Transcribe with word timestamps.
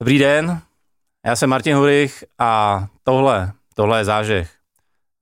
Dobrý 0.00 0.18
den, 0.18 0.60
já 1.26 1.36
jsem 1.36 1.50
Martin 1.50 1.76
Hurich 1.76 2.24
a 2.38 2.86
tohle, 3.02 3.52
tohle 3.74 4.00
je 4.00 4.04
zážeh. 4.04 4.50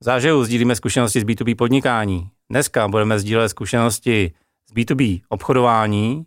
V 0.01 0.03
zážehu 0.03 0.43
sdílíme 0.43 0.75
zkušenosti 0.75 1.21
z 1.21 1.23
B2B 1.23 1.55
podnikání. 1.55 2.29
Dneska 2.49 2.87
budeme 2.87 3.19
sdílet 3.19 3.49
zkušenosti 3.49 4.33
z 4.69 4.73
B2B 4.73 5.21
obchodování 5.29 6.25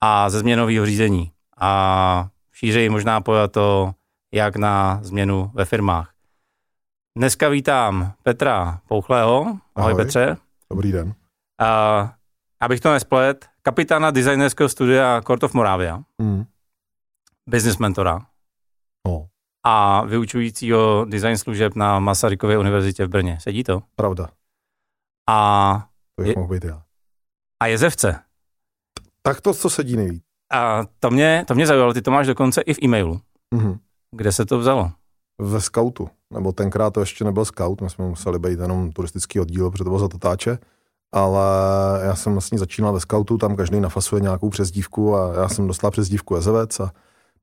a 0.00 0.30
ze 0.30 0.38
změnového 0.38 0.86
řízení. 0.86 1.32
A 1.60 2.28
šířeji 2.52 2.88
možná 2.88 3.20
to, 3.50 3.92
jak 4.32 4.56
na 4.56 4.98
změnu 5.02 5.50
ve 5.54 5.64
firmách. 5.64 6.15
Dneska 7.16 7.48
vítám 7.48 8.12
Petra 8.22 8.80
Pouchlého. 8.88 9.40
Ahoj, 9.40 9.60
Ahoj 9.74 9.94
Petře. 9.94 10.36
Dobrý 10.70 10.92
den. 10.92 11.14
A, 11.60 12.14
abych 12.60 12.80
to 12.80 12.92
nesplet, 12.92 13.46
kapitána 13.62 14.10
designerského 14.10 14.68
studia 14.68 15.22
Court 15.26 15.42
of 15.42 15.54
Moravia. 15.54 16.02
Mm 16.18 16.44
business 17.46 17.78
mentora 17.78 18.26
no. 19.06 19.28
a 19.64 20.04
vyučujícího 20.04 21.04
design 21.04 21.38
služeb 21.38 21.74
na 21.74 21.98
Masarykově 21.98 22.58
univerzitě 22.58 23.06
v 23.06 23.08
Brně. 23.08 23.38
Sedí 23.40 23.64
to? 23.64 23.82
Pravda. 23.96 24.28
A 25.28 25.88
to 26.14 26.22
je, 26.22 26.34
mohl 26.36 26.48
být 26.48 26.64
já. 26.64 26.82
A 27.62 27.66
jezevce. 27.66 28.20
Tak 29.22 29.40
to, 29.40 29.54
co 29.54 29.70
sedí 29.70 29.96
nejvíc. 29.96 30.22
A 30.52 30.84
to 31.00 31.10
mě, 31.10 31.44
to 31.48 31.54
mě 31.54 31.66
zaujalo, 31.66 31.92
ty 31.92 32.02
to 32.02 32.10
máš 32.10 32.26
dokonce 32.26 32.60
i 32.60 32.74
v 32.74 32.78
e-mailu. 32.82 33.20
Mm-hmm. 33.54 33.78
Kde 34.10 34.32
se 34.32 34.46
to 34.46 34.58
vzalo? 34.58 34.92
Ve 35.38 35.60
scoutu, 35.60 36.08
nebo 36.30 36.52
tenkrát 36.52 36.90
to 36.90 37.00
ještě 37.00 37.24
nebyl 37.24 37.44
scout, 37.44 37.80
my 37.80 37.90
jsme 37.90 38.08
museli 38.08 38.38
být 38.38 38.60
jenom 38.60 38.92
turistický 38.92 39.40
oddíl, 39.40 39.70
protože 39.70 39.84
to 39.84 39.90
bylo 39.90 40.00
za 40.00 40.08
tatáče, 40.08 40.58
ale 41.12 41.44
já 42.02 42.14
jsem 42.14 42.32
vlastně 42.32 42.58
začínal 42.58 42.92
ve 42.92 43.00
scoutu, 43.00 43.38
tam 43.38 43.56
každý 43.56 43.80
nafasuje 43.80 44.22
nějakou 44.22 44.50
přezdívku 44.50 45.16
a 45.16 45.34
já 45.34 45.48
jsem 45.48 45.66
dostal 45.66 45.90
přezdívku 45.90 46.34
Jezevec 46.34 46.80
a 46.80 46.92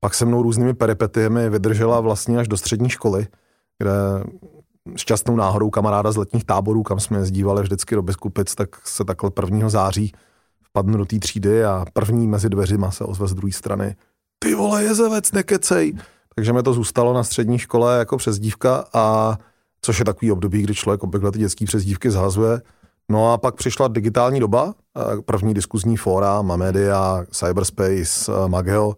pak 0.00 0.14
se 0.14 0.24
mnou 0.24 0.42
různými 0.42 0.74
peripetiemi 0.74 1.50
vydržela 1.50 2.00
vlastně 2.00 2.38
až 2.38 2.48
do 2.48 2.56
střední 2.56 2.88
školy, 2.88 3.26
kde 3.78 3.92
šťastnou 4.96 5.36
náhodou 5.36 5.70
kamaráda 5.70 6.12
z 6.12 6.16
letních 6.16 6.44
táborů, 6.44 6.82
kam 6.82 7.00
jsme 7.00 7.18
jezdívali 7.18 7.62
vždycky 7.62 7.94
do 7.94 8.02
Biskupic, 8.02 8.54
tak 8.54 8.68
se 8.88 9.04
takhle 9.04 9.30
1. 9.44 9.68
září 9.68 10.12
vpadnu 10.62 10.98
do 10.98 11.04
té 11.04 11.18
třídy 11.18 11.64
a 11.64 11.84
první 11.92 12.26
mezi 12.26 12.48
dveřima 12.48 12.90
se 12.90 13.04
ozve 13.04 13.28
z 13.28 13.34
druhé 13.34 13.52
strany. 13.52 13.96
Ty 14.38 14.54
vole, 14.54 14.84
jezevec, 14.84 15.32
nekecej. 15.32 15.94
Takže 16.34 16.52
mi 16.52 16.62
to 16.62 16.72
zůstalo 16.72 17.12
na 17.12 17.24
střední 17.24 17.58
škole 17.58 17.98
jako 17.98 18.16
přezdívka 18.16 18.84
a 18.94 19.36
což 19.82 19.98
je 19.98 20.04
takový 20.04 20.32
období, 20.32 20.62
kdy 20.62 20.74
člověk 20.74 21.02
obvykle 21.02 21.32
ty 21.32 21.38
dětské 21.38 21.64
přezdívky 21.64 22.10
zhazuje. 22.10 22.62
No 23.08 23.32
a 23.32 23.38
pak 23.38 23.54
přišla 23.54 23.88
digitální 23.88 24.40
doba, 24.40 24.74
první 25.24 25.54
diskuzní 25.54 25.96
fóra, 25.96 26.42
Mamedia, 26.42 27.24
Cyberspace, 27.30 28.32
Mageo, 28.46 28.94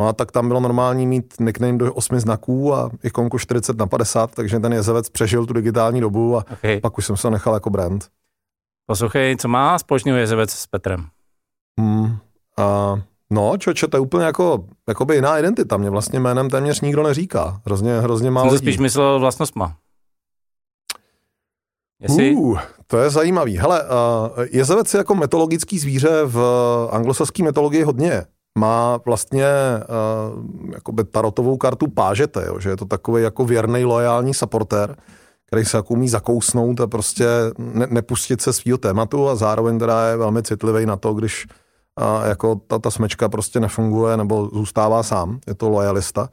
No 0.00 0.08
a 0.08 0.12
tak 0.12 0.32
tam 0.32 0.48
bylo 0.48 0.60
normální 0.60 1.06
mít 1.06 1.34
nickname 1.40 1.78
do 1.78 1.94
8 1.94 2.20
znaků 2.20 2.74
a 2.74 2.90
ikonku 3.02 3.38
40 3.38 3.78
na 3.78 3.86
50, 3.86 4.34
takže 4.34 4.60
ten 4.60 4.72
jezevec 4.72 5.08
přežil 5.08 5.46
tu 5.46 5.52
digitální 5.52 6.00
dobu 6.00 6.38
a 6.38 6.44
okay. 6.52 6.80
pak 6.80 6.98
už 6.98 7.06
jsem 7.06 7.16
se 7.16 7.22
to 7.22 7.30
nechal 7.30 7.54
jako 7.54 7.70
brand. 7.70 8.08
Poslouchej, 8.86 9.36
co 9.36 9.48
má 9.48 9.78
společného 9.78 10.18
jezevec 10.18 10.50
s 10.50 10.66
Petrem? 10.66 11.06
Hmm, 11.80 12.16
a, 12.58 12.94
no, 13.30 13.56
čoče, 13.58 13.88
to 13.88 13.96
je 13.96 14.00
úplně 14.00 14.24
jako, 14.24 14.64
jakoby 14.88 15.14
jiná 15.14 15.38
identita. 15.38 15.76
Mě 15.76 15.90
vlastně 15.90 16.20
jménem 16.20 16.50
téměř 16.50 16.80
nikdo 16.80 17.02
neříká. 17.02 17.60
Hrozně, 17.66 18.00
hrozně 18.00 18.30
málo 18.30 18.50
Jsem 18.50 18.58
spíš 18.58 18.78
myslel 18.78 19.20
vlastnostma. 19.20 19.76
Jestli... 22.00 22.34
Uh, 22.34 22.58
to 22.86 22.98
je 22.98 23.10
zajímavý. 23.10 23.58
Hele, 23.58 23.82
uh, 23.82 23.88
jezevec 24.50 24.94
je 24.94 24.98
jako 24.98 25.14
metologický 25.14 25.78
zvíře 25.78 26.10
v 26.24 26.38
anglosaské 26.90 27.42
metologii 27.42 27.82
hodně 27.82 28.24
má 28.58 28.98
vlastně 29.06 29.46
uh, 30.34 30.72
jakoby 30.72 31.04
tarotovou 31.04 31.56
kartu 31.56 31.86
pážete, 31.88 32.44
jo, 32.46 32.60
že 32.60 32.68
je 32.68 32.76
to 32.76 32.84
takový 32.84 33.22
jako 33.22 33.44
věrný, 33.44 33.84
loajální 33.84 34.34
supporter, 34.34 34.96
který 35.46 35.64
se 35.64 35.76
jako 35.76 35.94
umí 35.94 36.08
zakousnout 36.08 36.80
a 36.80 36.86
prostě 36.86 37.26
ne, 37.58 37.86
nepustit 37.90 38.40
se 38.40 38.52
svýho 38.52 38.78
tématu 38.78 39.28
a 39.28 39.34
zároveň 39.34 39.78
teda 39.78 40.08
je 40.08 40.16
velmi 40.16 40.42
citlivý 40.42 40.86
na 40.86 40.96
to, 40.96 41.14
když 41.14 41.46
uh, 42.00 42.28
jako 42.28 42.54
ta, 42.54 42.78
ta 42.78 42.90
smečka 42.90 43.28
prostě 43.28 43.60
nefunguje 43.60 44.16
nebo 44.16 44.50
zůstává 44.52 45.02
sám, 45.02 45.40
je 45.46 45.54
to 45.54 45.68
lojalista. 45.68 46.28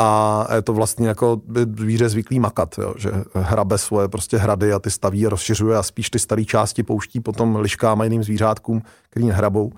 A 0.00 0.46
je 0.54 0.62
to 0.62 0.72
vlastně 0.72 1.08
jako 1.08 1.40
zvíře 1.78 2.08
zvyklý 2.08 2.40
makat, 2.40 2.78
jo, 2.78 2.94
že 2.96 3.10
hrabe 3.34 3.78
svoje 3.78 4.08
prostě 4.08 4.36
hrady 4.36 4.72
a 4.72 4.78
ty 4.78 4.90
staví 4.90 5.26
a 5.26 5.28
rozšiřuje 5.28 5.78
a 5.78 5.82
spíš 5.82 6.10
ty 6.10 6.18
staré 6.18 6.44
části 6.44 6.82
pouští 6.82 7.20
potom 7.20 7.56
liškám 7.56 8.00
a 8.00 8.04
jiným 8.04 8.24
zvířátkům, 8.24 8.82
který 9.10 9.26
nehrabou 9.26 9.72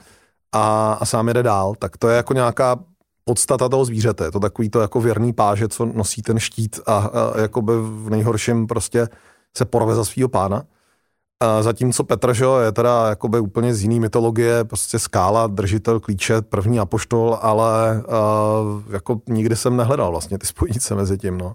a, 0.53 0.93
a 0.93 1.05
sám 1.05 1.29
jede 1.29 1.43
dál, 1.43 1.75
tak 1.79 1.97
to 1.97 2.09
je 2.09 2.17
jako 2.17 2.33
nějaká 2.35 2.77
podstata 3.25 3.69
toho 3.69 3.85
zvířete. 3.85 4.25
Je 4.25 4.31
to 4.31 4.41
takový 4.41 4.71
to 4.71 4.81
jako 4.81 5.01
věrný 5.01 5.33
páže, 5.33 5.69
co 5.69 5.87
nosí 5.87 6.23
ten 6.23 6.39
štít 6.39 6.81
a, 6.87 6.97
a 6.97 7.41
jakoby 7.41 7.73
v 7.77 8.11
nejhorším 8.11 8.67
prostě 8.67 9.09
se 9.57 9.65
porve 9.65 9.95
za 9.95 10.05
svého 10.05 10.29
pána. 10.29 10.63
Zatímco 11.61 12.05
Petr 12.05 12.35
že 12.35 12.45
je 12.65 12.73
teda 12.73 13.09
jakoby 13.09 13.41
úplně 13.41 13.75
z 13.75 13.83
jiný 13.83 14.01
mytologie, 14.01 14.65
prostě 14.65 14.99
skála, 14.99 15.47
držitel 15.47 16.01
klíče, 16.01 16.43
první 16.43 16.81
apoštol, 16.81 17.39
ale 17.43 18.03
uh, 18.07 18.93
jako 18.93 19.21
nikdy 19.29 19.57
jsem 19.57 19.77
nehledal 19.77 20.11
vlastně 20.11 20.39
ty 20.39 20.47
spojnice 20.47 20.95
mezi 20.95 21.19
tím, 21.19 21.39
no. 21.39 21.55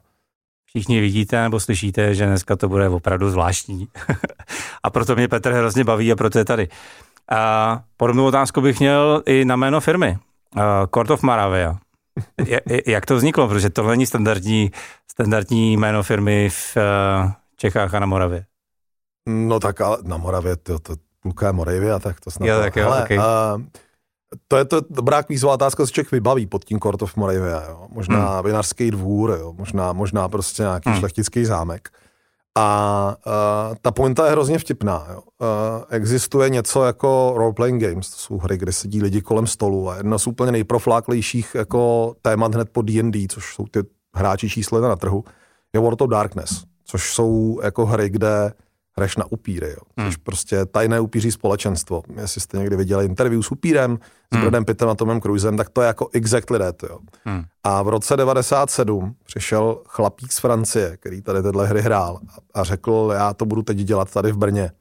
Všichni 0.66 1.02
vidíte 1.02 1.42
nebo 1.42 1.60
slyšíte, 1.60 2.16
že 2.16 2.26
dneska 2.26 2.56
to 2.56 2.70
bude 2.70 2.90
opravdu 2.90 3.30
zvláštní. 3.30 3.88
a 4.84 4.90
proto 4.90 5.16
mě 5.16 5.28
Petr 5.28 5.52
hrozně 5.52 5.84
baví 5.84 6.12
a 6.12 6.16
proto 6.16 6.38
je 6.38 6.46
tady. 6.46 6.68
A 7.32 7.82
podobnou 7.98 8.26
otázku 8.26 8.62
bych 8.62 8.80
měl 8.80 9.24
i 9.26 9.46
na 9.46 9.56
jméno 9.56 9.82
firmy. 9.82 10.18
Uh, 10.56 10.62
Court 10.94 11.12
of 11.12 11.24
Moravia. 11.24 11.78
Jak 12.86 13.06
to 13.06 13.16
vzniklo? 13.16 13.48
Protože 13.48 13.70
tohle 13.70 13.92
není 13.92 14.06
standardní, 14.06 14.72
standardní 15.12 15.78
jméno 15.78 16.04
firmy 16.04 16.50
v 16.50 16.78
uh, 16.78 17.32
Čechách 17.58 17.94
a 17.94 18.00
na 18.00 18.06
Moravě. 18.06 18.46
No 19.28 19.60
tak 19.60 19.82
ale 19.82 19.98
na 20.04 20.18
Moravě, 20.18 20.56
to, 20.56 20.80
to 20.80 20.96
půlka 21.20 21.48
je 21.48 21.54
Moravia, 21.54 22.00
tak 22.00 22.20
to 22.20 22.32
snad. 22.32 22.48
Jo, 22.48 22.60
tak 22.60 22.76
jo, 22.76 22.88
ale, 22.88 23.04
okay. 23.04 23.18
uh, 23.18 23.24
to 24.48 24.58
je 24.58 24.66
to 24.66 24.82
dobrá 24.90 25.24
kvízová 25.24 25.54
otázka, 25.54 25.86
co 25.86 25.92
člověk 25.92 26.12
vybaví 26.12 26.46
pod 26.46 26.66
tím 26.66 26.80
Court 26.80 27.02
of 27.02 27.16
Moravia. 27.16 27.64
Jo. 27.70 27.88
Možná 27.90 28.36
hmm. 28.36 28.46
vinařský 28.46 28.92
dvůr, 28.92 29.38
jo. 29.40 29.54
Možná, 29.58 29.94
možná 29.94 30.30
prostě 30.30 30.64
nějaký 30.64 30.90
hmm. 30.90 31.00
šlechtický 31.00 31.46
zámek. 31.46 31.90
A 32.58 33.16
uh, 33.28 33.76
ta 33.82 33.92
pointa 33.92 34.26
je 34.26 34.32
hrozně 34.32 34.60
vtipná. 34.60 35.08
Jo. 35.12 35.22
Uh, 35.22 35.84
existuje 35.90 36.50
něco 36.50 36.84
jako 36.86 37.34
role-playing 37.38 37.82
games, 37.82 38.10
to 38.10 38.18
jsou 38.18 38.38
hry, 38.38 38.58
kde 38.58 38.72
sedí 38.72 39.02
lidi 39.02 39.22
kolem 39.22 39.48
stolu 39.48 39.90
a 39.90 39.98
jedna 39.98 40.18
z 40.18 40.28
úplně 40.28 40.52
nejprofláklejších 40.52 41.56
jako 41.56 42.14
témat 42.22 42.56
hned 42.56 42.70
po 42.70 42.82
D&D, 42.82 43.28
což 43.28 43.56
jsou 43.56 43.66
ty 43.66 43.80
hráči 44.16 44.50
číslo 44.50 44.82
na 44.82 44.96
trhu, 44.96 45.24
je 45.74 45.80
World 45.80 46.02
of 46.02 46.10
Darkness, 46.10 46.64
což 46.86 47.14
jsou 47.14 47.60
jako 47.64 47.86
hry, 47.86 48.10
kde 48.10 48.54
hraješ 49.00 49.18
na 49.18 49.26
upíry, 49.32 49.70
jo. 49.70 49.82
Hmm. 49.98 50.12
prostě 50.24 50.66
tajné 50.66 51.00
upíří 51.00 51.32
společenstvo. 51.32 52.04
Jestli 52.22 52.42
jste 52.42 52.58
někdy 52.58 52.76
viděli 52.76 53.06
interview 53.06 53.42
s 53.42 53.52
upírem, 53.52 54.00
s 54.32 54.36
hmm. 54.36 54.42
Bradem 54.42 54.66
Pittem 54.66 54.90
a 54.90 54.96
Tomem 54.96 55.22
Cruisem, 55.22 55.58
tak 55.58 55.70
to 55.70 55.82
je 55.82 55.88
jako 55.88 56.10
exactly 56.14 56.60
that, 56.60 56.84
jo. 56.84 57.00
Hmm. 57.26 57.44
A 57.64 57.82
v 57.84 57.88
roce 57.88 58.18
97 58.18 59.16
přišel 59.26 59.82
chlapík 59.88 60.32
z 60.32 60.40
Francie, 60.40 60.98
který 60.98 61.22
tady 61.22 61.44
tyhle 61.44 61.68
hry 61.68 61.82
hrál 61.82 62.20
a, 62.30 62.60
a 62.60 62.64
řekl, 62.64 63.12
já 63.14 63.34
to 63.34 63.46
budu 63.46 63.62
teď 63.62 63.78
dělat 63.78 64.12
tady 64.12 64.32
v 64.32 64.38
Brně. 64.38 64.72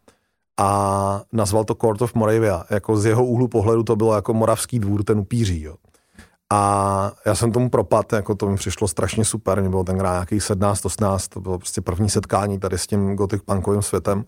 A 0.60 1.22
nazval 1.32 1.64
to 1.64 1.74
Court 1.74 2.02
of 2.02 2.14
Moravia. 2.14 2.64
Jako 2.70 2.96
z 2.96 3.06
jeho 3.06 3.24
úhlu 3.24 3.48
pohledu 3.48 3.82
to 3.82 3.96
bylo 3.96 4.14
jako 4.14 4.34
moravský 4.34 4.78
dvůr, 4.78 5.04
ten 5.04 5.18
upíří, 5.18 5.62
jo. 5.62 5.74
A 6.52 7.12
já 7.26 7.34
jsem 7.34 7.52
tomu 7.52 7.70
propad, 7.70 8.12
jako 8.12 8.34
to 8.34 8.48
mi 8.48 8.56
přišlo 8.56 8.88
strašně 8.88 9.24
super, 9.24 9.60
mě 9.60 9.70
bylo 9.70 9.84
tenkrát 9.84 10.12
nějakých 10.12 10.42
17, 10.42 10.84
18, 10.84 11.28
to 11.28 11.40
bylo 11.40 11.58
prostě 11.58 11.80
první 11.80 12.10
setkání 12.10 12.58
tady 12.58 12.78
s 12.78 12.86
tím 12.86 13.16
gothic 13.16 13.42
punkovým 13.42 13.82
světem. 13.82 14.24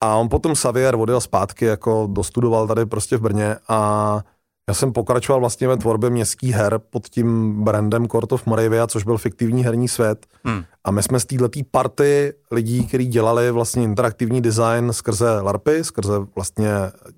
A 0.00 0.16
on 0.16 0.28
potom 0.28 0.54
Xavier 0.54 0.94
odjel 0.94 1.20
zpátky, 1.20 1.64
jako 1.64 2.08
dostudoval 2.10 2.66
tady 2.66 2.86
prostě 2.86 3.16
v 3.16 3.20
Brně 3.20 3.56
a 3.68 4.20
já 4.68 4.74
jsem 4.74 4.92
pokračoval 4.92 5.40
vlastně 5.40 5.68
ve 5.68 5.76
tvorbě 5.76 6.10
městských 6.10 6.54
her 6.54 6.80
pod 6.90 7.08
tím 7.08 7.60
brandem 7.64 8.08
Court 8.08 8.32
of 8.32 8.46
Moravia, 8.46 8.86
což 8.86 9.04
byl 9.04 9.18
fiktivní 9.18 9.64
herní 9.64 9.88
svět. 9.88 10.26
Hmm. 10.44 10.64
A 10.84 10.90
my 10.90 11.02
jsme 11.02 11.20
z 11.20 11.24
této 11.24 11.48
party 11.70 12.32
lidí, 12.50 12.86
kteří 12.86 13.06
dělali 13.06 13.50
vlastně 13.50 13.84
interaktivní 13.84 14.40
design 14.40 14.92
skrze 14.92 15.40
LARPy, 15.40 15.84
skrze 15.84 16.12
vlastně 16.34 16.70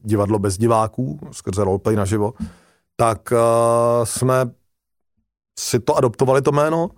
divadlo 0.03 0.39
bez 0.39 0.59
diváků, 0.59 1.21
skrze 1.31 1.65
roleplay 1.65 1.97
naživo, 1.97 2.33
tak 3.01 3.33
uh, 3.33 4.05
jsme 4.05 4.51
si 5.59 5.81
to 5.81 5.97
adoptovali 5.97 6.43
to 6.43 6.53
jméno, 6.53 6.89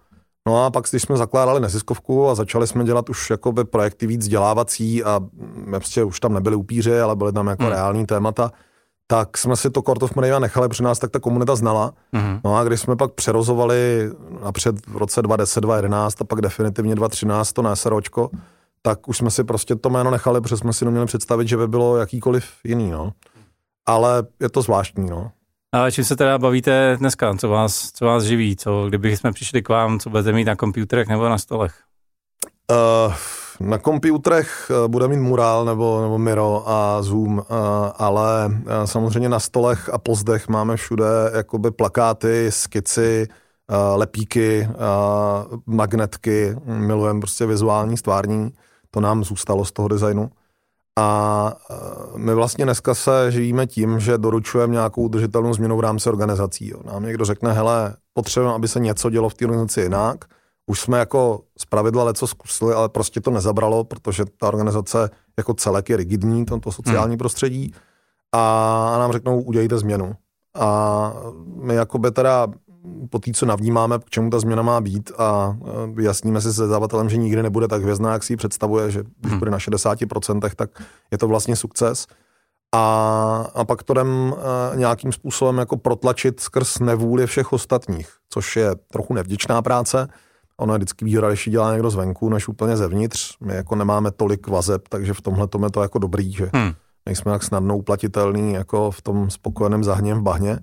No 0.47 0.65
a 0.65 0.71
pak, 0.71 0.85
když 0.91 1.03
jsme 1.03 1.17
zakládali 1.17 1.61
neziskovku 1.61 2.29
a 2.29 2.35
začali 2.35 2.67
jsme 2.67 2.85
dělat 2.85 3.09
už 3.09 3.31
jakoby 3.31 3.65
projekty 3.65 4.07
víc 4.07 4.21
vzdělávací 4.21 5.05
a 5.05 5.21
prostě 5.71 6.05
už 6.05 6.21
tam 6.21 6.33
nebyly 6.33 6.57
upíři, 6.57 7.01
ale 7.01 7.17
byly 7.17 7.33
tam 7.33 7.47
jako 7.47 7.63
hmm. 7.63 7.73
reální 7.73 8.07
témata, 8.07 8.53
tak 9.07 9.39
jsme 9.39 9.57
si 9.57 9.71
to 9.71 9.83
Court 9.83 10.03
of 10.03 10.15
Moravia 10.15 10.39
nechali, 10.39 10.69
protože 10.69 10.85
nás 10.85 10.99
tak 10.99 11.11
ta 11.11 11.21
komunita 11.21 11.57
znala. 11.57 11.93
Mm-hmm. 12.15 12.41
No 12.45 12.57
a 12.57 12.65
když 12.65 12.81
jsme 12.81 12.97
pak 12.97 13.13
přerozovali 13.13 14.11
napřed 14.45 14.87
v 14.87 14.97
roce 14.97 15.23
2010, 15.23 15.61
2011 15.61 16.21
a 16.21 16.25
pak 16.25 16.41
definitivně 16.41 16.95
2013 16.95 17.53
to 17.53 17.63
NSROčko, 17.63 18.31
tak 18.83 19.09
už 19.09 19.17
jsme 19.17 19.31
si 19.31 19.45
prostě 19.45 19.77
to 19.77 19.91
jméno 19.91 20.11
nechali, 20.11 20.41
protože 20.41 20.57
jsme 20.57 20.73
si 20.73 20.85
neměli 20.85 21.07
představit, 21.07 21.49
že 21.49 21.57
by 21.57 21.69
bylo 21.69 21.97
jakýkoliv 21.97 22.45
jiný, 22.65 22.91
no. 22.91 23.13
Ale 23.87 24.27
je 24.41 24.49
to 24.49 24.63
zvláštní, 24.63 25.11
no. 25.11 25.31
A 25.73 25.91
čím 25.91 26.05
se 26.05 26.17
teda 26.17 26.39
bavíte 26.39 26.97
dneska? 26.97 27.35
Co 27.35 27.49
vás, 27.49 27.93
co 27.93 28.05
vás 28.05 28.25
živí? 28.25 28.57
Co, 28.57 28.87
kdyby 28.89 29.17
jsme 29.17 29.33
přišli 29.33 29.63
k 29.63 29.69
vám, 29.69 29.99
co 29.99 30.11
budete 30.11 30.33
mít 30.33 30.45
na 30.45 30.57
počítačích 30.57 31.09
nebo 31.09 31.29
na 31.29 31.39
stolech? 31.39 31.75
Uh, 32.71 33.15
na 33.61 33.79
počítačích 33.79 34.71
eh, 34.71 34.89
bude 34.89 35.09
mít 35.09 35.17
Mural 35.17 35.65
nebo, 35.65 36.03
nebo 36.03 36.19
Miro 36.19 36.69
a 36.69 37.03
Zoom, 37.03 37.39
uh, 37.39 37.45
ale 37.97 38.47
uh, 38.47 38.55
samozřejmě 38.85 39.29
na 39.29 39.41
stolech 39.41 39.89
a 39.89 39.99
pozdech 39.99 40.49
máme 40.49 40.77
všude 40.77 41.05
jakoby 41.35 41.71
plakáty, 41.71 42.47
skici, 42.53 43.29
uh, 43.29 43.99
lepíky, 43.99 44.69
uh, 44.71 45.59
magnetky, 45.67 46.57
milujeme 46.65 47.21
prostě 47.21 47.47
vizuální 47.47 47.97
stvární, 47.97 48.51
to 48.91 49.01
nám 49.01 49.25
zůstalo 49.25 49.65
z 49.65 49.73
toho 49.73 49.89
designu. 49.89 50.31
A 51.01 51.57
my 52.17 52.35
vlastně 52.35 52.65
dneska 52.65 52.95
se 52.95 53.33
živíme 53.33 53.67
tím, 53.67 54.01
že 54.01 54.19
doručujeme 54.19 54.73
nějakou 54.73 55.03
udržitelnou 55.03 55.55
změnu 55.55 55.77
v 55.77 55.81
rámci 55.81 56.09
organizací. 56.09 56.69
Jo. 56.69 56.81
Nám 56.85 57.03
někdo 57.03 57.25
řekne, 57.25 57.53
hele, 57.53 57.97
potřebujeme, 58.13 58.55
aby 58.55 58.69
se 58.69 58.81
něco 58.81 59.11
dělo 59.11 59.29
v 59.29 59.35
té 59.35 59.45
organizaci 59.45 59.81
jinak. 59.81 60.25
Už 60.67 60.81
jsme 60.81 60.99
jako 60.99 61.41
z 61.59 61.65
pravidla 61.65 62.05
leco 62.05 62.27
zkusili, 62.27 62.75
ale 62.75 62.89
prostě 62.89 63.21
to 63.21 63.31
nezabralo, 63.31 63.85
protože 63.85 64.25
ta 64.39 64.49
organizace 64.49 65.11
jako 65.39 65.55
celek 65.55 65.91
je 65.91 65.97
rigidní, 65.97 66.47
to 66.47 66.73
sociální 66.73 67.13
hmm. 67.13 67.19
prostředí. 67.19 67.75
A 68.33 68.97
nám 68.99 69.13
řeknou, 69.13 69.41
udělejte 69.41 69.79
změnu. 69.79 70.13
A 70.55 71.13
my 71.57 71.75
jako 71.75 71.99
by 71.99 72.11
teda 72.11 72.47
po 73.11 73.19
té, 73.19 73.31
co 73.33 73.47
navnímáme, 73.47 73.99
k 73.99 74.11
čemu 74.11 74.31
ta 74.31 74.41
změna 74.41 74.63
má 74.63 74.81
být 74.81 75.13
a 75.19 75.57
vyjasníme 75.93 76.41
si 76.41 76.53
se 76.53 76.67
zadavatelem, 76.67 77.09
že 77.09 77.17
nikdy 77.17 77.43
nebude 77.43 77.69
tak 77.69 77.83
hvězdná, 77.83 78.13
jak 78.13 78.23
si 78.23 78.33
ji 78.33 78.37
představuje, 78.37 78.91
že 78.91 79.03
když 79.21 79.31
hmm. 79.31 79.39
bude 79.39 79.51
na 79.51 79.59
60%, 79.59 80.51
tak 80.57 80.71
je 81.11 81.19
to 81.19 81.29
vlastně 81.29 81.57
sukces. 81.57 82.07
A, 82.75 83.51
a 83.55 83.65
pak 83.65 83.83
to 83.83 83.93
jdem 83.93 84.35
e, 84.73 84.77
nějakým 84.77 85.13
způsobem 85.13 85.59
jako 85.59 85.77
protlačit 85.77 86.41
skrz 86.41 86.79
nevůli 86.79 87.27
všech 87.27 87.53
ostatních, 87.53 88.09
což 88.29 88.57
je 88.57 88.71
trochu 88.93 89.15
nevděčná 89.15 89.63
práce. 89.63 90.09
Ono 90.57 90.75
je 90.75 90.79
vždycky 90.79 91.05
výhoda, 91.05 91.29
když 91.29 91.47
ji 91.47 91.51
dělá 91.51 91.73
někdo 91.73 91.91
zvenku, 91.91 92.29
než 92.29 92.49
úplně 92.49 92.77
zevnitř. 92.77 93.37
My 93.41 93.55
jako 93.55 93.75
nemáme 93.75 94.11
tolik 94.11 94.49
vazeb, 94.49 94.89
takže 94.89 95.15
v 95.15 95.21
tomhle 95.21 95.49
je 95.65 95.71
to 95.71 95.83
jako 95.83 95.99
dobrý, 95.99 96.33
že 96.33 96.51
hmm. 96.55 96.73
nejsme 97.07 97.33
tak 97.33 97.43
snadno 97.43 97.77
uplatitelný 97.77 98.53
jako 98.53 98.91
v 98.91 99.03
tom 99.03 99.31
spokojeném 99.31 99.85
zahněm 99.85 100.19
v 100.19 100.23
bahně 100.23 100.59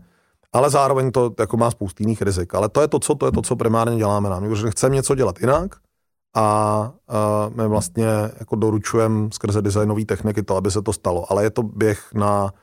ale 0.53 0.69
zároveň 0.69 1.11
to 1.11 1.33
jako 1.39 1.57
má 1.57 1.71
spoustu 1.71 2.03
jiných 2.03 2.21
rizik. 2.21 2.55
Ale 2.55 2.69
to 2.69 2.81
je 2.81 2.87
to, 2.87 2.99
co, 2.99 3.15
to 3.15 3.25
je 3.25 3.31
to, 3.31 3.41
co 3.41 3.55
primárně 3.55 3.97
děláme 3.97 4.29
nám. 4.29 4.43
Protože 4.43 4.71
chceme 4.71 4.95
něco 4.95 5.15
dělat 5.15 5.39
jinak 5.41 5.75
a, 6.35 6.41
a 6.41 7.49
my 7.55 7.67
vlastně 7.67 8.07
jako 8.39 8.55
doručujeme 8.55 9.29
skrze 9.33 9.61
designové 9.61 10.05
techniky 10.05 10.43
to, 10.43 10.55
aby 10.55 10.71
se 10.71 10.81
to 10.81 10.93
stalo. 10.93 11.31
Ale 11.31 11.43
je 11.43 11.49
to 11.49 11.63
běh 11.63 12.13
na 12.13 12.53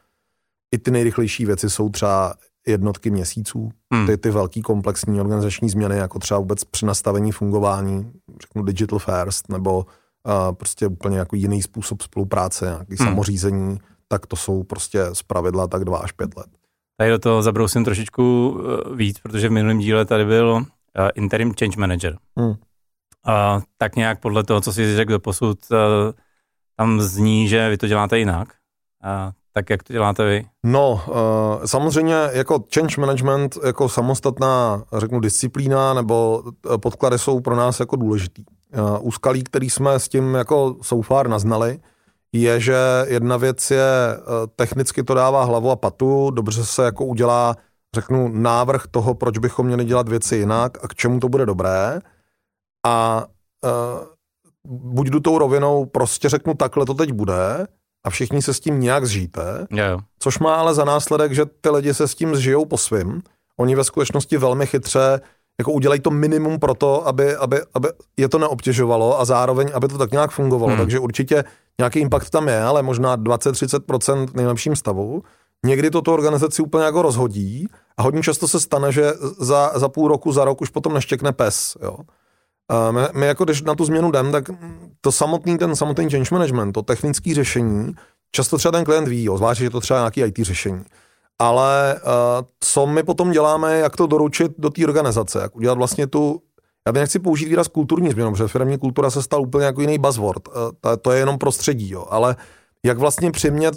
i 0.74 0.78
ty 0.78 0.90
nejrychlejší 0.90 1.46
věci 1.46 1.70
jsou 1.70 1.88
třeba 1.88 2.34
jednotky 2.66 3.10
měsíců, 3.10 3.70
hmm. 3.94 4.06
ty, 4.06 4.16
ty 4.16 4.30
velký 4.30 4.62
komplexní 4.62 5.20
organizační 5.20 5.68
změny, 5.68 5.96
jako 5.96 6.18
třeba 6.18 6.40
vůbec 6.40 6.64
přenastavení 6.64 7.32
fungování, 7.32 8.12
řeknu 8.40 8.62
digital 8.62 8.98
first, 8.98 9.48
nebo 9.48 9.78
uh, 9.78 10.54
prostě 10.54 10.86
úplně 10.86 11.18
jako 11.18 11.36
jiný 11.36 11.62
způsob 11.62 12.02
spolupráce, 12.02 12.64
nějaký 12.64 12.96
hmm. 12.98 13.08
samořízení, 13.08 13.78
tak 14.08 14.26
to 14.26 14.36
jsou 14.36 14.62
prostě 14.62 15.04
z 15.12 15.22
pravidla 15.22 15.66
tak 15.66 15.84
dva 15.84 15.98
až 15.98 16.12
pět 16.12 16.36
let. 16.36 16.46
Tady 16.96 17.10
do 17.10 17.18
toho 17.18 17.42
zabrousím 17.42 17.84
trošičku 17.84 18.56
eh, 18.60 18.94
víc, 18.96 19.18
protože 19.18 19.48
v 19.48 19.52
minulém 19.52 19.78
díle 19.78 20.04
tady 20.04 20.24
byl 20.24 20.50
uh, 20.50 21.08
interim 21.14 21.54
change 21.58 21.80
manager. 21.80 22.18
Hmm. 22.36 22.54
A 23.26 23.60
tak 23.78 23.96
nějak 23.96 24.20
podle 24.20 24.44
toho, 24.44 24.60
co 24.60 24.72
si 24.72 24.96
řekl 24.96 25.12
do 25.12 25.20
posud, 25.20 25.58
uh, 25.70 25.78
tam 26.76 27.00
zní, 27.00 27.48
že 27.48 27.68
vy 27.68 27.76
to 27.78 27.86
děláte 27.86 28.18
jinak. 28.18 28.48
A 29.02 29.32
tak 29.52 29.70
jak 29.70 29.82
to 29.82 29.92
děláte 29.92 30.24
vy? 30.24 30.46
No, 30.62 31.04
uh, 31.08 31.64
samozřejmě 31.64 32.14
jako 32.32 32.64
change 32.74 33.00
management, 33.00 33.58
jako 33.66 33.88
samostatná, 33.88 34.84
řeknu, 34.92 35.20
disciplína 35.20 35.94
nebo 35.94 36.42
podklady 36.82 37.18
jsou 37.18 37.40
pro 37.40 37.56
nás 37.56 37.80
jako 37.80 37.96
důležitý. 37.96 38.44
Uh, 38.78 38.98
úskalí, 39.00 39.44
který 39.44 39.70
jsme 39.70 39.98
s 39.98 40.08
tím 40.08 40.34
jako 40.34 40.76
so 40.82 41.06
far 41.06 41.28
naznali, 41.28 41.80
je, 42.34 42.60
že 42.60 42.76
jedna 43.06 43.36
věc 43.36 43.70
je, 43.70 43.88
eh, 44.16 44.20
technicky 44.56 45.02
to 45.02 45.14
dává 45.14 45.44
hlavu 45.44 45.70
a 45.70 45.76
patu, 45.76 46.30
dobře 46.30 46.64
se 46.64 46.84
jako 46.84 47.04
udělá, 47.04 47.56
řeknu, 47.94 48.28
návrh 48.28 48.86
toho, 48.90 49.14
proč 49.14 49.38
bychom 49.38 49.66
měli 49.66 49.84
dělat 49.84 50.08
věci 50.08 50.36
jinak 50.36 50.84
a 50.84 50.88
k 50.88 50.94
čemu 50.94 51.20
to 51.20 51.28
bude 51.28 51.46
dobré. 51.46 52.00
A 52.86 53.26
uh, 53.64 54.04
buď 54.66 55.06
jdu 55.06 55.20
tou 55.20 55.38
rovinou, 55.38 55.86
prostě 55.86 56.28
řeknu, 56.28 56.54
takhle 56.54 56.86
to 56.86 56.94
teď 56.94 57.12
bude 57.12 57.66
a 58.04 58.10
všichni 58.10 58.42
se 58.42 58.54
s 58.54 58.60
tím 58.60 58.80
nějak 58.80 59.04
zžijte, 59.04 59.66
yeah. 59.70 60.00
což 60.18 60.38
má 60.38 60.56
ale 60.56 60.74
za 60.74 60.84
následek, 60.84 61.32
že 61.32 61.46
ty 61.60 61.70
lidi 61.70 61.94
se 61.94 62.08
s 62.08 62.14
tím 62.14 62.36
zžijou 62.36 62.64
po 62.64 62.78
svým. 62.78 63.22
Oni 63.56 63.74
ve 63.74 63.84
skutečnosti 63.84 64.38
velmi 64.38 64.66
chytře 64.66 65.20
jako 65.58 65.72
udělají 65.72 66.00
to 66.00 66.10
minimum 66.10 66.58
pro 66.58 66.74
to, 66.74 67.06
aby, 67.06 67.36
aby, 67.36 67.60
aby 67.74 67.88
je 68.16 68.28
to 68.28 68.38
neobtěžovalo 68.38 69.20
a 69.20 69.24
zároveň, 69.24 69.70
aby 69.74 69.88
to 69.88 69.98
tak 69.98 70.12
nějak 70.12 70.30
fungovalo. 70.30 70.72
Hmm. 70.72 70.80
Takže 70.80 70.98
určitě 70.98 71.44
nějaký 71.78 71.98
impact 71.98 72.30
tam 72.30 72.48
je, 72.48 72.62
ale 72.62 72.82
možná 72.82 73.16
20-30% 73.16 74.26
v 74.26 74.34
nejlepším 74.34 74.76
stavu. 74.76 75.22
Někdy 75.66 75.90
to 75.90 76.02
tu 76.02 76.12
organizaci 76.12 76.62
úplně 76.62 76.84
jako 76.84 77.02
rozhodí 77.02 77.66
a 77.96 78.02
hodně 78.02 78.22
často 78.22 78.48
se 78.48 78.60
stane, 78.60 78.92
že 78.92 79.12
za, 79.38 79.72
za 79.74 79.88
půl 79.88 80.08
roku, 80.08 80.32
za 80.32 80.44
rok 80.44 80.60
už 80.60 80.70
potom 80.70 80.94
neštěkne 80.94 81.32
pes. 81.32 81.76
Jo. 81.82 81.96
A 82.68 82.90
my, 82.90 83.00
my, 83.14 83.26
jako 83.26 83.44
když 83.44 83.62
na 83.62 83.74
tu 83.74 83.84
změnu 83.84 84.08
jdem, 84.08 84.32
tak 84.32 84.44
to 85.00 85.12
samotný, 85.12 85.58
ten 85.58 85.76
samotný 85.76 86.10
change 86.10 86.28
management, 86.32 86.72
to 86.72 86.82
technické 86.82 87.34
řešení, 87.34 87.94
často 88.32 88.58
třeba 88.58 88.72
ten 88.72 88.84
klient 88.84 89.08
ví, 89.08 89.24
jo, 89.24 89.36
zvlášť, 89.36 89.60
že 89.60 89.70
to 89.70 89.80
třeba 89.80 89.98
nějaký 89.98 90.20
IT 90.20 90.38
řešení. 90.38 90.84
Ale 91.38 92.00
uh, 92.04 92.46
co 92.60 92.86
my 92.86 93.02
potom 93.02 93.30
děláme, 93.30 93.78
jak 93.78 93.96
to 93.96 94.06
doručit 94.06 94.52
do 94.58 94.70
té 94.70 94.84
organizace, 94.84 95.38
jak 95.38 95.56
udělat 95.56 95.78
vlastně 95.78 96.06
tu 96.06 96.42
já 96.86 96.92
teď 96.92 97.00
nechci 97.00 97.18
použít 97.18 97.48
výraz 97.48 97.68
kulturní 97.68 98.10
změnu, 98.10 98.32
protože 98.32 98.48
firmní 98.48 98.78
kultura 98.78 99.10
se 99.10 99.22
stal 99.22 99.42
úplně 99.42 99.66
jako 99.66 99.80
jiný 99.80 99.98
buzzword. 99.98 100.48
Eh, 100.48 100.96
to 100.96 101.12
je 101.12 101.18
jenom 101.18 101.38
prostředí, 101.38 101.90
jo. 101.90 102.06
ale 102.10 102.36
jak 102.84 102.98
vlastně 102.98 103.30
přimět, 103.30 103.74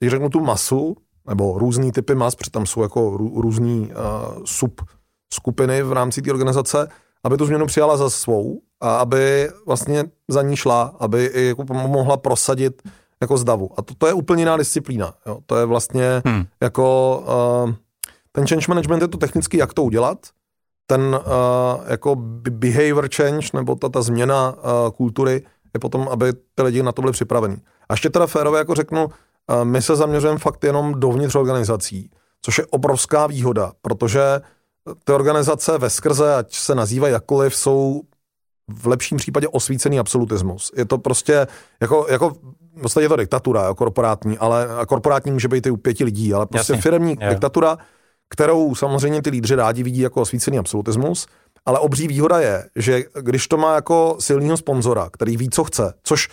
když 0.00 0.10
řeknu 0.10 0.28
tu 0.28 0.40
masu, 0.40 0.96
nebo 1.28 1.58
různý 1.58 1.92
typy 1.92 2.14
mas, 2.14 2.34
protože 2.34 2.50
tam 2.50 2.66
jsou 2.66 2.82
jako 2.82 3.16
různý 3.16 3.90
uh, 3.90 4.44
sub 4.44 4.80
skupiny 5.32 5.82
v 5.82 5.92
rámci 5.92 6.22
té 6.22 6.30
organizace, 6.30 6.88
aby 7.24 7.36
tu 7.36 7.46
změnu 7.46 7.66
přijala 7.66 7.96
za 7.96 8.10
svou 8.10 8.60
a 8.80 8.96
aby 8.96 9.50
vlastně 9.66 10.04
za 10.28 10.42
ní 10.42 10.56
šla, 10.56 10.96
aby 11.00 11.24
i 11.24 11.46
jako 11.46 11.64
mohla 11.72 12.16
prosadit 12.16 12.82
jako 13.24 13.36
zdavu. 13.36 13.70
A 13.76 13.82
to, 13.82 13.94
to 13.98 14.06
je 14.06 14.12
úplně 14.12 14.42
jiná 14.42 14.56
disciplína. 14.56 15.14
Jo. 15.26 15.38
To 15.46 15.56
je 15.56 15.64
vlastně 15.64 16.22
hmm. 16.26 16.44
jako 16.62 17.18
uh, 17.66 17.72
ten 18.32 18.46
change 18.46 18.66
management 18.68 19.02
je 19.02 19.08
to 19.08 19.18
technicky, 19.18 19.58
jak 19.58 19.74
to 19.74 19.82
udělat, 19.82 20.18
ten 20.86 21.00
uh, 21.00 21.20
jako 21.86 22.16
behavior 22.50 23.08
change 23.16 23.48
nebo 23.54 23.74
ta, 23.74 23.88
ta 23.88 24.02
změna 24.02 24.54
uh, 24.56 24.90
kultury 24.90 25.42
je 25.74 25.80
potom, 25.80 26.08
aby 26.08 26.32
ty 26.54 26.62
lidi 26.62 26.82
na 26.82 26.92
to 26.92 27.02
byli 27.02 27.12
připravení. 27.12 27.56
A 27.88 27.92
ještě 27.92 28.10
teda 28.10 28.26
férové, 28.26 28.58
jako 28.58 28.74
řeknu, 28.74 29.04
uh, 29.04 29.64
my 29.64 29.82
se 29.82 29.96
zaměřujeme 29.96 30.38
fakt 30.38 30.64
jenom 30.64 31.00
dovnitř 31.00 31.34
organizací, 31.34 32.10
což 32.42 32.58
je 32.58 32.66
obrovská 32.66 33.26
výhoda, 33.26 33.72
protože 33.82 34.40
ty 35.04 35.12
organizace 35.12 35.78
ve 35.78 35.90
skrze, 35.90 36.34
ať 36.34 36.54
se 36.54 36.74
nazývají 36.74 37.12
jakkoliv, 37.12 37.54
jsou 37.54 38.02
v 38.68 38.86
lepším 38.86 39.18
případě 39.18 39.48
osvícený 39.48 39.98
absolutismus. 39.98 40.72
Je 40.76 40.84
to 40.84 40.98
prostě 40.98 41.46
jako, 41.80 42.06
jako 42.10 42.30
v 42.76 42.80
podstatě 42.82 43.04
je 43.04 43.08
to 43.08 43.16
diktatura 43.16 43.64
jo, 43.64 43.74
korporátní, 43.74 44.38
ale 44.38 44.68
a 44.76 44.86
korporátní 44.86 45.32
může 45.32 45.48
být 45.48 45.66
i 45.66 45.70
u 45.70 45.76
pěti 45.76 46.04
lidí, 46.04 46.34
ale 46.34 46.46
prostě 46.46 46.72
Jasně. 46.72 46.82
firmní 46.82 47.16
je. 47.20 47.28
diktatura, 47.28 47.78
kterou 48.28 48.74
samozřejmě 48.74 49.22
ty 49.22 49.30
lídři 49.30 49.54
rádi 49.54 49.82
vidí 49.82 50.00
jako 50.00 50.20
osvícený 50.20 50.58
absolutismus, 50.58 51.26
ale 51.66 51.78
obří 51.78 52.08
výhoda 52.08 52.40
je, 52.40 52.68
že 52.76 53.04
když 53.20 53.48
to 53.48 53.56
má 53.56 53.74
jako 53.74 54.16
silného 54.20 54.56
sponzora, 54.56 55.10
který 55.12 55.36
ví, 55.36 55.50
co 55.50 55.64
chce, 55.64 55.94
což 56.02 56.28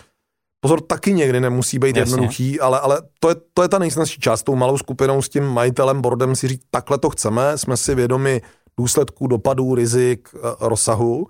pozor, 0.60 0.80
taky 0.80 1.12
někdy 1.12 1.40
nemusí 1.40 1.78
být 1.78 1.96
Jasně. 1.96 2.12
jednoduchý, 2.12 2.60
ale, 2.60 2.80
ale 2.80 3.02
to, 3.20 3.28
je, 3.28 3.34
to 3.54 3.62
je 3.62 3.68
ta 3.68 3.78
nejsnažší 3.78 4.20
část, 4.20 4.42
tou 4.42 4.56
malou 4.56 4.78
skupinou 4.78 5.22
s 5.22 5.28
tím 5.28 5.44
majitelem, 5.44 6.02
boardem 6.02 6.36
si 6.36 6.48
říct, 6.48 6.62
takhle 6.70 6.98
to 6.98 7.10
chceme, 7.10 7.58
jsme 7.58 7.76
si 7.76 7.94
vědomi 7.94 8.42
důsledků, 8.76 9.26
dopadů, 9.26 9.74
rizik, 9.74 10.28
eh, 10.34 10.38
rozsahu, 10.60 11.26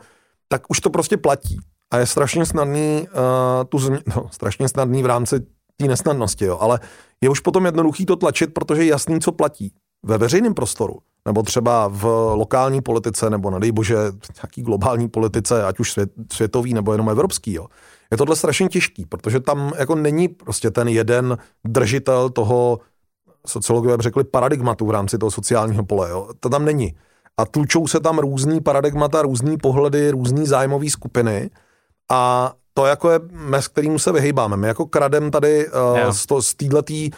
tak 0.53 0.63
už 0.69 0.81
to 0.81 0.91
prostě 0.91 1.17
platí. 1.17 1.59
A 1.91 1.99
je 1.99 2.07
strašně 2.07 2.47
snadný, 2.47 3.09
uh, 3.09 3.65
tu 3.69 3.79
změ- 3.79 4.03
no, 4.17 4.29
strašně 4.31 4.69
snadný 4.69 5.03
v 5.03 5.07
rámci 5.07 5.41
té 5.77 5.87
nesnadnosti, 5.89 6.45
jo, 6.45 6.59
ale 6.61 6.81
je 7.21 7.29
už 7.29 7.41
potom 7.41 7.65
jednoduchý 7.65 8.07
to 8.07 8.17
tlačit, 8.17 8.55
protože 8.55 8.85
je 8.85 8.89
jasný, 8.89 9.21
co 9.21 9.33
platí 9.33 9.73
ve 10.05 10.19
veřejném 10.19 10.55
prostoru, 10.55 10.99
nebo 11.27 11.43
třeba 11.43 11.89
v 11.89 12.05
lokální 12.35 12.81
politice, 12.81 13.31
nebo 13.31 13.51
nedej 13.51 13.73
bože 13.73 13.97
nějaký 14.43 14.63
globální 14.63 15.09
politice, 15.09 15.65
ať 15.65 15.81
už 15.81 15.93
svět, 15.93 16.11
světový, 16.33 16.75
nebo 16.75 16.93
jenom 16.93 17.11
evropský, 17.11 17.53
jo, 17.53 17.67
je 18.11 18.17
tohle 18.17 18.37
strašně 18.37 18.69
těžký, 18.69 19.07
protože 19.07 19.41
tam 19.41 19.73
jako 19.79 19.95
není 19.95 20.29
prostě 20.29 20.71
ten 20.71 20.89
jeden 20.89 21.39
držitel 21.65 22.31
toho, 22.31 22.81
sociologové 23.47 23.97
by 23.97 24.03
řekli, 24.03 24.25
paradigmatu 24.25 24.87
v 24.87 24.91
rámci 24.91 25.19
toho 25.19 25.31
sociálního 25.31 25.85
pole. 25.85 26.11
Jo. 26.11 26.29
To 26.41 26.49
tam 26.49 26.65
není. 26.65 26.95
A 27.41 27.47
tlučou 27.47 27.87
se 27.87 28.01
tam 28.01 28.19
různý 28.19 28.61
paradigmata, 28.61 29.23
různý 29.23 29.57
pohledy, 29.57 30.11
různý 30.11 30.47
zájmové 30.47 30.91
skupiny 30.91 31.51
a 32.11 32.53
to 32.75 32.87
jako 32.87 33.11
je 33.11 33.21
mes, 33.33 33.69
kterýmu 33.69 33.99
se 33.99 34.13
vyhýbáme. 34.13 34.57
My 34.57 34.69
jako 34.69 34.87
kradem 34.87 35.31
tady 35.31 35.67
uh, 35.69 36.11
z, 36.11 36.27
to, 36.27 36.43
z 36.43 36.55
této 36.55 36.79
uh, 36.79 37.13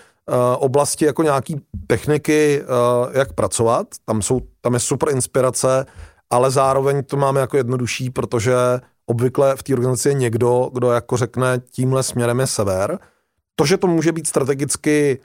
oblasti 0.58 1.04
jako 1.04 1.22
nějaký 1.22 1.60
techniky, 1.86 2.62
uh, 2.62 3.12
jak 3.12 3.32
pracovat. 3.32 3.86
Tam, 4.04 4.22
jsou, 4.22 4.40
tam 4.60 4.74
je 4.74 4.80
super 4.80 5.08
inspirace, 5.08 5.86
ale 6.30 6.50
zároveň 6.50 7.04
to 7.04 7.16
máme 7.16 7.40
jako 7.40 7.56
jednodušší, 7.56 8.10
protože 8.10 8.54
obvykle 9.06 9.56
v 9.56 9.62
té 9.62 9.72
organizaci 9.72 10.08
je 10.08 10.14
někdo, 10.14 10.70
kdo 10.72 10.90
jako 10.90 11.16
řekne, 11.16 11.60
tímhle 11.70 12.02
směrem 12.02 12.40
je 12.40 12.46
sever. 12.46 12.98
To, 13.56 13.66
že 13.66 13.76
to 13.76 13.86
může 13.86 14.12
být 14.12 14.26
strategicky 14.26 15.18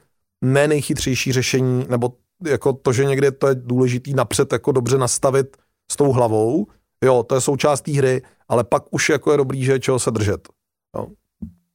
ne 0.44 0.68
nejchytřejší 0.68 1.32
řešení, 1.32 1.86
nebo 1.88 2.12
jako 2.46 2.72
to, 2.72 2.92
že 2.92 3.04
někdy 3.04 3.32
to 3.32 3.48
je 3.48 3.54
důležitý 3.54 4.14
napřed 4.14 4.52
jako 4.52 4.72
dobře 4.72 4.98
nastavit 4.98 5.56
s 5.92 5.96
tou 5.96 6.12
hlavou, 6.12 6.66
jo, 7.04 7.22
to 7.22 7.34
je 7.34 7.40
součást 7.40 7.80
té 7.80 7.92
hry, 7.92 8.22
ale 8.48 8.64
pak 8.64 8.82
už 8.90 9.08
jako 9.08 9.30
je 9.30 9.36
dobrý, 9.36 9.64
že 9.64 9.80
čeho 9.80 9.98
se 9.98 10.10
držet. 10.10 10.48
Jo. 10.96 11.06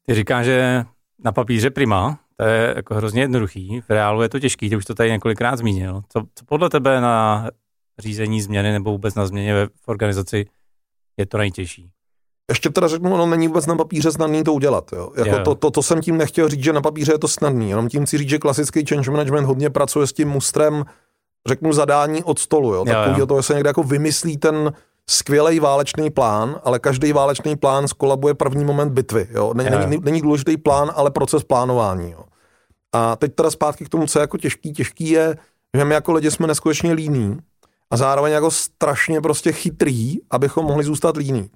Ty 0.05 0.13
říkáš, 0.13 0.45
že 0.45 0.84
na 1.24 1.31
papíře 1.31 1.69
prima, 1.69 2.19
to 2.38 2.45
je 2.45 2.74
jako 2.75 2.95
hrozně 2.95 3.22
jednoduchý, 3.22 3.81
v 3.81 3.89
reálu 3.89 4.22
je 4.22 4.29
to 4.29 4.39
těžký, 4.39 4.69
ty 4.69 4.75
už 4.75 4.86
to 4.86 4.95
tady 4.95 5.12
několikrát 5.12 5.55
zmínil. 5.55 6.01
Co, 6.10 6.24
co 6.36 6.45
podle 6.45 6.69
tebe 6.69 7.01
na 7.01 7.48
řízení 8.00 8.41
změny 8.41 8.72
nebo 8.72 8.91
vůbec 8.91 9.15
na 9.15 9.25
změně 9.25 9.65
v 9.65 9.88
organizaci 9.88 10.45
je 11.17 11.25
to 11.25 11.38
nejtěžší? 11.38 11.91
Ještě 12.50 12.70
teda 12.70 12.88
řeknu, 12.88 13.14
ono 13.14 13.25
není 13.25 13.48
vůbec 13.48 13.66
na 13.66 13.75
papíře 13.75 14.12
snadný 14.12 14.44
to 14.44 14.54
udělat. 14.54 14.92
Jo. 14.94 15.12
Jako 15.16 15.30
yeah. 15.30 15.44
to, 15.44 15.56
to, 15.56 15.72
to, 15.72 15.84
jsem 15.84 16.02
tím 16.02 16.18
nechtěl 16.18 16.50
říct, 16.50 16.64
že 16.64 16.74
na 16.74 16.82
papíře 16.82 17.12
je 17.12 17.18
to 17.18 17.28
snadný. 17.28 17.70
Jenom 17.70 17.90
tím 17.90 18.06
chci 18.06 18.18
říct, 18.18 18.30
že 18.30 18.40
klasický 18.40 18.86
change 18.86 19.12
management 19.12 19.46
hodně 19.46 19.70
pracuje 19.70 20.08
s 20.08 20.14
tím 20.14 20.30
mustrem, 20.30 20.86
řeknu, 21.48 21.74
zadání 21.74 22.24
od 22.24 22.40
stolu. 22.40 22.74
Jo. 22.74 22.86
Takový 22.86 23.16
yeah, 23.18 23.28
to, 23.28 23.38
že 23.38 23.44
se 23.44 23.54
někde 23.54 23.70
jako 23.70 23.84
vymyslí 23.84 24.38
ten 24.38 24.74
skvělý 25.10 25.60
válečný 25.60 26.10
plán, 26.10 26.62
ale 26.64 26.80
každý 26.80 27.14
válečný 27.14 27.56
plán 27.56 27.88
skolabuje 27.88 28.34
první 28.34 28.66
moment 28.66 28.90
bitvy. 28.90 29.28
Jo. 29.32 29.54
Není, 29.54 29.70
yeah. 29.70 29.90
není, 29.90 30.02
není 30.06 30.22
důležitý 30.22 30.58
plán, 30.58 30.92
ale 30.96 31.12
proces 31.12 31.44
plánování. 31.44 32.12
Jo. 32.12 32.24
A 32.94 33.16
teď 33.16 33.36
teda 33.36 33.52
zpátky 33.52 33.86
k 33.86 33.90
tomu, 33.90 34.08
co 34.08 34.20
je 34.20 34.22
jako 34.22 34.38
těžký. 34.38 34.74
Těžký 34.74 35.10
je, 35.10 35.38
že 35.78 35.86
my 35.86 35.94
jako 35.94 36.12
lidi 36.12 36.32
jsme 36.32 36.48
neskutečně 36.48 36.94
líní 36.94 37.38
a 37.92 37.98
zároveň 37.98 38.34
jako 38.34 38.52
strašně 38.52 39.22
prostě 39.22 39.52
chytrý, 39.52 40.16
abychom 40.32 40.66
mohli 40.66 40.84
zůstat 40.84 41.18
líní. 41.18 41.50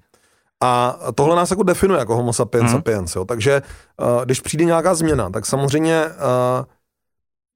A 0.62 0.98
tohle 1.14 1.36
nás 1.36 1.50
jako 1.50 1.62
definuje 1.62 1.98
jako 1.98 2.16
homo 2.16 2.32
sapiens 2.32 2.70
mm. 2.70 2.76
sapiens. 2.76 3.16
Jo. 3.16 3.24
Takže 3.24 3.62
uh, 4.00 4.24
když 4.24 4.40
přijde 4.40 4.64
nějaká 4.64 4.94
změna, 4.94 5.30
tak 5.30 5.46
samozřejmě, 5.46 6.04
uh, 6.06 6.64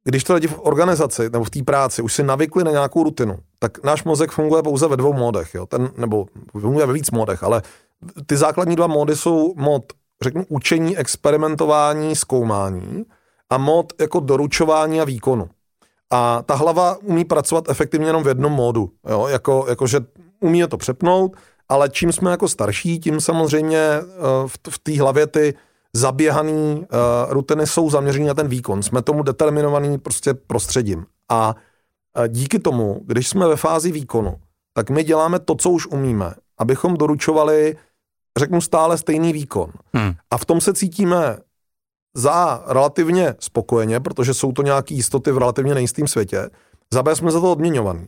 když 0.04 0.24
to 0.24 0.34
lidi 0.34 0.46
v 0.46 0.60
organizaci 0.62 1.30
nebo 1.30 1.44
v 1.44 1.50
té 1.50 1.62
práci 1.62 2.02
už 2.02 2.12
si 2.14 2.22
navykli 2.22 2.64
na 2.64 2.70
nějakou 2.70 3.02
rutinu, 3.02 3.38
tak 3.58 3.84
náš 3.84 4.04
mozek 4.04 4.30
funguje 4.30 4.62
pouze 4.62 4.88
ve 4.88 4.96
dvou 4.96 5.12
módech. 5.12 5.54
Jo. 5.54 5.66
Ten, 5.66 5.90
nebo 5.96 6.26
funguje 6.60 6.86
ve 6.86 6.92
víc 6.92 7.10
módech, 7.10 7.42
ale 7.42 7.62
ty 8.26 8.36
základní 8.36 8.76
dva 8.76 8.86
módy 8.86 9.16
jsou 9.16 9.54
mód, 9.56 9.84
řeknu, 10.22 10.44
učení, 10.48 10.98
experimentování, 10.98 12.16
zkoumání 12.16 13.04
a 13.50 13.58
mód 13.58 13.92
jako 14.00 14.20
doručování 14.20 15.00
a 15.00 15.04
výkonu. 15.04 15.48
A 16.10 16.42
ta 16.46 16.54
hlava 16.54 16.96
umí 17.02 17.24
pracovat 17.24 17.68
efektivně 17.68 18.06
jenom 18.06 18.24
v 18.24 18.28
jednom 18.28 18.52
módu. 18.52 18.90
Jo? 19.08 19.26
Jako, 19.26 19.66
jako, 19.68 19.86
že 19.86 20.00
umí 20.40 20.66
to 20.68 20.76
přepnout, 20.76 21.36
ale 21.68 21.88
čím 21.88 22.12
jsme 22.12 22.30
jako 22.30 22.48
starší, 22.48 22.98
tím 22.98 23.20
samozřejmě 23.20 23.78
eh, 23.78 24.02
v, 24.68 24.78
té 24.78 25.00
hlavě 25.00 25.26
ty 25.26 25.54
zaběhané 25.96 26.74
uh, 26.74 26.82
rutiny 27.28 27.66
jsou 27.66 27.90
zaměřené 27.90 28.26
na 28.26 28.34
ten 28.34 28.48
výkon. 28.48 28.82
Jsme 28.82 29.02
tomu 29.02 29.22
determinovaný 29.22 29.98
prostě 29.98 30.34
prostředím. 30.34 31.06
A 31.28 31.54
uh, 32.18 32.28
díky 32.28 32.58
tomu, 32.58 33.00
když 33.04 33.28
jsme 33.28 33.48
ve 33.48 33.56
fázi 33.56 33.92
výkonu, 33.92 34.36
tak 34.72 34.90
my 34.90 35.04
děláme 35.04 35.38
to, 35.38 35.54
co 35.54 35.70
už 35.70 35.86
umíme, 35.86 36.34
abychom 36.58 36.96
doručovali, 36.96 37.76
řeknu, 38.38 38.60
stále 38.60 38.98
stejný 38.98 39.32
výkon. 39.32 39.70
Hmm. 39.94 40.12
A 40.30 40.38
v 40.38 40.44
tom 40.44 40.60
se 40.60 40.74
cítíme 40.74 41.38
za 42.14 42.64
relativně 42.66 43.34
spokojeně, 43.38 44.00
protože 44.00 44.34
jsou 44.34 44.52
to 44.52 44.62
nějaké 44.62 44.94
jistoty 44.94 45.32
v 45.32 45.38
relativně 45.38 45.74
nejistém 45.74 46.06
světě, 46.06 46.50
za 46.92 47.02
B 47.02 47.16
jsme 47.16 47.30
za 47.30 47.40
to 47.40 47.52
odměňovaný. 47.52 48.06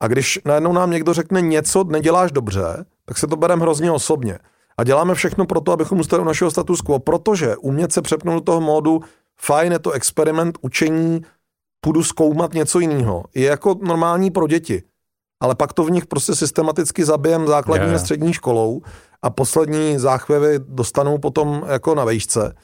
A 0.00 0.08
když 0.08 0.38
najednou 0.44 0.72
nám 0.72 0.90
někdo 0.90 1.14
řekne 1.14 1.40
něco 1.40 1.84
neděláš 1.84 2.32
dobře, 2.32 2.84
tak 3.08 3.18
se 3.18 3.26
to 3.26 3.36
bereme 3.36 3.62
hrozně 3.62 3.90
osobně. 3.90 4.38
A 4.78 4.84
děláme 4.84 5.14
všechno 5.14 5.46
pro 5.46 5.60
to, 5.60 5.72
abychom 5.72 5.98
zůstali 5.98 6.22
u 6.22 6.24
našeho 6.24 6.50
status 6.50 6.80
quo, 6.80 6.98
protože 6.98 7.56
umět 7.56 7.92
se 7.92 8.02
přepnout 8.02 8.34
do 8.34 8.40
toho 8.40 8.60
módu, 8.60 9.00
fajn, 9.40 9.72
je 9.72 9.78
to 9.78 9.90
experiment, 9.90 10.58
učení, 10.60 11.22
půjdu 11.80 12.02
zkoumat 12.02 12.54
něco 12.54 12.80
jiného, 12.80 13.24
je 13.34 13.46
jako 13.46 13.76
normální 13.82 14.30
pro 14.30 14.46
děti. 14.46 14.82
Ale 15.40 15.54
pak 15.54 15.72
to 15.72 15.84
v 15.84 15.90
nich 15.90 16.06
prostě 16.06 16.34
systematicky 16.34 17.04
zabijem 17.04 17.46
základní 17.46 17.86
yeah. 17.86 17.96
a 17.96 17.98
střední 17.98 18.32
školou 18.32 18.80
a 19.22 19.30
poslední 19.30 19.98
záchvěvy 19.98 20.58
dostanou 20.58 21.18
potom 21.18 21.64
jako 21.68 21.94
na 21.94 22.04
vejšce. 22.04 22.54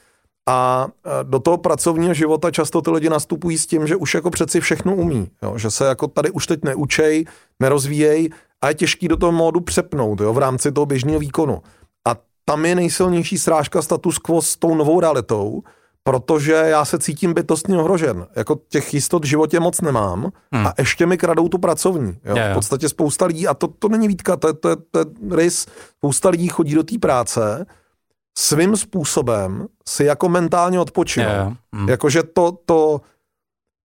A 0.48 0.88
do 1.22 1.38
toho 1.38 1.56
pracovního 1.56 2.14
života 2.14 2.50
často 2.50 2.82
ty 2.82 2.90
lidi 2.90 3.08
nastupují 3.08 3.58
s 3.58 3.66
tím, 3.66 3.86
že 3.86 3.96
už 3.96 4.14
jako 4.14 4.30
přeci 4.30 4.60
všechno 4.60 4.94
umí, 4.94 5.28
jo? 5.42 5.58
že 5.58 5.70
se 5.70 5.86
jako 5.86 6.08
tady 6.08 6.30
už 6.30 6.46
teď 6.46 6.64
neučej, 6.64 7.24
nerozvíjej 7.60 8.30
a 8.62 8.68
je 8.68 8.74
těžký 8.74 9.08
do 9.08 9.16
toho 9.16 9.32
módu 9.32 9.60
přepnout 9.60 10.20
jo? 10.20 10.32
v 10.32 10.38
rámci 10.38 10.72
toho 10.72 10.86
běžného 10.86 11.18
výkonu. 11.18 11.62
A 12.08 12.16
tam 12.44 12.66
je 12.66 12.74
nejsilnější 12.74 13.38
srážka 13.38 13.82
status 13.82 14.18
quo 14.18 14.42
s 14.42 14.56
tou 14.56 14.74
novou 14.74 15.00
realitou, 15.00 15.62
protože 16.02 16.52
já 16.52 16.84
se 16.84 16.98
cítím 16.98 17.34
bytostně 17.34 17.78
ohrožen. 17.78 18.26
Jako 18.36 18.60
těch 18.68 18.94
jistot 18.94 19.24
v 19.24 19.28
životě 19.28 19.60
moc 19.60 19.80
nemám 19.80 20.32
hmm. 20.52 20.66
a 20.66 20.72
ještě 20.78 21.06
mi 21.06 21.18
kradou 21.18 21.48
tu 21.48 21.58
pracovní. 21.58 22.16
Jo? 22.24 22.34
V 22.50 22.54
podstatě 22.54 22.88
spousta 22.88 23.26
lidí, 23.26 23.48
a 23.48 23.54
to, 23.54 23.68
to 23.68 23.88
není 23.88 24.08
výtka, 24.08 24.36
to 24.36 24.48
je, 24.48 24.54
to, 24.54 24.68
je, 24.68 24.76
to 24.90 24.98
je 24.98 25.04
rys, 25.30 25.66
spousta 25.98 26.28
lidí 26.28 26.48
chodí 26.48 26.74
do 26.74 26.82
té 26.82 26.98
práce, 26.98 27.66
svým 28.38 28.76
způsobem 28.76 29.66
si 29.88 30.04
jako 30.04 30.28
mentálně 30.28 30.80
odpočinou. 30.80 31.26
Yeah. 31.26 31.52
Mm. 31.72 31.88
Jakože 31.88 32.22
to, 32.22 32.58
to, 32.66 33.00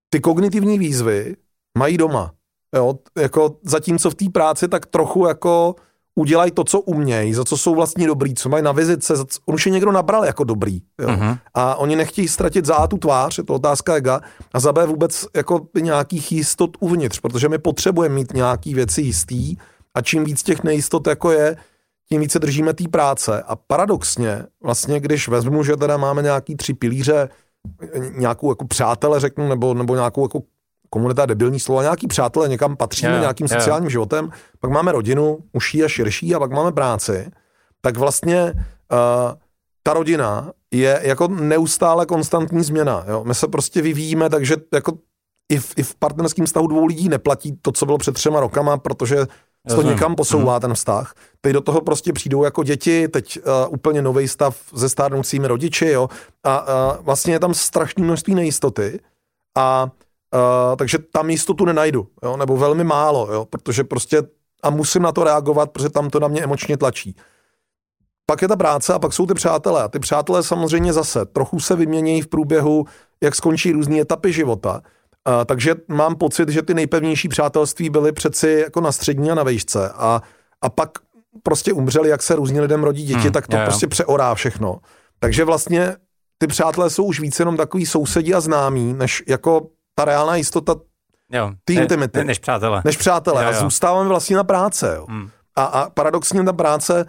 ty 0.09 0.19
kognitivní 0.19 0.79
výzvy 0.79 1.35
mají 1.77 1.97
doma. 1.97 2.31
Jo? 2.75 2.99
Jako 3.17 3.55
zatímco 3.63 4.09
v 4.09 4.15
té 4.15 4.25
práci 4.29 4.67
tak 4.67 4.85
trochu 4.85 5.27
jako 5.27 5.75
udělají 6.15 6.51
to, 6.51 6.63
co 6.63 6.79
umějí, 6.79 7.33
za 7.33 7.45
co 7.45 7.57
jsou 7.57 7.75
vlastně 7.75 8.07
dobrý, 8.07 8.35
co 8.35 8.49
mají 8.49 8.63
na 8.63 8.71
vizice, 8.71 9.15
za 9.15 9.25
co, 9.25 9.39
on 9.45 9.55
už 9.55 9.65
je 9.65 9.71
někdo 9.71 9.91
nabral 9.91 10.25
jako 10.25 10.43
dobrý. 10.43 10.81
Jo? 11.01 11.07
Mm-hmm. 11.07 11.37
A 11.53 11.75
oni 11.75 11.95
nechtějí 11.95 12.27
ztratit 12.27 12.65
za 12.65 12.75
A 12.75 12.87
tu 12.87 12.97
tvář, 12.97 13.37
je 13.37 13.43
to 13.43 13.53
otázka 13.53 13.95
ega, 13.95 14.21
a 14.53 14.59
za 14.59 14.73
B 14.73 14.85
vůbec 14.85 15.25
jako 15.35 15.67
nějakých 15.81 16.31
jistot 16.31 16.77
uvnitř, 16.79 17.19
protože 17.19 17.49
my 17.49 17.57
potřebujeme 17.57 18.15
mít 18.15 18.33
nějaký 18.33 18.73
věci 18.73 19.01
jistý 19.01 19.55
a 19.95 20.01
čím 20.01 20.23
víc 20.23 20.43
těch 20.43 20.63
nejistot 20.63 21.07
jako 21.07 21.31
je, 21.31 21.57
tím 22.11 22.21
více 22.21 22.39
držíme 22.39 22.73
té 22.73 22.83
práce. 22.87 23.43
A 23.43 23.55
paradoxně, 23.55 24.45
vlastně, 24.63 24.99
když 24.99 25.27
vezmu, 25.27 25.63
že 25.63 25.77
teda 25.77 25.97
máme 25.97 26.21
nějaký 26.21 26.55
tři 26.55 26.73
pilíře, 26.73 27.29
nějakou 28.17 28.51
jako 28.51 28.67
přátele, 28.67 29.19
řeknu, 29.19 29.47
nebo, 29.47 29.73
nebo 29.73 29.95
nějakou 29.95 30.23
jako 30.23 30.41
komunita 30.89 31.25
debilní 31.25 31.59
slovo, 31.59 31.81
nějaký 31.81 32.07
přátelé 32.07 32.49
někam 32.49 32.77
patříme 32.77 33.11
yeah, 33.11 33.21
nějakým 33.21 33.47
yeah. 33.49 33.61
sociálním 33.61 33.89
životem, 33.89 34.29
pak 34.59 34.71
máme 34.71 34.91
rodinu, 34.91 35.37
užší 35.53 35.83
a 35.83 35.87
širší, 35.87 36.35
a 36.35 36.39
pak 36.39 36.51
máme 36.51 36.71
práci, 36.71 37.31
tak 37.81 37.97
vlastně 37.97 38.53
uh, 38.53 38.59
ta 39.83 39.93
rodina 39.93 40.51
je 40.71 41.01
jako 41.03 41.27
neustále 41.27 42.05
konstantní 42.05 42.63
změna. 42.63 43.05
Jo? 43.07 43.23
My 43.23 43.35
se 43.35 43.47
prostě 43.47 43.81
vyvíjíme, 43.81 44.29
takže 44.29 44.55
jako 44.73 44.93
i 45.49 45.59
v, 45.59 45.73
i 45.77 45.83
v 45.83 45.95
partnerském 45.95 46.45
vztahu 46.45 46.67
dvou 46.67 46.85
lidí 46.85 47.09
neplatí 47.09 47.57
to, 47.61 47.71
co 47.71 47.85
bylo 47.85 47.97
před 47.97 48.11
třema 48.11 48.39
rokama, 48.39 48.77
protože 48.77 49.17
se 49.69 49.75
to 49.75 49.81
někam 49.81 50.15
posouvá 50.15 50.53
mm. 50.53 50.61
ten 50.61 50.73
vztah. 50.73 51.13
Teď 51.41 51.53
do 51.53 51.61
toho 51.61 51.81
prostě 51.81 52.13
přijdou 52.13 52.43
jako 52.43 52.63
děti, 52.63 53.07
teď 53.07 53.39
uh, 53.39 53.73
úplně 53.73 54.01
nový 54.01 54.27
stav 54.27 54.57
se 54.77 54.89
stárnoucími 54.89 55.47
rodiči, 55.47 55.87
jo. 55.87 56.09
A 56.43 56.61
uh, 56.61 57.05
vlastně 57.05 57.33
je 57.33 57.39
tam 57.39 57.53
strašné 57.53 58.03
množství 58.03 58.35
nejistoty 58.35 58.99
a 59.57 59.83
uh, 59.83 60.75
takže 60.75 60.97
tam 61.11 61.29
jistotu 61.29 61.65
nenajdu, 61.65 62.07
jo, 62.23 62.37
nebo 62.37 62.57
velmi 62.57 62.83
málo, 62.83 63.33
jo, 63.33 63.45
protože 63.45 63.83
prostě 63.83 64.23
a 64.63 64.69
musím 64.69 65.01
na 65.01 65.11
to 65.11 65.23
reagovat, 65.23 65.71
protože 65.71 65.89
tam 65.89 66.09
to 66.09 66.19
na 66.19 66.27
mě 66.27 66.43
emočně 66.43 66.77
tlačí. 66.77 67.15
Pak 68.25 68.41
je 68.41 68.47
ta 68.47 68.55
práce 68.55 68.93
a 68.93 68.99
pak 68.99 69.13
jsou 69.13 69.25
ty 69.25 69.33
přátelé. 69.33 69.83
A 69.83 69.87
ty 69.87 69.99
přátelé 69.99 70.43
samozřejmě 70.43 70.93
zase 70.93 71.25
trochu 71.25 71.59
se 71.59 71.75
vyměnějí 71.75 72.21
v 72.21 72.27
průběhu, 72.27 72.85
jak 73.23 73.35
skončí 73.35 73.71
různé 73.71 73.99
etapy 73.99 74.33
života. 74.33 74.81
Uh, 75.29 75.45
takže 75.45 75.75
mám 75.87 76.15
pocit, 76.15 76.49
že 76.49 76.61
ty 76.61 76.73
nejpevnější 76.73 77.27
přátelství 77.27 77.89
byly 77.89 78.11
přeci 78.11 78.49
jako 78.63 78.81
na 78.81 78.91
střední 78.91 79.31
a 79.31 79.35
na 79.35 79.43
vejšce 79.43 79.89
a, 79.89 80.21
a 80.61 80.69
pak 80.69 80.89
prostě 81.43 81.73
umřeli, 81.73 82.09
jak 82.09 82.23
se 82.23 82.35
různě 82.35 82.61
lidem 82.61 82.83
rodí 82.83 83.03
děti, 83.03 83.19
hmm, 83.19 83.31
tak 83.31 83.47
to 83.47 83.57
je, 83.57 83.63
prostě 83.63 83.87
přeorá 83.87 84.35
všechno. 84.35 84.79
Takže 85.19 85.45
vlastně 85.45 85.95
ty 86.37 86.47
přátelé 86.47 86.89
jsou 86.89 87.03
už 87.03 87.19
více 87.19 87.41
jenom 87.41 87.57
takový 87.57 87.85
sousedí 87.85 88.33
a 88.33 88.41
známí, 88.41 88.93
než 88.93 89.23
jako 89.27 89.67
ta 89.95 90.05
reálná 90.05 90.35
jistota 90.35 90.75
jo, 91.31 91.51
ty 91.65 91.75
ne, 91.75 91.81
intimity. 91.81 92.17
Ne, 92.17 92.23
než 92.23 92.39
přátelé. 92.39 92.81
Než 92.85 92.97
přátelé. 92.97 93.43
Jo, 93.43 93.49
jo. 93.51 93.57
A 93.57 93.59
zůstáváme 93.59 94.09
vlastně 94.09 94.35
na 94.35 94.43
práce. 94.43 94.93
Jo. 94.95 95.05
Hmm. 95.09 95.29
A, 95.55 95.63
a 95.63 95.89
paradoxně 95.89 96.43
ta 96.43 96.53
práce 96.53 97.05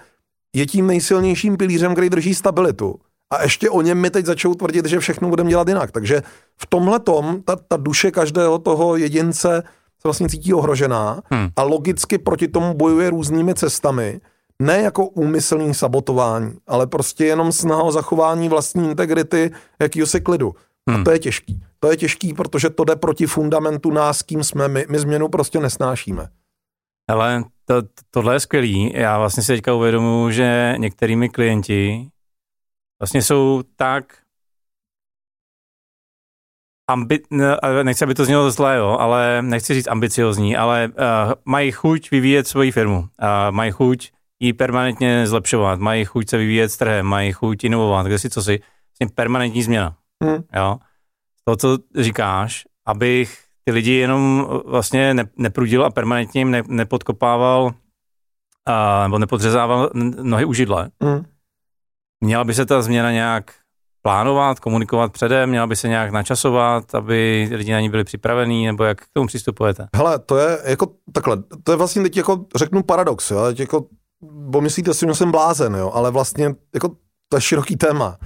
je 0.56 0.66
tím 0.66 0.86
nejsilnějším 0.86 1.56
pilířem, 1.56 1.92
který 1.92 2.10
drží 2.10 2.34
stabilitu. 2.34 3.00
A 3.32 3.42
ještě 3.42 3.70
o 3.70 3.82
něm 3.82 3.98
mi 3.98 4.10
teď 4.10 4.26
začou 4.26 4.54
tvrdit, 4.54 4.86
že 4.86 5.00
všechno 5.00 5.28
budeme 5.28 5.50
dělat 5.50 5.68
jinak. 5.68 5.90
Takže 5.90 6.22
v 6.56 6.66
tomhle 6.66 7.00
tom 7.00 7.42
ta, 7.42 7.56
ta 7.56 7.76
duše 7.76 8.10
každého 8.10 8.58
toho 8.58 8.96
jedince 8.96 9.62
se 10.00 10.08
vlastně 10.08 10.28
cítí 10.28 10.54
ohrožená 10.54 11.22
hmm. 11.30 11.48
a 11.56 11.62
logicky 11.62 12.18
proti 12.18 12.48
tomu 12.48 12.74
bojuje 12.74 13.10
různými 13.10 13.54
cestami. 13.54 14.20
ne 14.62 14.82
jako 14.82 15.06
úmyslný 15.06 15.74
sabotování, 15.74 16.54
ale 16.66 16.86
prostě 16.86 17.24
jenom 17.24 17.52
snaha 17.52 17.82
o 17.82 17.92
zachování 17.92 18.48
vlastní 18.48 18.90
integrity, 18.90 19.50
jakýhosi 19.80 20.20
klidu. 20.20 20.54
Hmm. 20.90 21.00
A 21.00 21.04
to 21.04 21.10
je 21.10 21.18
těžký. 21.18 21.62
To 21.80 21.90
je 21.90 21.96
těžký, 21.96 22.34
protože 22.34 22.70
to 22.70 22.84
jde 22.84 22.96
proti 22.96 23.26
fundamentu 23.26 23.90
nás, 23.90 24.22
kým 24.22 24.44
jsme. 24.44 24.68
My, 24.68 24.86
my 24.88 24.98
změnu 24.98 25.28
prostě 25.28 25.60
nesnášíme. 25.60 26.28
Ale 27.10 27.44
to, 27.64 27.74
tohle 28.10 28.34
je 28.34 28.40
skvělý. 28.40 28.92
Já 28.94 29.18
vlastně 29.18 29.42
si 29.42 29.52
teďka 29.52 29.74
uvědomuji, 29.74 30.30
že 30.30 30.74
některými 30.78 31.28
klienti 31.28 32.08
vlastně 33.00 33.22
jsou 33.22 33.62
tak 33.76 34.04
ambi, 36.90 37.22
nechci, 37.82 38.04
aby 38.04 38.14
to 38.14 38.24
znělo 38.24 38.50
zlé, 38.50 38.76
jo, 38.76 38.96
ale 39.00 39.42
nechci 39.42 39.74
říct 39.74 39.88
ambiciozní, 39.88 40.56
ale 40.56 40.88
uh, 40.88 41.32
mají 41.44 41.72
chuť 41.72 42.10
vyvíjet 42.10 42.48
svoji 42.48 42.72
firmu, 42.72 42.98
uh, 42.98 43.06
mají 43.50 43.70
chuť 43.70 44.10
ji 44.40 44.52
permanentně 44.52 45.26
zlepšovat, 45.26 45.80
mají 45.80 46.04
chuť 46.04 46.28
se 46.28 46.38
vyvíjet 46.38 46.68
s 46.68 46.76
trhem, 46.76 47.06
mají 47.06 47.32
chuť 47.32 47.64
inovovat, 47.64 48.06
kde 48.06 48.18
si 48.18 48.30
co 48.30 48.42
si, 48.42 48.60
vlastně 48.60 49.14
permanentní 49.14 49.62
změna. 49.62 49.96
Hmm. 50.24 50.42
Jo. 50.56 50.78
To, 51.44 51.56
co 51.56 51.78
říkáš, 51.98 52.64
abych 52.86 53.44
ty 53.64 53.72
lidi 53.72 53.92
jenom 53.92 54.48
vlastně 54.66 55.14
ne, 55.14 55.24
neprudil 55.36 55.84
a 55.84 55.90
permanentně 55.90 56.40
jim 56.40 56.50
ne, 56.50 56.62
nepodkopával 56.68 57.70
a, 58.66 59.02
nebo 59.02 59.18
nepodřezával 59.18 59.90
nohy 60.22 60.44
u 60.44 60.52
židle. 60.52 60.90
Hmm. 61.02 61.24
Měla 62.24 62.44
by 62.44 62.54
se 62.54 62.66
ta 62.66 62.82
změna 62.82 63.12
nějak 63.12 63.44
plánovat, 64.02 64.60
komunikovat 64.60 65.12
předem, 65.12 65.50
měla 65.50 65.66
by 65.66 65.76
se 65.76 65.88
nějak 65.88 66.10
načasovat, 66.10 66.94
aby 66.94 67.48
lidi 67.52 67.72
na 67.72 67.80
ní 67.80 67.90
byli 67.90 68.04
připravení, 68.04 68.66
nebo 68.66 68.84
jak 68.84 69.00
k 69.00 69.06
tomu 69.12 69.26
přistupujete? 69.26 69.88
Hele, 69.96 70.18
to 70.18 70.38
je 70.38 70.58
jako 70.64 70.86
takhle, 71.12 71.36
to 71.64 71.72
je 71.72 71.76
vlastně 71.76 72.02
teď 72.02 72.16
jako 72.16 72.44
řeknu 72.56 72.82
paradox, 72.82 73.30
jo, 73.30 73.44
teď 73.46 73.60
jako, 73.60 73.84
bo 74.22 74.60
myslíte 74.60 74.94
si, 74.94 75.06
že 75.06 75.14
jsem 75.14 75.30
blázen, 75.30 75.74
jo, 75.74 75.90
ale 75.94 76.10
vlastně 76.10 76.54
jako 76.74 76.88
to 77.28 77.36
je 77.36 77.40
široký 77.40 77.76
téma. 77.76 78.16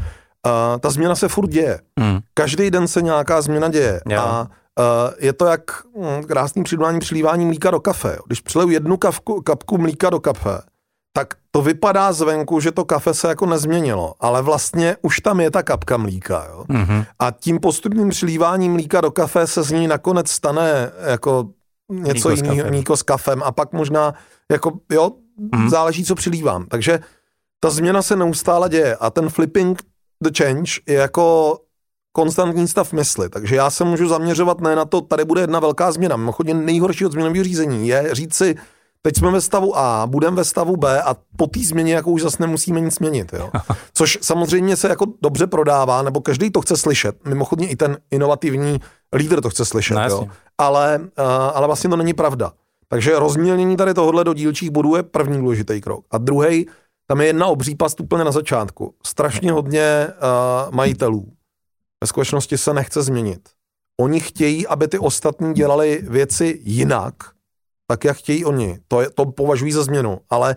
Uh, 0.46 0.78
ta 0.80 0.90
změna 0.90 1.14
se 1.14 1.28
furt 1.28 1.48
děje. 1.48 1.80
Hmm. 2.00 2.18
Každý 2.34 2.70
den 2.70 2.88
se 2.88 3.02
nějaká 3.02 3.42
změna 3.42 3.68
děje. 3.68 4.00
Jo. 4.08 4.20
A 4.20 4.40
uh, 4.40 5.14
je 5.18 5.32
to 5.32 5.46
jak 5.46 5.62
hm, 5.86 6.22
krásný 6.22 6.62
přidání 6.64 7.00
přilívání 7.00 7.46
mlíka 7.46 7.70
do 7.70 7.80
kafe. 7.80 8.18
Když 8.26 8.40
přileju 8.40 8.70
jednu 8.70 8.96
kapku, 8.96 9.40
kapku 9.42 9.78
mlíka 9.78 10.10
do 10.10 10.20
kafe, 10.20 10.58
tak 11.16 11.34
to 11.50 11.62
vypadá 11.62 12.12
zvenku, 12.12 12.60
že 12.60 12.72
to 12.72 12.84
kafe 12.84 13.14
se 13.14 13.28
jako 13.28 13.46
nezměnilo, 13.46 14.14
ale 14.20 14.42
vlastně 14.42 14.96
už 15.02 15.20
tam 15.20 15.40
je 15.40 15.50
ta 15.50 15.62
kapka 15.62 15.96
mlíka. 15.96 16.46
Jo? 16.50 16.64
Mm-hmm. 16.68 17.06
A 17.18 17.30
tím 17.30 17.58
postupným 17.58 18.08
přilíváním 18.08 18.72
mlíka 18.72 19.00
do 19.00 19.10
kafe 19.10 19.46
se 19.46 19.62
z 19.62 19.70
ní 19.70 19.88
nakonec 19.88 20.30
stane 20.30 20.90
jako 21.06 21.48
něco 21.90 22.30
jiného, 22.30 22.68
mlíko 22.68 22.96
s 22.96 23.02
kafem 23.02 23.42
a 23.42 23.52
pak 23.52 23.72
možná 23.72 24.14
jako, 24.52 24.72
jo, 24.90 25.10
mm-hmm. 25.40 25.68
záleží, 25.68 26.04
co 26.04 26.14
přilívám. 26.14 26.66
Takže 26.66 27.00
ta 27.60 27.70
změna 27.70 28.02
se 28.02 28.16
neustále 28.16 28.68
děje 28.68 28.96
a 28.96 29.10
ten 29.10 29.28
flipping 29.28 29.82
the 30.22 30.30
change 30.38 30.72
je 30.86 30.94
jako 30.94 31.58
konstantní 32.12 32.68
stav 32.68 32.92
mysli. 32.92 33.28
Takže 33.28 33.56
já 33.56 33.70
se 33.70 33.84
můžu 33.84 34.08
zaměřovat 34.08 34.60
ne 34.60 34.76
na 34.76 34.84
to, 34.84 35.00
tady 35.00 35.24
bude 35.24 35.40
jedna 35.40 35.60
velká 35.60 35.92
změna. 35.92 36.16
Mimochodně 36.16 36.54
nejhorší 36.54 37.06
od 37.06 37.12
změnového 37.12 37.44
řízení 37.44 37.88
je 37.88 38.08
říct 38.12 38.34
si, 38.34 38.54
Teď 39.06 39.16
jsme 39.16 39.30
ve 39.30 39.40
stavu 39.40 39.78
A, 39.78 40.06
budeme 40.06 40.36
ve 40.36 40.44
stavu 40.44 40.76
B 40.76 41.02
a 41.02 41.16
po 41.36 41.46
té 41.46 41.60
změně 41.60 41.94
jako 41.94 42.10
už 42.10 42.22
zase 42.22 42.36
nemusíme 42.40 42.80
nic 42.80 42.98
měnit. 42.98 43.32
Jo? 43.32 43.50
Což 43.94 44.18
samozřejmě 44.22 44.76
se 44.76 44.88
jako 44.88 45.06
dobře 45.22 45.46
prodává, 45.46 46.02
nebo 46.02 46.20
každý 46.20 46.50
to 46.50 46.60
chce 46.60 46.76
slyšet. 46.76 47.16
Mimochodně 47.24 47.68
i 47.68 47.76
ten 47.76 47.98
inovativní 48.10 48.80
lídr 49.16 49.40
to 49.40 49.50
chce 49.50 49.64
slyšet. 49.64 49.94
No, 49.94 50.08
jo? 50.08 50.28
Ale, 50.58 50.98
uh, 51.00 51.24
ale 51.54 51.66
vlastně 51.66 51.90
to 51.90 51.96
není 51.96 52.14
pravda. 52.14 52.52
Takže 52.88 53.18
rozmělnění 53.18 53.76
tady 53.76 53.94
tohohle 53.94 54.24
do 54.24 54.34
dílčích 54.34 54.70
bodů 54.70 54.96
je 54.96 55.02
první 55.02 55.38
důležitý 55.38 55.80
krok. 55.80 56.04
A 56.10 56.18
druhý, 56.18 56.66
tam 57.06 57.20
je 57.20 57.26
jedna 57.26 57.46
obří 57.46 57.74
past 57.74 58.00
úplně 58.00 58.24
na 58.24 58.32
začátku. 58.32 58.94
Strašně 59.06 59.52
hodně 59.52 60.08
uh, 60.08 60.74
majitelů 60.74 61.32
ve 62.04 62.06
skutečnosti 62.06 62.58
se 62.58 62.74
nechce 62.74 63.02
změnit. 63.02 63.48
Oni 64.00 64.20
chtějí, 64.20 64.66
aby 64.66 64.88
ty 64.88 64.98
ostatní 64.98 65.54
dělali 65.54 66.04
věci 66.08 66.60
jinak, 66.62 67.14
tak 67.86 68.04
jak 68.04 68.16
chtějí 68.16 68.44
oni. 68.44 68.78
To, 68.88 69.00
je, 69.00 69.10
to 69.10 69.26
považují 69.26 69.72
za 69.72 69.82
změnu, 69.82 70.18
ale 70.30 70.56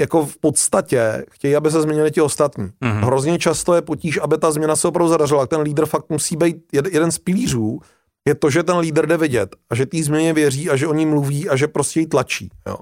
jako 0.00 0.26
v 0.26 0.38
podstatě 0.38 1.24
chtějí, 1.30 1.56
aby 1.56 1.70
se 1.70 1.82
změnili 1.82 2.10
ti 2.10 2.20
ostatní. 2.20 2.64
Mm-hmm. 2.64 3.04
Hrozně 3.04 3.38
často 3.38 3.74
je 3.74 3.82
potíž, 3.82 4.18
aby 4.22 4.38
ta 4.38 4.50
změna 4.50 4.76
se 4.76 4.88
opravdu 4.88 5.08
zadařila. 5.08 5.46
Ten 5.46 5.60
lídr 5.60 5.86
fakt 5.86 6.10
musí 6.10 6.36
být 6.36 6.56
jeden 6.92 7.12
z 7.12 7.18
pilířů, 7.18 7.80
je 8.28 8.34
to, 8.34 8.50
že 8.50 8.62
ten 8.62 8.78
lídr 8.78 9.06
jde 9.06 9.16
vidět 9.16 9.56
a 9.70 9.74
že 9.74 9.86
té 9.86 10.02
změně 10.02 10.32
věří 10.32 10.70
a 10.70 10.76
že 10.76 10.86
o 10.86 10.94
ní 10.94 11.06
mluví 11.06 11.48
a 11.48 11.56
že 11.56 11.68
prostě 11.68 12.00
ji 12.00 12.06
tlačí. 12.06 12.50
Jo. 12.66 12.76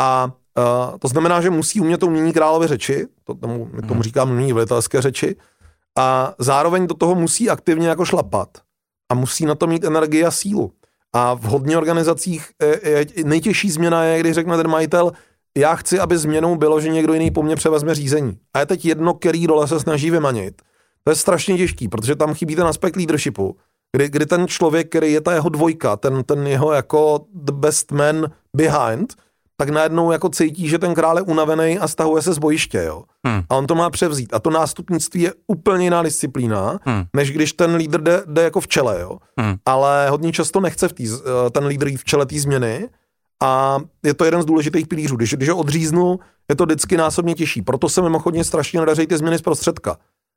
A 0.00 0.32
uh, 0.58 0.98
to 0.98 1.08
znamená, 1.08 1.40
že 1.40 1.50
musí 1.50 1.80
umět 1.80 1.98
to 1.98 2.06
umění 2.06 2.32
královy 2.32 2.66
řeči, 2.66 3.06
to 3.24 3.34
tomu, 3.34 3.70
my 3.72 3.82
tomu 3.82 3.94
mhm. 3.94 4.02
říkám 4.02 4.30
umění 4.30 4.52
velitelské 4.52 5.02
řeči, 5.02 5.36
a 5.98 6.34
zároveň 6.38 6.86
do 6.86 6.94
toho 6.94 7.14
musí 7.14 7.50
aktivně 7.50 7.88
jako 7.88 8.04
šlapat 8.04 8.48
a 9.10 9.14
musí 9.14 9.44
na 9.44 9.54
to 9.54 9.66
mít 9.66 9.84
energii 9.84 10.24
a 10.24 10.30
sílu. 10.30 10.72
A 11.18 11.34
v 11.34 11.42
hodně 11.42 11.78
organizacích 11.78 12.50
je, 12.82 13.06
nejtěžší 13.24 13.70
změna 13.70 14.04
je, 14.04 14.20
když 14.20 14.34
řekne 14.34 14.56
ten 14.56 14.68
majitel, 14.68 15.12
já 15.56 15.74
chci, 15.74 15.98
aby 16.00 16.18
změnou 16.18 16.56
bylo, 16.56 16.80
že 16.80 16.88
někdo 16.88 17.12
jiný 17.12 17.30
po 17.30 17.42
mně 17.42 17.56
převezme 17.56 17.94
řízení. 17.94 18.38
A 18.54 18.60
je 18.60 18.66
teď 18.66 18.84
jedno, 18.84 19.14
který 19.14 19.46
role 19.46 19.68
se 19.68 19.80
snaží 19.80 20.10
vymanit. 20.10 20.62
To 21.04 21.10
je 21.10 21.16
strašně 21.16 21.56
těžký, 21.56 21.88
protože 21.88 22.16
tam 22.16 22.34
chybí 22.34 22.56
ten 22.56 22.66
aspekt 22.66 22.96
leadershipu, 22.96 23.56
kdy, 23.96 24.08
kdy 24.08 24.26
ten 24.26 24.48
člověk, 24.48 24.88
který 24.88 25.12
je 25.12 25.20
ta 25.20 25.32
jeho 25.32 25.48
dvojka, 25.48 25.96
ten, 25.96 26.24
ten 26.24 26.46
jeho 26.46 26.72
jako 26.72 27.20
the 27.34 27.52
best 27.52 27.92
man 27.92 28.30
behind, 28.56 29.14
tak 29.60 29.68
najednou 29.68 30.12
jako 30.12 30.28
cítí, 30.28 30.68
že 30.68 30.78
ten 30.78 30.94
král 30.94 31.16
je 31.18 31.22
unavený 31.22 31.78
a 31.78 31.88
stahuje 31.88 32.22
se 32.22 32.32
z 32.32 32.38
bojiště, 32.38 32.82
jo. 32.86 33.04
Hmm. 33.26 33.42
A 33.50 33.56
on 33.56 33.66
to 33.66 33.74
má 33.74 33.90
převzít. 33.90 34.34
A 34.34 34.38
to 34.38 34.50
nástupnictví 34.50 35.20
je 35.22 35.32
úplně 35.46 35.84
jiná 35.84 36.02
disciplína, 36.02 36.78
hmm. 36.84 37.04
než 37.16 37.30
když 37.30 37.52
ten 37.52 37.74
lídr 37.74 38.00
jde, 38.00 38.22
jde 38.26 38.42
jako 38.42 38.60
v 38.60 38.68
čele, 38.68 39.00
jo. 39.00 39.18
Hmm. 39.38 39.54
Ale 39.66 40.10
hodně 40.10 40.32
často 40.32 40.60
nechce 40.60 40.88
v 40.88 40.92
tý, 40.92 41.08
eh, 41.08 41.50
ten 41.50 41.66
lídr 41.66 41.96
v 41.96 42.04
čele 42.04 42.26
té 42.26 42.38
změny 42.38 42.88
a 43.42 43.78
je 44.04 44.14
to 44.14 44.24
jeden 44.24 44.42
z 44.42 44.44
důležitých 44.44 44.86
pilířů. 44.86 45.16
Když, 45.16 45.34
když 45.34 45.48
ho 45.48 45.56
odříznu, 45.56 46.18
je 46.48 46.56
to 46.56 46.64
vždycky 46.64 46.96
násobně 46.96 47.34
těžší. 47.34 47.62
Proto 47.62 47.88
se 47.88 48.02
mimochodně 48.02 48.44
strašně 48.44 48.80
nedaří 48.80 49.06
ty 49.06 49.18
změny 49.18 49.38
z 49.38 49.42
prostředka. 49.42 49.96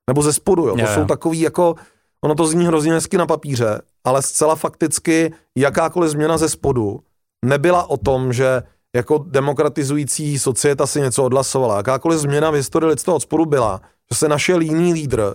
Nebo 0.10 0.22
ze 0.22 0.34
spodu, 0.34 0.68
jo. 0.68 0.74
To 0.74 0.80
yeah. 0.80 0.96
jsou 0.96 1.06
takový 1.06 1.40
jako, 1.40 1.76
ono 2.24 2.36
to 2.36 2.48
zní 2.48 2.66
hrozně 2.66 2.94
hezky 2.94 3.18
na 3.18 3.26
papíře, 3.26 3.82
ale 4.04 4.22
zcela 4.22 4.56
fakticky 4.56 5.34
jakákoliv 5.58 6.12
změna 6.12 6.38
ze 6.38 6.50
spodu 6.50 7.00
nebyla 7.46 7.90
o 7.90 7.98
tom, 7.98 8.34
že 8.34 8.64
jako 8.96 9.26
demokratizující 9.28 10.40
societa 10.40 10.88
si 10.88 11.02
něco 11.02 11.24
odhlasovala. 11.24 11.78
Jakákoliv 11.78 12.20
změna 12.20 12.52
v 12.52 12.54
historii 12.54 12.90
lidstva 12.90 13.14
od 13.14 13.20
spodu 13.20 13.46
byla, 13.46 13.82
že 14.12 14.18
se 14.18 14.28
našel 14.28 14.62
jiný 14.62 14.94
lídr, 14.94 15.34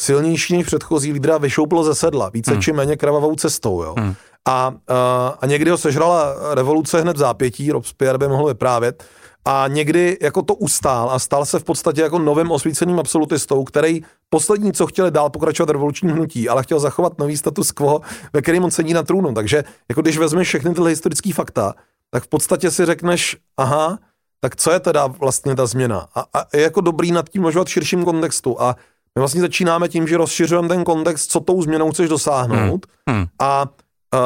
silnější 0.00 0.56
než 0.56 0.66
předchozí 0.66 1.12
lídra, 1.12 1.38
vyšouplo 1.38 1.84
ze 1.84 1.94
sedla, 1.94 2.28
více 2.28 2.52
hmm. 2.52 2.62
či 2.62 2.72
méně 2.72 2.96
kravavou 2.96 3.34
cestou. 3.34 3.82
Jo. 3.82 3.94
Hmm. 3.98 4.14
A, 4.48 4.74
a, 4.88 5.38
a 5.40 5.46
někdy 5.46 5.70
ho 5.70 5.78
sežrala 5.78 6.34
revoluce 6.54 7.00
hned 7.00 7.16
v 7.16 7.18
zápětí, 7.18 7.72
Robespierre 7.72 8.18
by 8.18 8.28
mohl 8.28 8.46
vyprávět, 8.46 9.04
a 9.44 9.64
někdy 9.68 10.18
jako 10.22 10.42
to 10.42 10.54
ustál 10.54 11.10
a 11.10 11.18
stal 11.18 11.44
se 11.44 11.58
v 11.58 11.64
podstatě 11.64 12.00
jako 12.00 12.18
novým 12.18 12.50
osvíceným 12.50 12.98
absolutistou, 12.98 13.64
který 13.64 14.02
poslední, 14.28 14.72
co 14.72 14.86
chtěli 14.86 15.10
dál 15.10 15.30
pokračovat 15.30 15.70
revoluční 15.70 16.10
hnutí, 16.10 16.48
ale 16.48 16.62
chtěl 16.62 16.80
zachovat 16.80 17.18
nový 17.18 17.36
status 17.36 17.72
quo, 17.72 18.00
ve 18.32 18.42
kterém 18.42 18.64
on 18.64 18.70
sedí 18.70 18.92
na 18.92 19.02
trůnu. 19.02 19.34
Takže 19.34 19.64
jako 19.88 20.02
když 20.02 20.18
vezmeš 20.18 20.48
všechny 20.48 20.74
tyhle 20.74 20.90
historické 20.90 21.32
fakta, 21.32 21.74
tak 22.14 22.24
v 22.24 22.28
podstatě 22.28 22.70
si 22.70 22.86
řekneš, 22.86 23.36
aha, 23.56 23.98
tak 24.40 24.56
co 24.56 24.70
je 24.70 24.80
teda 24.80 25.06
vlastně 25.06 25.56
ta 25.56 25.66
změna? 25.66 26.06
A, 26.14 26.20
a 26.20 26.56
je 26.56 26.62
jako 26.62 26.80
dobrý 26.80 27.12
nad 27.12 27.28
tím 27.28 27.42
uvažovat 27.42 27.66
v 27.66 27.70
širším 27.70 28.04
kontextu. 28.04 28.62
A 28.62 28.76
my 29.14 29.20
vlastně 29.20 29.40
začínáme 29.40 29.88
tím, 29.88 30.08
že 30.08 30.16
rozšiřujeme 30.16 30.68
ten 30.68 30.84
kontext, 30.84 31.30
co 31.30 31.40
tou 31.40 31.62
změnou 31.62 31.92
chceš 31.92 32.08
dosáhnout 32.08 32.86
hmm. 33.08 33.18
Hmm. 33.18 33.26
a 33.38 33.62
uh, 33.62 34.20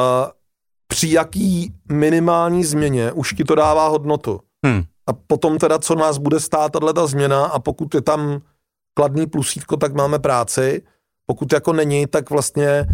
při 0.87 1.11
jaký 1.11 1.73
minimální 1.91 2.63
změně 2.63 3.11
už 3.11 3.33
ti 3.33 3.43
to 3.43 3.55
dává 3.55 3.87
hodnotu. 3.87 4.39
Hmm. 4.65 4.83
A 5.07 5.13
potom 5.13 5.57
teda, 5.57 5.79
co 5.79 5.95
nás 5.95 6.17
bude 6.17 6.39
stát 6.39 6.71
tato 6.71 7.07
změna 7.07 7.45
a 7.45 7.59
pokud 7.59 7.95
je 7.95 8.01
tam 8.01 8.41
kladný 8.93 9.27
plusítko, 9.27 9.77
tak 9.77 9.93
máme 9.93 10.19
práci. 10.19 10.81
Pokud 11.25 11.53
jako 11.53 11.73
není, 11.73 12.07
tak 12.07 12.29
vlastně 12.29 12.85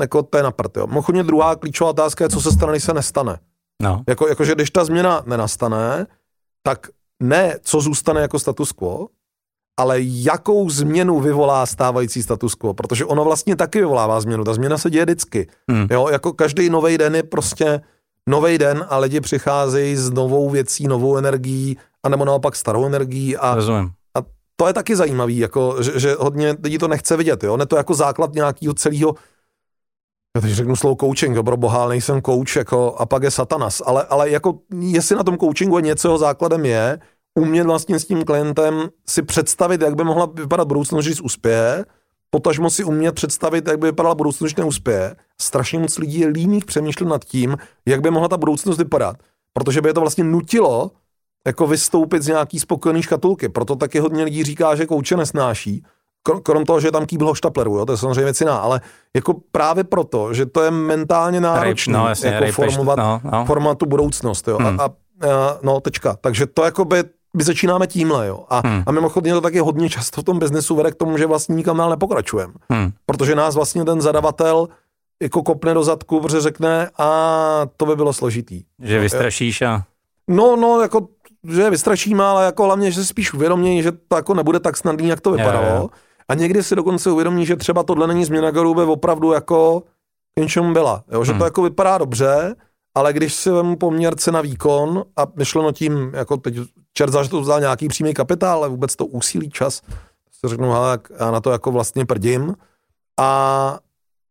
jako 0.00 0.22
to 0.22 0.36
je 0.36 0.42
na 0.42 0.50
prd, 0.50 0.76
jo. 0.76 0.86
Mimochodně 0.86 1.22
druhá 1.22 1.56
klíčová 1.56 1.90
otázka 1.90 2.24
je, 2.24 2.30
co 2.30 2.40
se 2.40 2.52
stane, 2.52 2.72
když 2.72 2.84
se 2.84 2.94
nestane. 2.94 3.38
No. 3.82 4.02
Jako, 4.08 4.28
jakože 4.28 4.54
když 4.54 4.70
ta 4.70 4.84
změna 4.84 5.22
nenastane, 5.26 6.06
tak 6.62 6.86
ne, 7.22 7.58
co 7.62 7.80
zůstane 7.80 8.20
jako 8.20 8.38
status 8.38 8.72
quo, 8.72 9.08
ale 9.78 9.96
jakou 10.00 10.70
změnu 10.70 11.20
vyvolá 11.20 11.66
stávající 11.66 12.22
status 12.22 12.54
quo, 12.54 12.74
protože 12.74 13.04
ono 13.04 13.24
vlastně 13.24 13.56
taky 13.56 13.78
vyvolává 13.78 14.20
změnu. 14.20 14.44
Ta 14.44 14.54
změna 14.54 14.78
se 14.78 14.90
děje 14.90 15.04
vždycky. 15.04 15.48
Hmm. 15.70 15.86
Jo, 15.90 16.08
jako 16.08 16.32
každý 16.32 16.70
nový 16.70 16.98
den 16.98 17.14
je 17.14 17.22
prostě 17.22 17.80
nový 18.28 18.58
den 18.58 18.86
a 18.88 18.98
lidi 18.98 19.20
přicházejí 19.20 19.96
s 19.96 20.10
novou 20.10 20.50
věcí, 20.50 20.88
novou 20.88 21.16
energií, 21.16 21.76
anebo 22.02 22.24
naopak 22.24 22.56
starou 22.56 22.86
energií. 22.86 23.36
A, 23.36 23.54
Rozumím. 23.54 23.90
a 24.14 24.22
to 24.56 24.66
je 24.66 24.72
taky 24.72 24.96
zajímavý, 24.96 25.38
jako, 25.38 25.82
že, 25.82 26.00
že 26.00 26.14
hodně 26.18 26.56
lidí 26.62 26.78
to 26.78 26.88
nechce 26.88 27.16
vidět. 27.16 27.44
Jo? 27.44 27.56
Ne 27.56 27.66
to 27.66 27.76
jako 27.76 27.94
základ 27.94 28.34
nějakého 28.34 28.74
celého 28.74 29.14
já 30.36 30.40
teď 30.40 30.50
řeknu 30.52 30.76
slovo 30.76 30.96
coaching, 31.00 31.34
dobro 31.34 31.56
boha, 31.56 31.88
nejsem 31.88 32.22
coach, 32.22 32.56
jako, 32.56 32.94
a 32.98 33.06
pak 33.06 33.22
je 33.22 33.30
satanas, 33.30 33.82
ale, 33.86 34.04
ale 34.04 34.30
jako, 34.30 34.58
jestli 34.80 35.16
na 35.16 35.22
tom 35.22 35.38
coachingu 35.38 35.78
něco, 35.78 36.18
základem 36.18 36.64
je 36.64 36.98
umět 37.38 37.64
vlastně 37.64 37.98
s 37.98 38.06
tím 38.06 38.24
klientem 38.24 38.88
si 39.08 39.22
představit, 39.22 39.80
jak 39.80 39.94
by 39.94 40.04
mohla 40.04 40.26
vypadat 40.34 40.68
budoucnost, 40.68 41.04
když 41.04 41.20
uspěje, 41.20 41.84
potažmo 42.30 42.70
si 42.70 42.84
umět 42.84 43.14
představit, 43.14 43.68
jak 43.68 43.78
by 43.78 43.86
vypadala 43.86 44.14
budoucnost, 44.14 44.48
když 44.48 44.56
neuspěje. 44.56 45.16
Strašně 45.40 45.78
moc 45.78 45.98
lidí 45.98 46.20
je 46.20 46.26
líných 46.26 46.64
přemýšlet 46.64 47.06
nad 47.06 47.24
tím, 47.24 47.56
jak 47.86 48.00
by 48.00 48.10
mohla 48.10 48.28
ta 48.28 48.36
budoucnost 48.36 48.78
vypadat, 48.78 49.16
protože 49.52 49.80
by 49.80 49.88
je 49.88 49.94
to 49.94 50.00
vlastně 50.00 50.24
nutilo 50.24 50.90
jako 51.46 51.66
vystoupit 51.66 52.22
z 52.22 52.26
nějaký 52.26 52.60
spokojený 52.60 53.02
škatulky. 53.02 53.48
Proto 53.48 53.76
taky 53.76 53.98
hodně 53.98 54.24
lidí 54.24 54.44
říká, 54.44 54.74
že 54.74 54.86
kouče 54.86 55.16
nesnáší, 55.16 55.84
krom 56.42 56.64
toho, 56.64 56.80
že 56.80 56.88
je 56.88 56.92
tam 56.92 57.06
kýbl 57.06 57.26
Hoštapleru, 57.26 57.76
jo, 57.76 57.86
to 57.86 57.92
je 57.92 57.96
samozřejmě 57.96 58.24
věc 58.24 58.40
jiná, 58.40 58.56
ale 58.56 58.80
jako 59.14 59.34
právě 59.52 59.84
proto, 59.84 60.34
že 60.34 60.46
to 60.46 60.62
je 60.62 60.70
mentálně 60.70 61.40
náročné 61.40 61.98
no, 61.98 62.08
jasně, 62.08 62.30
jako 62.30 62.52
formovat, 62.52 62.98
no, 62.98 63.20
no. 63.32 63.44
formovat 63.44 63.78
tu 63.78 63.86
budoucnost. 63.86 64.48
Jo. 64.48 64.58
Hmm. 64.58 64.80
A, 64.80 64.84
a, 64.84 64.90
no, 65.62 65.80
tečka. 65.80 66.16
Takže 66.20 66.46
to 66.46 66.64
jako 66.64 66.84
by 66.84 67.04
my 67.36 67.42
začínáme 67.42 67.86
tímhle, 67.86 68.26
jo. 68.26 68.44
A, 68.48 68.68
hmm. 68.68 68.82
a 68.86 68.92
mimochodně 68.92 69.32
to 69.32 69.40
taky 69.40 69.58
hodně 69.58 69.90
často 69.90 70.20
v 70.20 70.24
tom 70.24 70.38
biznesu 70.38 70.76
vede 70.76 70.90
k 70.90 70.94
tomu, 70.94 71.18
že 71.18 71.26
vlastně 71.26 71.54
nikam 71.54 71.76
dál 71.76 71.90
nepokračujeme. 71.90 72.52
Hmm. 72.70 72.90
Protože 73.06 73.34
nás 73.34 73.54
vlastně 73.54 73.84
ten 73.84 74.00
zadavatel 74.00 74.68
jako 75.22 75.42
kopne 75.42 75.74
do 75.74 75.84
zadku, 75.84 76.20
protože 76.20 76.40
řekne, 76.40 76.90
a 76.98 77.66
to 77.76 77.86
by 77.86 77.96
bylo 77.96 78.12
složitý. 78.12 78.62
Že 78.82 79.00
vystrašíš 79.00 79.62
a... 79.62 79.82
No, 80.28 80.56
no, 80.56 80.80
jako, 80.80 81.08
že 81.50 81.70
vystrašíme, 81.70 82.24
ale 82.24 82.44
jako 82.44 82.64
hlavně, 82.64 82.90
že 82.90 83.00
si 83.00 83.06
spíš 83.06 83.34
uvědomí, 83.34 83.82
že 83.82 83.92
to 83.92 84.16
jako 84.16 84.34
nebude 84.34 84.60
tak 84.60 84.76
snadný, 84.76 85.08
jak 85.08 85.20
to 85.20 85.30
vypadalo. 85.30 85.66
Je, 85.66 85.72
je. 85.72 85.88
A 86.28 86.34
někdy 86.34 86.62
si 86.62 86.76
dokonce 86.76 87.10
uvědomí, 87.10 87.46
že 87.46 87.56
třeba 87.56 87.82
tohle 87.82 88.06
není 88.06 88.24
změna, 88.24 88.50
kterou 88.50 88.74
by 88.74 88.82
opravdu 88.82 89.32
jako 89.32 89.82
k 90.34 90.40
něčemu 90.40 90.72
byla. 90.72 91.04
Jo? 91.12 91.24
Že 91.24 91.32
hmm. 91.32 91.38
to 91.38 91.44
jako 91.44 91.62
vypadá 91.62 91.98
dobře, 91.98 92.56
ale 92.94 93.12
když 93.12 93.34
si 93.34 93.50
vemu 93.50 93.76
poměr 93.76 94.16
cena 94.16 94.40
výkon 94.40 95.04
a 95.16 95.26
myšleno 95.36 95.72
tím, 95.72 96.10
jako 96.14 96.36
teď 96.36 96.54
čert 96.92 97.12
že 97.22 97.30
to 97.30 97.40
vzal 97.40 97.60
nějaký 97.60 97.88
přímý 97.88 98.14
kapitál, 98.14 98.58
ale 98.58 98.68
vůbec 98.68 98.96
to 98.96 99.06
úsilí 99.06 99.50
čas, 99.50 99.82
si 100.40 100.48
řeknu, 100.48 100.70
hele, 100.70 100.98
já 101.20 101.30
na 101.30 101.40
to 101.40 101.50
jako 101.50 101.72
vlastně 101.72 102.06
prdím. 102.06 102.54
A, 103.20 103.78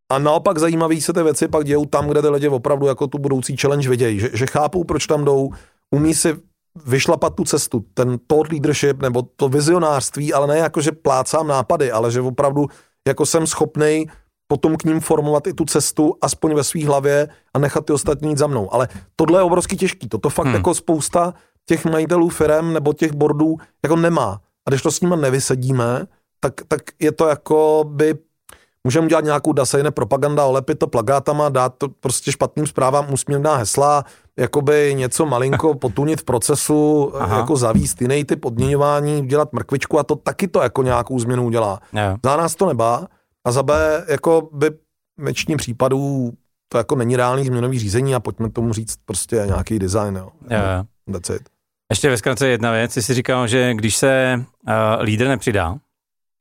a 0.10 0.20
naopak 0.20 0.58
zajímavý 0.58 1.02
se 1.02 1.14
ty 1.14 1.24
věci 1.24 1.48
pak 1.48 1.66
dějou 1.66 1.86
tam, 1.86 2.08
kde 2.08 2.22
ty 2.22 2.30
lidi 2.30 2.48
opravdu 2.48 2.88
jako 2.88 3.08
tu 3.08 3.18
budoucí 3.18 3.58
challenge 3.58 3.90
vidějí, 3.90 4.20
že, 4.20 4.30
že 4.34 4.46
chápou, 4.48 4.84
proč 4.84 5.08
tam 5.08 5.26
jdou, 5.26 5.50
umí 5.92 6.14
si 6.14 6.36
vyšlapat 6.86 7.36
tu 7.36 7.44
cestu, 7.44 7.86
ten 7.94 8.20
thought 8.28 8.52
leadership 8.52 9.02
nebo 9.02 9.22
to 9.36 9.50
vizionářství, 9.50 10.34
ale 10.34 10.48
ne 10.48 10.58
jako, 10.58 10.82
že 10.82 10.92
plácám 10.92 11.48
nápady, 11.48 11.92
ale 11.92 12.12
že 12.12 12.22
opravdu 12.22 12.68
jako 13.08 13.26
jsem 13.26 13.48
schopný 13.48 14.06
potom 14.48 14.78
k 14.78 14.84
ním 14.84 15.00
formovat 15.00 15.48
i 15.48 15.54
tu 15.54 15.66
cestu, 15.66 16.14
aspoň 16.22 16.54
ve 16.54 16.64
své 16.64 16.86
hlavě 16.86 17.28
a 17.54 17.60
nechat 17.60 17.86
ty 17.86 17.94
ostatní 17.94 18.30
jít 18.30 18.38
za 18.38 18.48
mnou. 18.48 18.74
Ale 18.74 18.88
tohle 19.16 19.40
je 19.40 19.44
obrovsky 19.44 19.76
těžký. 19.76 20.10
Toto 20.10 20.30
fakt 20.30 20.46
hmm. 20.46 20.56
jako 20.56 20.74
spousta 20.74 21.34
těch 21.66 21.86
majitelů 21.86 22.30
firm 22.30 22.74
nebo 22.74 22.94
těch 22.94 23.14
boardů 23.14 23.58
jako 23.84 23.96
nemá. 23.96 24.42
A 24.68 24.70
když 24.70 24.82
to 24.82 24.92
s 24.92 25.02
nimi 25.02 25.16
nevysedíme, 25.18 26.06
tak, 26.40 26.54
tak 26.68 26.82
je 27.00 27.12
to 27.12 27.28
jako 27.28 27.86
by 27.88 28.16
můžeme 28.86 29.08
dělat 29.08 29.24
nějakou 29.24 29.54
dasejne 29.54 29.92
propaganda, 29.92 30.46
olepit 30.46 30.80
to 30.80 30.88
plagátama, 30.88 31.50
dát 31.50 31.74
to 31.78 31.90
prostě 31.90 32.32
špatným 32.32 32.68
zprávám 32.68 33.14
úsměvná 33.14 33.56
hesla, 33.56 34.04
jakoby 34.38 34.94
něco 34.96 35.26
malinko 35.26 35.76
potunit 35.82 36.22
v 36.22 36.24
procesu, 36.24 37.12
Aha. 37.16 37.38
jako 37.38 37.56
zavíst 37.56 38.02
jiný 38.02 38.24
typ 38.24 38.46
odměňování, 38.46 39.28
dělat 39.28 39.54
mrkvičku 39.54 40.00
a 40.00 40.04
to 40.04 40.16
taky 40.16 40.48
to 40.48 40.62
jako 40.62 40.84
nějakou 40.84 41.20
změnu 41.20 41.46
udělá. 41.46 41.80
Yeah. 41.94 42.20
Za 42.26 42.38
nás 42.38 42.56
to 42.56 42.66
nebá 42.66 43.08
a 43.46 43.52
za 43.52 43.64
B 43.64 44.04
jako 44.08 44.50
by 44.52 44.72
většině 45.18 45.58
případů 45.58 46.34
to 46.70 46.78
jako 46.78 46.96
není 46.96 47.16
reálný 47.16 47.46
změnový 47.46 47.80
řízení 47.80 48.16
a 48.16 48.20
pojďme 48.20 48.50
tomu 48.50 48.74
říct 48.74 48.96
prostě 49.06 49.44
nějaký 49.46 49.80
design. 49.80 50.16
Jo. 50.16 50.32
Yeah. 50.50 50.86
That's 51.12 51.30
it. 51.30 51.50
Ještě 51.90 52.10
ve 52.10 52.18
zkratce 52.18 52.48
jedna 52.48 52.72
věc, 52.72 52.98
jsi 52.98 53.14
říkal, 53.14 53.48
že 53.48 53.74
když 53.74 53.96
se 53.96 54.44
uh, 54.68 54.74
lídr 55.02 55.28
nepřidá, 55.28 55.78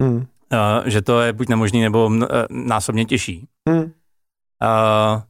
hmm. 0.02 0.26
Uh, 0.54 0.88
že 0.88 1.02
to 1.02 1.20
je 1.20 1.32
buď 1.32 1.48
nemožný 1.48 1.82
nebo 1.82 2.06
uh, 2.06 2.22
násobně 2.50 3.04
těžší. 3.04 3.48
Hmm. 3.68 3.82
Uh, 3.82 3.90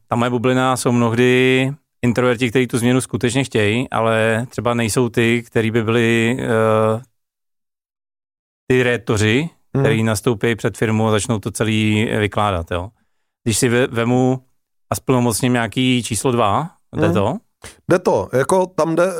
ta 0.07 0.15
moje 0.15 0.29
bublina 0.29 0.77
jsou 0.77 0.91
mnohdy 0.91 1.73
introverti, 2.01 2.49
kteří 2.49 2.67
tu 2.67 2.77
změnu 2.77 3.01
skutečně 3.01 3.43
chtějí, 3.43 3.89
ale 3.89 4.45
třeba 4.49 4.73
nejsou 4.73 5.09
ty, 5.09 5.43
kteří 5.43 5.71
by 5.71 5.83
byli 5.83 6.37
uh, 6.39 7.01
ty 8.67 8.83
rétoři, 8.83 9.49
hmm. 9.75 9.83
který 9.83 10.03
nastoupí 10.03 10.55
před 10.55 10.77
firmu 10.77 11.07
a 11.07 11.11
začnou 11.11 11.39
to 11.39 11.51
celý 11.51 12.09
vykládat. 12.19 12.71
Jo. 12.71 12.89
Když 13.43 13.57
si 13.57 13.69
vemu 13.69 14.43
a 14.89 14.95
splnomocním 14.95 15.53
nějaký 15.53 16.03
číslo 16.03 16.31
dva, 16.31 16.69
jde 16.95 17.05
hmm. 17.05 17.13
to? 17.13 17.37
Jde 17.89 17.99
to, 17.99 18.27
jako 18.33 18.65
tam 18.65 18.95
jde, 18.95 19.13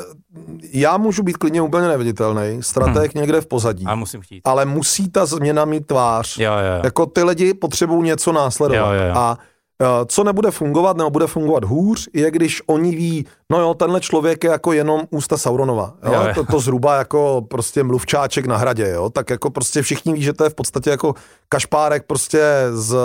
já 0.73 0.97
můžu 0.97 1.23
být 1.23 1.37
klidně 1.37 1.61
úplně 1.61 1.87
neviditelný, 1.87 2.57
strateg 2.61 3.15
hmm. 3.15 3.21
někde 3.21 3.41
v 3.41 3.47
pozadí. 3.47 3.85
A 3.85 3.95
musím 3.95 4.21
chtít. 4.21 4.41
Ale 4.43 4.65
musí 4.65 5.09
ta 5.09 5.25
změna 5.25 5.65
mít 5.65 5.87
tvář. 5.87 6.37
Jo, 6.37 6.51
jo. 6.51 6.81
Jako 6.83 7.05
ty 7.05 7.23
lidi 7.23 7.53
potřebují 7.53 8.03
něco 8.03 8.31
následovat. 8.31 8.93
Jo, 8.93 9.01
jo, 9.01 9.07
jo. 9.07 9.13
A 9.15 9.37
Eh, 9.81 10.05
co 10.07 10.23
nebude 10.23 10.51
fungovat 10.51 10.97
nebo 10.97 11.09
bude 11.09 11.27
fungovat 11.27 11.63
hůř, 11.63 12.09
je 12.13 12.31
když 12.31 12.61
oni 12.65 12.95
ví, 12.95 13.25
no 13.51 13.59
jo, 13.59 13.73
tenhle 13.73 14.01
člověk 14.01 14.43
je 14.43 14.49
jako 14.49 14.73
jenom 14.73 15.01
ústa 15.09 15.37
Sauronova. 15.37 15.93
Jo? 16.05 16.13
Jo, 16.13 16.21
jo. 16.27 16.33
To, 16.35 16.45
to 16.45 16.59
zhruba 16.59 16.97
jako 16.97 17.45
prostě 17.49 17.83
mluvčáček 17.83 18.45
na 18.45 18.57
hradě, 18.57 18.89
jo? 18.89 19.09
tak 19.09 19.29
jako 19.29 19.49
prostě 19.49 19.81
všichni 19.81 20.13
ví, 20.13 20.21
že 20.21 20.33
to 20.33 20.43
je 20.43 20.49
v 20.49 20.53
podstatě 20.53 20.89
jako 20.89 21.13
kašpárek 21.49 22.03
prostě 22.07 22.43
z 22.71 22.97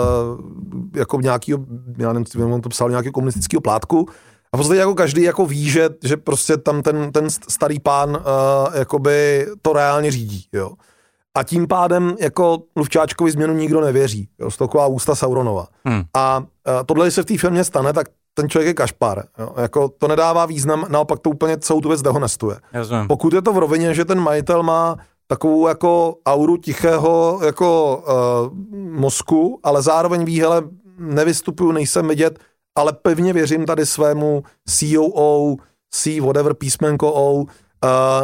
jako 0.95 1.21
nějakého, 1.21 1.59
já 1.97 2.13
nevím, 2.13 2.53
on 2.53 2.61
to 2.61 2.69
psal 2.69 2.89
nějakého 2.89 3.13
komunistického 3.13 3.61
plátku, 3.61 4.07
a 4.53 4.57
v 4.57 4.59
podstatě 4.59 4.79
jako 4.79 4.95
každý 4.95 5.21
jako 5.21 5.45
ví, 5.45 5.69
že, 5.69 5.89
že 6.03 6.17
prostě 6.17 6.57
tam 6.57 6.81
ten, 6.81 7.11
ten 7.11 7.29
starý 7.29 7.79
pán 7.79 8.09
uh, 8.09 8.17
jakoby 8.73 9.47
to 9.61 9.73
reálně 9.73 10.11
řídí, 10.11 10.45
jo. 10.53 10.71
A 11.37 11.43
tím 11.43 11.67
pádem 11.67 12.15
jako 12.19 12.57
Luvčáčkovi 12.75 13.31
změnu 13.31 13.53
nikdo 13.53 13.81
nevěří. 13.81 14.29
Jo, 14.39 14.51
stoková 14.51 14.87
ústa 14.87 15.15
Sauronova. 15.15 15.67
Hmm. 15.85 16.03
A 16.13 16.43
a 16.65 16.83
tohle, 16.83 17.11
se 17.11 17.23
v 17.23 17.25
té 17.25 17.37
firmě 17.37 17.63
stane, 17.63 17.93
tak 17.93 18.07
ten 18.33 18.49
člověk 18.49 18.67
je 18.67 18.73
kašpar. 18.73 19.23
Jo. 19.39 19.53
Jako 19.57 19.89
to 19.89 20.07
nedává 20.07 20.45
význam, 20.45 20.85
naopak 20.89 21.19
to 21.19 21.29
úplně 21.29 21.57
celou 21.57 21.81
tu 21.81 21.87
věc 21.87 22.01
dehonestuje. 22.01 22.57
Jasně. 22.73 22.97
Pokud 23.07 23.33
je 23.33 23.41
to 23.41 23.53
v 23.53 23.57
rovině, 23.57 23.93
že 23.93 24.05
ten 24.05 24.19
majitel 24.19 24.63
má 24.63 24.95
takovou 25.27 25.67
jako 25.67 26.15
auru 26.25 26.57
tichého 26.57 27.39
jako 27.45 27.97
uh, 27.97 28.57
mozku, 28.99 29.59
ale 29.63 29.81
zároveň 29.81 30.25
ví, 30.25 30.41
hele, 30.41 30.63
nevystupuju, 30.97 31.71
nejsem 31.71 32.07
vidět, 32.07 32.39
ale 32.75 32.93
pevně 32.93 33.33
věřím 33.33 33.65
tady 33.65 33.85
svému 33.85 34.43
COO, 34.69 35.55
C 35.89 36.19
whatever 36.21 36.53
písmenko 36.53 37.13
O, 37.13 37.33
uh, 37.33 37.45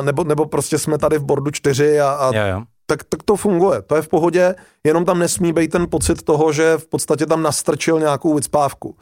nebo, 0.02 0.24
nebo 0.24 0.46
prostě 0.46 0.78
jsme 0.78 0.98
tady 0.98 1.18
v 1.18 1.24
bordu 1.24 1.52
čtyři 1.52 2.00
a, 2.00 2.10
a 2.10 2.36
jo, 2.36 2.42
jo 2.52 2.64
tak, 2.88 3.04
tak 3.04 3.24
to 3.24 3.36
funguje. 3.36 3.82
To 3.82 3.96
je 3.96 4.02
v 4.02 4.08
pohodě, 4.08 4.56
jenom 4.84 5.06
tam 5.06 5.20
nesmí 5.20 5.54
být 5.54 5.72
ten 5.72 5.90
pocit 5.90 6.24
toho, 6.24 6.52
že 6.52 6.78
v 6.78 6.88
podstatě 6.88 7.26
tam 7.26 7.44
nastrčil 7.44 8.00
nějakou 8.00 8.34
vycpávku. 8.34 8.98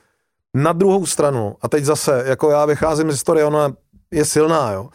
Na 0.54 0.74
druhou 0.74 1.06
stranu, 1.06 1.56
a 1.62 1.70
teď 1.70 1.84
zase, 1.84 2.24
jako 2.26 2.50
já 2.50 2.66
vycházím 2.66 3.12
z 3.12 3.14
historie, 3.14 3.46
ona 3.46 3.74
je 4.12 4.26
silná, 4.26 4.72
jo. 4.72 4.90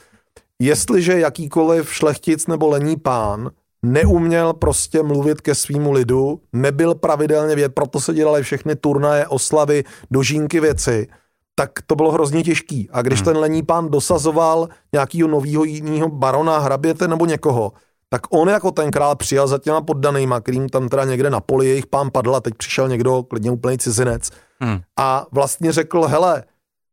Jestliže 0.59 1.21
jakýkoliv 1.21 1.95
šlechtic 1.95 2.47
nebo 2.47 2.69
lení 2.69 2.97
pán 2.97 3.51
neuměl 3.83 4.53
prostě 4.53 5.03
mluvit 5.03 5.41
ke 5.41 5.55
svýmu 5.55 5.93
lidu, 5.93 6.41
nebyl 6.53 6.95
pravidelně 6.95 7.55
věd, 7.55 7.75
proto 7.75 8.01
se 8.01 8.15
dělaly 8.15 8.43
všechny 8.43 8.77
turnaje, 8.77 9.27
oslavy, 9.29 9.85
dožínky 10.11 10.61
věci, 10.61 11.09
tak 11.55 11.71
to 11.87 11.97
bylo 11.97 12.13
hrozně 12.13 12.43
těžký. 12.43 12.89
A 12.93 13.03
když 13.03 13.19
hmm. 13.19 13.25
ten 13.25 13.37
lení 13.37 13.63
pán 13.63 13.89
dosazoval 13.89 14.69
nějakého 14.93 15.29
nového 15.29 15.65
jiného 15.65 16.09
barona, 16.09 16.59
hraběte 16.59 17.09
nebo 17.09 17.27
někoho, 17.27 17.73
tak 18.09 18.23
on 18.31 18.49
jako 18.49 18.71
ten 18.71 18.91
král 18.91 19.17
přijal 19.17 19.49
za 19.49 19.59
těma 19.59 19.81
poddanýma, 19.81 20.41
kterým 20.41 20.69
tam 20.69 20.89
teda 20.89 21.05
někde 21.05 21.31
na 21.31 21.41
poli 21.41 21.69
jejich 21.69 21.87
pán 21.87 22.11
padl 22.13 22.37
a 22.37 22.41
teď 22.41 22.55
přišel 22.55 22.89
někdo, 22.89 23.23
klidně 23.23 23.51
úplný 23.51 23.79
cizinec 23.79 24.31
hmm. 24.61 24.79
a 24.97 25.27
vlastně 25.33 25.73
řekl, 25.73 26.03
hele, 26.03 26.45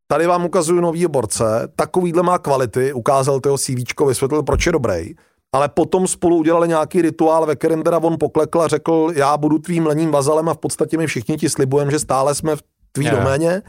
tady 0.08 0.28
vám 0.28 0.46
ukazuju 0.46 0.82
nový 0.82 1.08
borce, 1.08 1.68
takovýhle 1.76 2.24
má 2.24 2.40
kvality, 2.40 2.94
ukázal 2.94 3.40
toho 3.40 3.58
CV, 3.58 4.08
vysvětlil, 4.08 4.44
proč 4.44 4.66
je 4.66 4.72
dobrý, 4.72 5.16
ale 5.56 5.70
potom 5.70 6.08
spolu 6.08 6.38
udělali 6.38 6.68
nějaký 6.68 7.02
rituál, 7.02 7.46
ve 7.46 7.56
kterém 7.56 7.84
teda 7.84 7.98
on 7.98 8.16
poklekl 8.20 8.62
a 8.62 8.68
řekl, 8.68 9.12
já 9.16 9.38
budu 9.38 9.60
tvým 9.60 9.88
lením 9.88 10.12
vazalem 10.12 10.50
a 10.50 10.54
v 10.54 10.58
podstatě 10.58 10.98
my 10.98 11.08
všichni 11.08 11.38
ti 11.38 11.50
slibujeme, 11.50 11.92
že 11.92 12.00
stále 12.00 12.36
jsme 12.36 12.56
v 12.56 12.64
tvý 12.92 13.06
yeah. 13.06 13.18
doméně. 13.18 13.62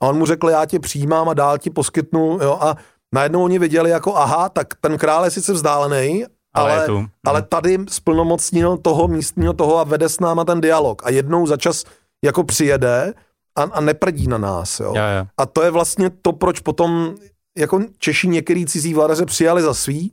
A 0.00 0.06
on 0.06 0.18
mu 0.18 0.26
řekl, 0.26 0.48
já 0.48 0.66
tě 0.66 0.80
přijímám 0.80 1.28
a 1.28 1.34
dál 1.34 1.58
ti 1.58 1.70
poskytnu, 1.70 2.38
jo, 2.42 2.58
a 2.60 2.76
najednou 3.14 3.44
oni 3.44 3.58
viděli 3.58 3.90
jako, 3.90 4.16
aha, 4.16 4.48
tak 4.48 4.66
ten 4.80 4.98
král 4.98 5.24
je 5.24 5.30
sice 5.30 5.52
vzdálený, 5.52 6.24
ale, 6.54 6.76
ale, 6.76 6.86
tu. 6.86 7.06
ale 7.26 7.42
tady 7.42 7.78
splnomocnil 7.88 8.76
toho 8.76 9.08
místního 9.08 9.52
toho 9.52 9.78
a 9.78 9.84
vede 9.84 10.08
s 10.08 10.20
náma 10.20 10.44
ten 10.44 10.60
dialog. 10.60 11.02
A 11.06 11.10
jednou 11.10 11.46
za 11.46 11.56
čas 11.56 11.84
jako 12.24 12.44
přijede 12.44 13.14
a, 13.56 13.62
a 13.62 13.80
neprdí 13.80 14.28
na 14.28 14.38
nás. 14.38 14.80
Jo? 14.80 14.92
Ja, 14.96 15.06
ja. 15.08 15.26
A 15.36 15.46
to 15.46 15.62
je 15.62 15.70
vlastně 15.70 16.10
to, 16.10 16.32
proč 16.32 16.60
potom 16.60 17.14
jako 17.58 17.80
Češi 17.98 18.28
některý 18.28 18.66
cizí 18.66 18.94
vladaře 18.94 19.26
přijali 19.26 19.62
za 19.62 19.74
svý, 19.74 20.12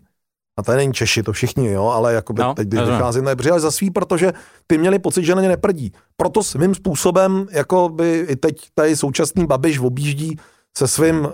a 0.57 0.63
to 0.63 0.71
není 0.71 0.93
Češi, 0.93 1.23
to 1.23 1.33
všichni, 1.33 1.71
jo, 1.71 1.85
ale 1.85 2.13
jako 2.13 2.33
no, 2.37 2.53
teď, 2.53 2.67
když 2.67 2.81
vycházím, 2.81 3.29
přijali 3.35 3.61
za 3.61 3.71
svý, 3.71 3.91
protože 3.91 4.33
ty 4.67 4.77
měli 4.77 4.99
pocit, 4.99 5.23
že 5.23 5.35
na 5.35 5.41
ně 5.41 5.47
neprdí. 5.47 5.91
Proto 6.17 6.43
svým 6.43 6.75
způsobem, 6.75 7.47
jako 7.51 7.89
by 7.89 8.25
i 8.29 8.35
teď 8.35 8.55
tady 8.75 8.95
současný 8.95 9.45
Babiš 9.45 9.79
objíždí 9.79 10.37
se 10.77 10.87
svým 10.87 11.19
uh, 11.19 11.25
uh, 11.25 11.31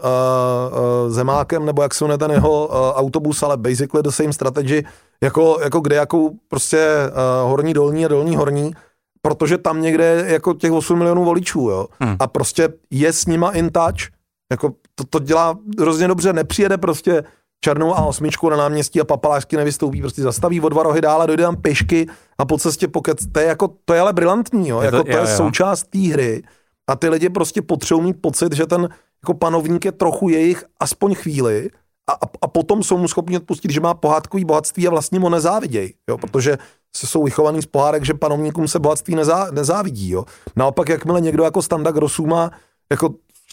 zemákem, 1.08 1.66
nebo 1.66 1.82
jak 1.82 1.94
se 1.94 2.04
jmenuje 2.04 2.18
ten 2.18 2.32
jeho 2.32 2.68
uh, 2.68 2.74
autobus, 2.76 3.44
ale 3.44 3.58
basically 3.58 4.04
the 4.04 4.10
same 4.10 4.34
strategy, 4.34 4.86
jako, 5.24 5.58
jako 5.64 5.80
kde 5.80 5.96
jakou 5.96 6.40
prostě 6.48 6.88
uh, 7.08 7.50
horní 7.50 7.74
dolní 7.74 8.06
a 8.06 8.08
dolní 8.08 8.36
horní, 8.36 8.74
protože 9.22 9.58
tam 9.58 9.82
někde 9.82 10.04
je 10.06 10.34
jako 10.34 10.54
těch 10.54 10.72
8 10.72 10.98
milionů 10.98 11.26
voličů, 11.26 11.60
jo. 11.60 11.88
Hmm. 12.00 12.16
A 12.20 12.28
prostě 12.28 12.70
je 12.92 13.14
s 13.14 13.26
nima 13.26 13.52
in 13.52 13.70
touch, 13.70 14.12
jako 14.52 14.74
to, 14.96 15.04
to 15.10 15.20
dělá 15.20 15.58
hrozně 15.80 16.08
dobře, 16.08 16.34
nepřijede 16.34 16.78
prostě 16.78 17.24
černou 17.62 17.96
a 17.96 18.06
osmičku 18.06 18.50
na 18.50 18.58
náměstí 18.58 19.02
a 19.02 19.04
papalášky 19.04 19.58
nevystoupí, 19.58 20.02
prostě 20.02 20.22
zastaví 20.22 20.62
o 20.62 20.70
dva 20.70 20.84
rohy 20.84 21.02
dále, 21.02 21.28
dojde 21.28 21.44
tam 21.44 21.56
pešky 21.56 22.08
a 22.38 22.46
po 22.46 22.58
cestě 22.58 22.88
pokec. 22.88 23.18
To 23.32 23.40
je 23.40 23.46
jako, 23.46 23.70
to 23.86 23.94
je 23.94 24.00
ale 24.00 24.14
brilantní, 24.14 24.70
jo. 24.70 24.82
Je 24.82 24.92
to, 24.92 24.98
jako 24.98 25.12
to 25.12 25.18
jo, 25.18 25.24
je 25.24 25.32
jo. 25.32 25.38
součást 25.38 25.84
té 25.84 26.00
hry 26.00 26.44
a 26.90 26.96
ty 26.96 27.10
lidi 27.10 27.30
prostě 27.30 27.62
potřebují 27.62 28.06
mít 28.06 28.22
pocit, 28.22 28.54
že 28.54 28.66
ten 28.66 28.90
jako 29.24 29.34
panovník 29.34 29.86
je 29.86 29.92
trochu 29.92 30.30
jejich 30.30 30.64
aspoň 30.80 31.16
chvíli 31.16 31.70
a, 32.10 32.12
a, 32.12 32.30
a 32.42 32.48
potom 32.48 32.84
jsou 32.84 32.98
mu 32.98 33.08
schopni 33.08 33.38
odpustit, 33.38 33.72
že 33.72 33.80
má 33.80 33.94
pohádkový 33.94 34.46
bohatství 34.46 34.88
a 34.88 34.90
vlastně 34.90 35.20
mu 35.20 35.30
nezáviděj, 35.30 35.94
jo, 36.10 36.18
protože 36.18 36.58
se 36.96 37.08
jsou 37.08 37.24
vychovaný 37.24 37.62
z 37.62 37.66
pohádek, 37.66 38.06
že 38.06 38.14
panovníkům 38.14 38.68
se 38.68 38.80
bohatství 38.80 39.16
nezá, 39.16 39.48
nezávidí, 39.52 40.10
jo. 40.10 40.26
Naopak, 40.56 40.90
jakmile 40.90 41.22
někdo 41.22 41.44
jako 41.44 41.62
Standa 41.62 41.92
Grossu 41.92 42.26
má 42.26 42.52
jako 42.92 43.08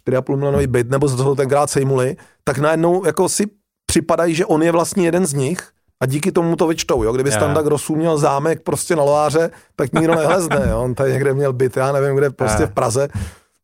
4,5 0.08 0.36
milionový 0.36 0.66
byt, 0.66 0.90
nebo 0.90 1.08
za 1.08 1.16
toho 1.16 1.34
tenkrát 1.34 1.70
sejmuli, 1.70 2.16
tak 2.44 2.58
najednou 2.58 3.06
jako 3.06 3.28
si 3.28 3.46
připadají, 3.86 4.34
že 4.34 4.46
on 4.46 4.62
je 4.62 4.72
vlastně 4.72 5.04
jeden 5.04 5.26
z 5.26 5.34
nich 5.34 5.68
a 6.00 6.06
díky 6.06 6.32
tomu 6.32 6.56
to 6.56 6.66
vyčtou, 6.66 7.02
jo. 7.02 7.12
Kdyby 7.12 7.32
Standa 7.32 7.62
Grossu 7.62 7.96
měl 7.96 8.18
zámek 8.18 8.62
prostě 8.62 8.96
na 8.96 9.02
loáře, 9.02 9.50
tak 9.76 9.92
nikdo 9.92 10.14
nehlezne, 10.14 10.66
jo. 10.70 10.82
On 10.82 10.94
tady 10.94 11.12
někde 11.12 11.34
měl 11.34 11.52
byt, 11.52 11.76
já 11.76 11.92
nevím, 11.92 12.16
kde 12.16 12.30
prostě 12.30 12.66
v 12.66 12.70
Praze, 12.70 13.08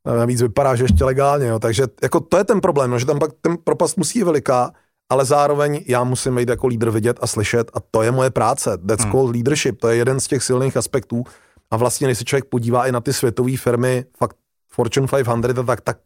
Navíc 0.04 0.42
vypadá, 0.42 0.74
že 0.74 0.84
ještě 0.84 1.04
legálně, 1.04 1.46
jo. 1.46 1.58
takže 1.58 1.84
jako 2.02 2.20
to 2.20 2.38
je 2.38 2.44
ten 2.44 2.60
problém, 2.60 2.90
no, 2.90 2.98
že 2.98 3.06
tam 3.06 3.18
pak 3.18 3.30
ten 3.40 3.56
propast 3.64 3.96
musí 3.96 4.18
být 4.18 4.24
veliká, 4.24 4.72
ale 5.10 5.24
zároveň 5.24 5.84
já 5.86 6.04
musím 6.04 6.36
být 6.36 6.48
jako 6.48 6.66
lídr 6.66 6.90
vidět 6.90 7.18
a 7.20 7.26
slyšet 7.26 7.70
a 7.74 7.80
to 7.90 8.02
je 8.02 8.10
moje 8.10 8.30
práce. 8.30 8.78
That's 8.86 9.02
hmm. 9.02 9.12
called 9.12 9.34
leadership, 9.34 9.80
to 9.80 9.88
je 9.88 9.96
jeden 9.96 10.20
z 10.20 10.26
těch 10.26 10.42
silných 10.42 10.76
aspektů 10.76 11.24
a 11.70 11.76
vlastně, 11.76 12.06
když 12.06 12.18
se 12.18 12.24
člověk 12.24 12.44
podívá 12.44 12.86
i 12.86 12.92
na 12.92 13.00
ty 13.00 13.12
světové 13.12 13.56
firmy, 13.56 14.04
fakt 14.18 14.36
Fortune 14.68 15.06
500, 15.06 15.66
tak, 15.66 15.80
tak 15.80 15.96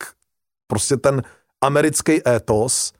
prostě 0.66 0.96
ten 0.96 1.22
americký 1.60 2.28
étos, 2.28 2.92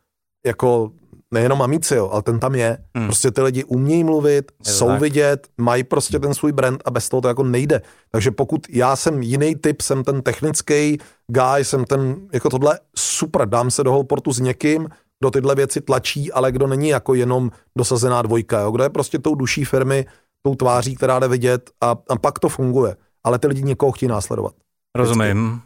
jako 0.47 0.91
nejenom 1.35 1.63
amici, 1.63 1.95
jo, 1.95 2.09
ale 2.13 2.23
ten 2.23 2.39
tam 2.39 2.55
je. 2.55 2.79
Hmm. 2.97 3.07
Prostě 3.07 3.31
ty 3.31 3.43
lidi 3.43 3.65
umějí 3.65 4.05
mluvit, 4.05 4.53
je 4.67 4.73
jsou 4.73 4.87
tak. 4.87 5.01
vidět, 5.01 5.47
mají 5.59 5.85
prostě 5.85 6.19
ten 6.19 6.35
svůj 6.35 6.53
brand 6.53 6.83
a 6.85 6.91
bez 6.91 7.09
toho 7.09 7.21
to 7.21 7.29
jako 7.29 7.43
nejde. 7.45 7.83
Takže 8.11 8.31
pokud 8.31 8.67
já 8.69 8.97
jsem 8.97 9.23
jiný 9.23 9.55
typ, 9.57 9.81
jsem 9.81 10.05
ten 10.05 10.23
technický 10.23 10.99
guy, 11.29 11.65
jsem 11.65 11.85
ten, 11.85 12.17
jako 12.33 12.51
tohle 12.51 12.81
super, 12.97 13.49
dám 13.49 13.71
se 13.71 13.85
do 13.85 13.93
holportu 13.93 14.33
s 14.33 14.41
někým, 14.41 14.89
kdo 15.21 15.31
tyhle 15.31 15.55
věci 15.55 15.81
tlačí, 15.81 16.33
ale 16.33 16.53
kdo 16.53 16.67
není 16.67 16.89
jako 16.89 17.15
jenom 17.15 17.51
dosazená 17.79 18.23
dvojka, 18.23 18.61
jo, 18.61 18.71
kdo 18.71 18.83
je 18.83 18.91
prostě 18.91 19.19
tou 19.19 19.35
duší 19.35 19.65
firmy, 19.65 20.07
tou 20.43 20.55
tváří, 20.55 20.95
která 20.97 21.19
jde 21.19 21.29
vidět 21.29 21.71
a, 21.81 21.97
a 22.09 22.17
pak 22.17 22.39
to 22.39 22.49
funguje. 22.49 22.97
Ale 23.25 23.39
ty 23.39 23.47
lidi 23.47 23.63
někoho 23.63 23.93
chtějí 23.93 24.09
následovat. 24.09 24.55
Rozumím. 24.97 25.61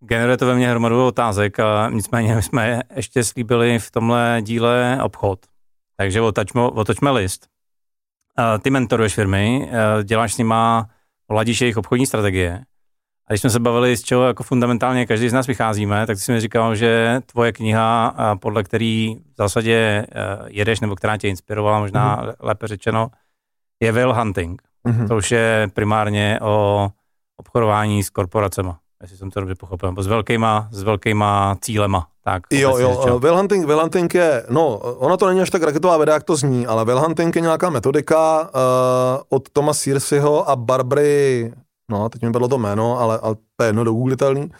Generuje 0.00 0.36
to 0.36 0.46
ve 0.46 0.54
mně 0.54 0.70
hromadu 0.70 1.06
otázek 1.06 1.60
a 1.60 1.90
nicméně 1.90 2.34
my 2.34 2.42
jsme 2.42 2.82
ještě 2.96 3.24
slíbili 3.24 3.78
v 3.78 3.90
tomhle 3.90 4.38
díle 4.42 4.98
obchod. 5.02 5.38
Takže 5.96 6.20
otočme, 6.20 6.60
otočme 6.62 7.10
list. 7.10 7.46
Ty 8.62 8.70
mentoruješ 8.70 9.14
firmy, 9.14 9.70
děláš 10.04 10.34
s 10.34 10.38
nima, 10.38 10.88
ladíš 11.30 11.60
jejich 11.60 11.76
obchodní 11.76 12.06
strategie. 12.06 12.64
A 13.28 13.32
když 13.32 13.40
jsme 13.40 13.50
se 13.50 13.60
bavili, 13.60 13.96
z 13.96 14.02
čeho 14.02 14.24
jako 14.24 14.42
fundamentálně 14.42 15.06
každý 15.06 15.28
z 15.28 15.32
nás 15.32 15.46
vycházíme, 15.46 16.06
tak 16.06 16.16
ty 16.16 16.20
jsi 16.20 16.32
mi 16.32 16.40
říkal, 16.40 16.74
že 16.74 17.20
tvoje 17.26 17.52
kniha, 17.52 18.14
podle 18.40 18.62
který 18.62 19.14
v 19.14 19.36
zásadě 19.36 20.06
jedeš, 20.46 20.80
nebo 20.80 20.96
která 20.96 21.16
tě 21.16 21.28
inspirovala, 21.28 21.78
možná 21.78 22.22
mm-hmm. 22.22 22.34
lépe 22.40 22.68
řečeno, 22.68 23.08
je 23.82 23.92
Will 23.92 24.14
Hunting. 24.14 24.62
Mm-hmm. 24.88 25.08
To 25.08 25.16
už 25.16 25.30
je 25.30 25.68
primárně 25.74 26.38
o 26.42 26.88
obchodování 27.36 28.02
s 28.02 28.10
korporacemi 28.10 28.72
jestli 29.06 29.18
jsem 29.18 29.30
to 29.30 29.40
dobře 29.40 29.54
pochopil, 29.54 29.88
nebo 29.88 30.02
s 30.02 30.06
velkýma, 30.06 30.68
s 30.70 30.82
velkýma 30.82 31.56
cílema. 31.60 32.06
Tak, 32.24 32.42
jo, 32.50 32.78
jo, 32.78 33.18
Will 33.18 33.36
Hunting, 33.36 33.66
Will 33.66 33.80
Hunting 33.80 34.14
je, 34.14 34.46
no, 34.50 34.78
ono 34.78 35.16
to 35.16 35.26
není 35.26 35.40
až 35.40 35.50
tak 35.50 35.62
raketová 35.62 35.96
věda, 35.96 36.12
jak 36.12 36.24
to 36.24 36.36
zní, 36.36 36.66
ale 36.66 36.84
Will 36.84 37.00
Hunting 37.00 37.36
je 37.36 37.42
nějaká 37.42 37.70
metodika 37.70 38.40
uh, 38.40 38.48
od 39.28 39.50
Toma 39.50 39.74
Searcyho 39.74 40.50
a 40.50 40.56
Barbary, 40.56 41.52
no, 41.90 42.08
teď 42.08 42.22
mi 42.22 42.30
bylo 42.30 42.48
to 42.48 42.58
jméno, 42.58 43.00
ale, 43.00 43.18
ale 43.22 43.34
to 43.56 43.64
je 43.64 43.68
jedno 43.68 43.84
dogooglitelný, 43.84 44.50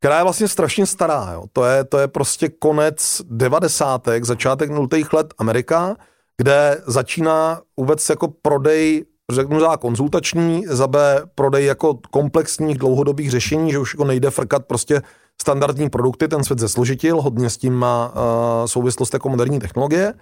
která 0.00 0.16
je 0.16 0.22
vlastně 0.22 0.48
strašně 0.48 0.86
stará, 0.86 1.30
jo. 1.32 1.44
To 1.52 1.64
je, 1.64 1.84
to 1.84 1.98
je 1.98 2.08
prostě 2.08 2.48
konec 2.48 3.22
devadesátek, 3.24 4.24
začátek 4.24 4.70
nultých 4.70 5.12
let 5.12 5.34
Amerika, 5.38 5.96
kde 6.36 6.82
začíná 6.86 7.60
vůbec 7.76 8.08
jako 8.08 8.28
prodej 8.28 9.04
řeknu 9.32 9.60
za 9.60 9.76
konzultační, 9.76 10.64
za 10.66 10.86
B 10.86 11.22
prodej 11.34 11.64
jako 11.64 11.98
komplexních 12.10 12.78
dlouhodobých 12.78 13.30
řešení, 13.30 13.72
že 13.72 13.78
už 13.78 13.94
jako 13.94 14.04
nejde 14.04 14.30
frkat 14.30 14.66
prostě 14.66 15.02
standardní 15.42 15.90
produkty, 15.90 16.28
ten 16.28 16.44
svět 16.44 16.58
zesložitil, 16.58 17.20
hodně 17.20 17.50
s 17.50 17.56
tím 17.56 17.74
má 17.74 18.08
uh, 18.08 18.66
souvislost 18.66 19.14
jako 19.14 19.28
moderní 19.28 19.58
technologie. 19.58 20.14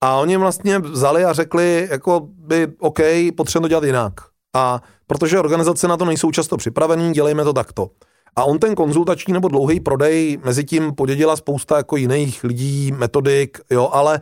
A 0.00 0.16
oni 0.16 0.36
vlastně 0.36 0.78
vzali 0.78 1.24
a 1.24 1.32
řekli, 1.32 1.88
jako 1.90 2.28
by, 2.38 2.66
OK, 2.78 2.98
potřebujeme 3.36 3.64
to 3.64 3.68
dělat 3.68 3.84
jinak. 3.84 4.12
A 4.54 4.82
protože 5.06 5.38
organizace 5.38 5.88
na 5.88 5.96
to 5.96 6.04
nejsou 6.04 6.30
často 6.30 6.56
připravený, 6.56 7.12
dělejme 7.12 7.44
to 7.44 7.52
takto. 7.52 7.88
A 8.36 8.44
on 8.44 8.58
ten 8.58 8.74
konzultační 8.74 9.32
nebo 9.32 9.48
dlouhý 9.48 9.80
prodej 9.80 10.38
mezi 10.44 10.64
tím 10.64 10.94
podědila 10.94 11.36
spousta 11.36 11.76
jako 11.76 11.96
jiných 11.96 12.44
lidí, 12.44 12.92
metodik, 12.92 13.60
jo, 13.70 13.88
ale 13.92 14.20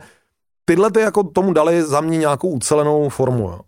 tyhle 0.65 0.91
ty 0.91 0.99
jako 0.99 1.23
tomu 1.23 1.53
dali 1.53 1.83
za 1.83 2.01
mě 2.01 2.17
nějakou 2.17 2.49
ucelenou 2.49 3.09
formu, 3.09 3.43
jo. 3.43 3.59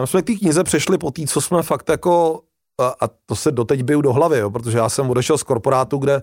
My 0.00 0.06
jsme 0.06 0.22
k 0.22 0.26
té 0.26 0.34
knize 0.34 0.64
přešli 0.64 0.98
po 0.98 1.10
té, 1.10 1.22
co 1.26 1.40
jsme 1.40 1.62
fakt 1.62 1.88
jako, 1.88 2.40
a, 2.80 2.94
a 3.00 3.08
to 3.26 3.36
se 3.36 3.50
doteď 3.50 3.82
biju 3.82 4.00
do 4.00 4.12
hlavy, 4.12 4.38
jo, 4.38 4.50
protože 4.50 4.78
já 4.78 4.88
jsem 4.88 5.10
odešel 5.10 5.38
z 5.38 5.42
korporátu, 5.42 5.98
kde 5.98 6.22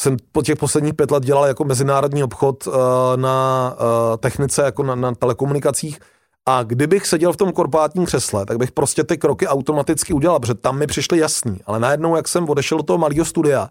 jsem 0.00 0.16
po 0.32 0.42
těch 0.42 0.58
posledních 0.58 0.94
pět 0.94 1.10
let 1.10 1.24
dělal 1.24 1.46
jako 1.46 1.64
mezinárodní 1.64 2.24
obchod 2.24 2.66
uh, 2.66 2.74
na 3.16 3.76
uh, 3.76 4.16
technice, 4.16 4.62
jako 4.62 4.82
na, 4.82 4.94
na 4.94 5.14
telekomunikacích. 5.14 5.98
A 6.46 6.62
kdybych 6.62 7.06
seděl 7.06 7.32
v 7.32 7.36
tom 7.36 7.52
korporátním 7.52 8.06
křesle, 8.06 8.46
tak 8.46 8.58
bych 8.58 8.72
prostě 8.72 9.04
ty 9.04 9.18
kroky 9.18 9.48
automaticky 9.48 10.12
udělal, 10.12 10.40
protože 10.40 10.54
tam 10.54 10.78
mi 10.78 10.86
přišly 10.86 11.18
jasný. 11.18 11.60
Ale 11.66 11.80
najednou, 11.80 12.16
jak 12.16 12.28
jsem 12.28 12.48
odešel 12.48 12.78
do 12.78 12.84
toho 12.84 12.98
malého 12.98 13.24
studia, 13.24 13.68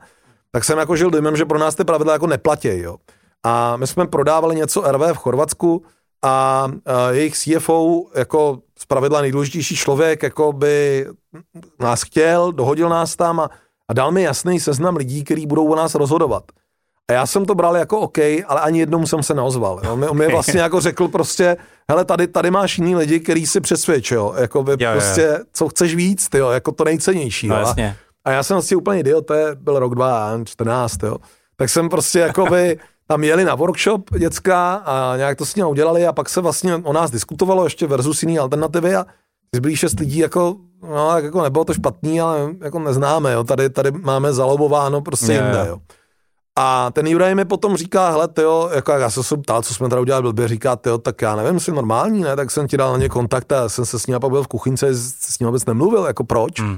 tak 0.52 0.64
jsem 0.64 0.78
jako 0.78 0.96
žil 0.96 1.10
dojmem, 1.10 1.36
že 1.36 1.46
pro 1.46 1.60
nás 1.60 1.76
ty 1.76 1.84
pravidla 1.84 2.14
jako 2.14 2.28
neplatí. 2.28 2.68
Jo. 2.68 2.98
A 3.44 3.78
my 3.78 3.88
jsme 3.88 4.08
prodávali 4.08 4.56
něco 4.56 4.82
RV 4.82 5.02
v 5.14 5.18
Chorvatsku, 5.18 5.84
a 6.24 6.68
jejich 7.12 7.38
CFO 7.38 8.06
jako 8.16 8.60
zpravidla 8.82 9.22
nejdůležitější 9.22 9.76
člověk 9.76 10.24
jako 10.24 10.54
by 10.54 11.06
nás 11.80 12.02
chtěl, 12.02 12.52
dohodil 12.52 12.90
nás 12.90 13.16
tam 13.16 13.40
a, 13.40 13.50
a 13.88 13.94
dal 13.94 14.12
mi 14.12 14.24
jasný 14.24 14.60
seznam 14.60 14.96
lidí, 14.96 15.24
kteří 15.24 15.48
budou 15.48 15.68
o 15.68 15.76
nás 15.76 15.96
rozhodovat. 15.96 16.44
A 17.10 17.14
já 17.14 17.26
jsem 17.26 17.46
to 17.46 17.56
bral 17.56 17.78
jako 17.78 18.00
OK, 18.00 18.18
ale 18.18 18.62
ani 18.62 18.80
jednomu 18.80 19.08
jsem 19.08 19.24
se 19.24 19.34
neozval. 19.34 19.82
Jo. 19.84 20.00
On 20.10 20.18
mi 20.18 20.28
vlastně 20.28 20.62
jako 20.62 20.82
řekl 20.82 21.08
prostě, 21.08 21.58
hele, 21.90 22.06
tady, 22.06 22.28
tady 22.28 22.52
máš 22.52 22.78
jiný 22.78 22.96
lidi, 22.96 23.20
který 23.20 23.48
si 23.48 23.62
přesvědč, 23.62 24.12
jo. 24.12 24.34
Jako 24.38 24.64
by 24.64 24.72
jo, 24.72 24.92
prostě, 24.92 25.22
jo. 25.22 25.38
co 25.54 25.70
chceš 25.70 25.96
víc, 25.96 26.30
ty, 26.30 26.38
jo, 26.38 26.50
jako 26.50 26.72
to 26.72 26.84
nejcennější. 26.84 27.48
No, 27.48 27.56
jo. 27.56 27.62
Jasně. 27.62 27.98
A 28.26 28.32
já 28.32 28.44
jsem 28.44 28.56
vlastně 28.56 28.78
úplně 28.78 29.00
idiot, 29.00 29.26
to 29.26 29.34
byl 29.56 29.80
rok 29.80 29.96
2014, 29.96 31.04
jo. 31.04 31.18
Tak 31.56 31.70
jsem 31.70 31.90
prostě 31.90 32.20
jako 32.20 32.46
by 32.46 32.80
tam 33.12 33.24
jeli 33.24 33.46
na 33.46 33.56
workshop 33.56 34.18
dětská 34.18 34.76
a 34.76 35.18
nějak 35.18 35.38
to 35.38 35.46
s 35.46 35.56
ním 35.56 35.66
udělali 35.66 36.08
a 36.08 36.14
pak 36.14 36.30
se 36.30 36.42
vlastně 36.42 36.76
o 36.76 36.94
nás 36.94 37.12
diskutovalo 37.12 37.64
ještě 37.64 37.88
versus 37.88 38.24
jiný 38.24 38.40
alternativy 38.40 38.96
a 38.96 39.06
zbylí 39.56 39.76
šest 39.76 40.00
lidí 40.00 40.18
jako, 40.18 40.56
no, 40.82 41.18
jako 41.18 41.42
nebylo 41.42 41.66
to 41.66 41.74
špatný, 41.74 42.22
ale 42.22 42.40
jako 42.62 42.80
neznáme, 42.80 43.34
jo. 43.34 43.44
Tady, 43.44 43.70
tady 43.70 43.92
máme 43.92 44.34
zalobováno 44.34 45.02
prostě 45.02 45.32
yeah. 45.32 45.46
jinde, 45.46 45.66
jo. 45.70 45.78
A 46.60 46.92
ten 46.92 47.08
Juraj 47.08 47.36
mi 47.36 47.46
potom 47.46 47.78
říká, 47.78 48.10
hele, 48.10 48.28
tyjo, 48.28 48.70
jako 48.76 48.92
já 48.92 49.10
se 49.10 49.24
jsem 49.24 49.42
ptal, 49.42 49.62
co 49.62 49.74
jsme 49.74 49.90
tady 49.90 50.02
udělali 50.02 50.24
blbě, 50.24 50.48
říká, 50.48 50.76
tyjo, 50.76 50.98
tak 50.98 51.22
já 51.22 51.36
nevím, 51.36 51.60
jsi 51.60 51.72
normální, 51.72 52.22
ne, 52.22 52.36
tak 52.36 52.52
jsem 52.52 52.68
ti 52.68 52.78
dal 52.78 52.92
na 52.92 52.98
ně 52.98 53.10
kontakt 53.10 53.52
a 53.52 53.70
jsem 53.70 53.86
se 53.86 54.00
s 54.00 54.08
ním 54.08 54.20
pak 54.20 54.32
byl 54.32 54.44
v 54.44 54.48
kuchyňce, 54.48 54.88
s 54.94 55.40
ním 55.40 55.48
vůbec 55.48 55.66
nemluvil, 55.66 56.06
jako 56.06 56.24
proč? 56.24 56.60
Hmm. 56.60 56.78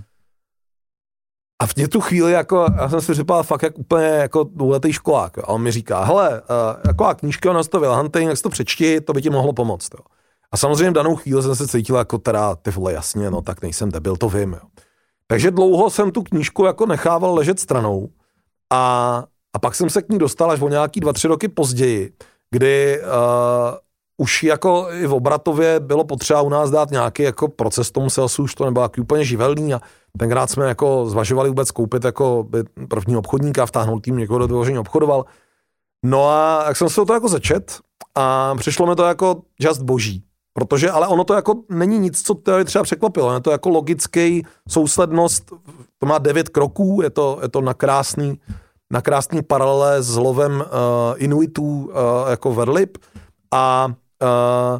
A 1.64 1.68
v 1.68 1.88
tu 1.88 2.02
chvíli, 2.02 2.32
jako, 2.32 2.66
já 2.76 2.90
jsem 2.90 3.02
si 3.02 3.14
říkal 3.14 3.44
fakt 3.44 3.64
jak 3.64 3.80
úplně 3.80 4.06
jako 4.06 4.44
dvouletý 4.44 4.94
školák. 4.94 5.38
A 5.38 5.48
on 5.48 5.62
mi 5.62 5.72
říká, 5.72 6.04
hele, 6.04 6.42
uh, 6.42 6.82
taková 6.82 7.14
knížka, 7.14 7.50
ona 7.50 7.64
to 7.64 7.96
Hunting, 7.96 8.30
jak 8.30 8.42
to 8.42 8.50
přečti, 8.50 9.02
to 9.02 9.14
by 9.14 9.22
ti 9.22 9.30
mohlo 9.30 9.54
pomoct. 9.54 9.90
Jo. 9.94 10.06
A 10.52 10.58
samozřejmě 10.58 10.90
v 10.90 10.94
danou 10.94 11.16
chvíli 11.16 11.44
jsem 11.44 11.56
se 11.56 11.68
cítil 11.68 11.96
jako 11.96 12.18
teda, 12.18 12.56
ty 12.56 12.72
vole, 12.72 12.94
jasně, 12.94 13.32
no 13.32 13.42
tak 13.42 13.62
nejsem 13.62 13.92
debil, 13.92 14.18
to 14.18 14.30
vím. 14.30 14.54
Jo. 14.54 14.68
Takže 15.28 15.52
dlouho 15.52 15.90
jsem 15.90 16.12
tu 16.12 16.24
knížku 16.24 16.66
jako 16.66 16.86
nechával 16.86 17.34
ležet 17.34 17.60
stranou 17.60 18.10
a, 18.70 19.24
a 19.54 19.60
pak 19.60 19.76
jsem 19.76 19.90
se 19.90 20.02
k 20.02 20.10
ní 20.10 20.18
dostal 20.18 20.52
až 20.52 20.62
o 20.62 20.70
nějaký 20.70 21.00
dva, 21.00 21.14
tři 21.14 21.28
roky 21.28 21.48
později, 21.48 22.14
kdy 22.52 23.02
uh, 23.02 23.08
už 24.18 24.44
jako 24.44 24.88
i 24.92 25.08
v 25.08 25.14
Obratově 25.14 25.80
bylo 25.80 26.04
potřeba 26.04 26.42
u 26.42 26.50
nás 26.50 26.70
dát 26.70 26.92
nějaký 26.92 27.24
jako 27.24 27.48
proces 27.48 27.92
tomu 27.92 28.10
salesu, 28.10 28.44
už 28.44 28.56
to 28.56 28.66
nebylo 28.66 28.86
jako 28.86 29.02
úplně 29.02 29.26
živelný 29.26 29.74
a 29.74 29.82
tenkrát 30.18 30.50
jsme 30.50 30.68
jako 30.68 31.06
zvažovali 31.10 31.50
vůbec 31.50 31.72
koupit 31.72 32.04
jako 32.04 32.48
první 32.90 33.18
obchodníka, 33.18 33.66
vtáhnout 33.66 34.00
tým 34.00 34.18
někoho 34.18 34.48
do 34.48 34.66
že 34.66 34.80
obchodoval. 34.80 35.26
No 36.06 36.30
a 36.30 36.64
jak 36.68 36.78
jsem 36.78 36.90
se 36.90 37.06
to 37.06 37.14
jako 37.14 37.28
začet 37.28 37.80
a 38.16 38.56
přišlo 38.56 38.88
mi 38.88 38.96
to 38.96 39.04
jako 39.04 39.42
just 39.60 39.82
boží. 39.82 40.24
Protože, 40.54 40.92
ale 40.92 41.08
ono 41.08 41.24
to 41.24 41.34
jako 41.34 41.64
není 41.70 42.00
nic, 42.00 42.22
co 42.22 42.36
to 42.36 42.64
třeba 42.66 42.84
překvapilo. 42.84 43.34
Je 43.34 43.40
to 43.40 43.52
jako 43.52 43.70
logický 43.70 44.46
souslednost, 44.70 45.54
to 45.98 46.06
má 46.06 46.18
devět 46.18 46.50
kroků, 46.50 47.00
je 47.04 47.10
to, 47.10 47.40
je 47.42 47.50
to 47.50 47.62
na 47.62 47.74
krásný, 47.74 48.40
na 48.92 49.02
krásný 49.02 49.42
paralele 49.42 50.04
s 50.04 50.16
lovem 50.18 50.52
uh, 50.62 50.66
Inuitů 51.18 51.64
uh, 51.64 51.90
jako 52.30 52.54
Verlip 52.54 52.98
a 53.54 53.88
uh, 53.88 54.80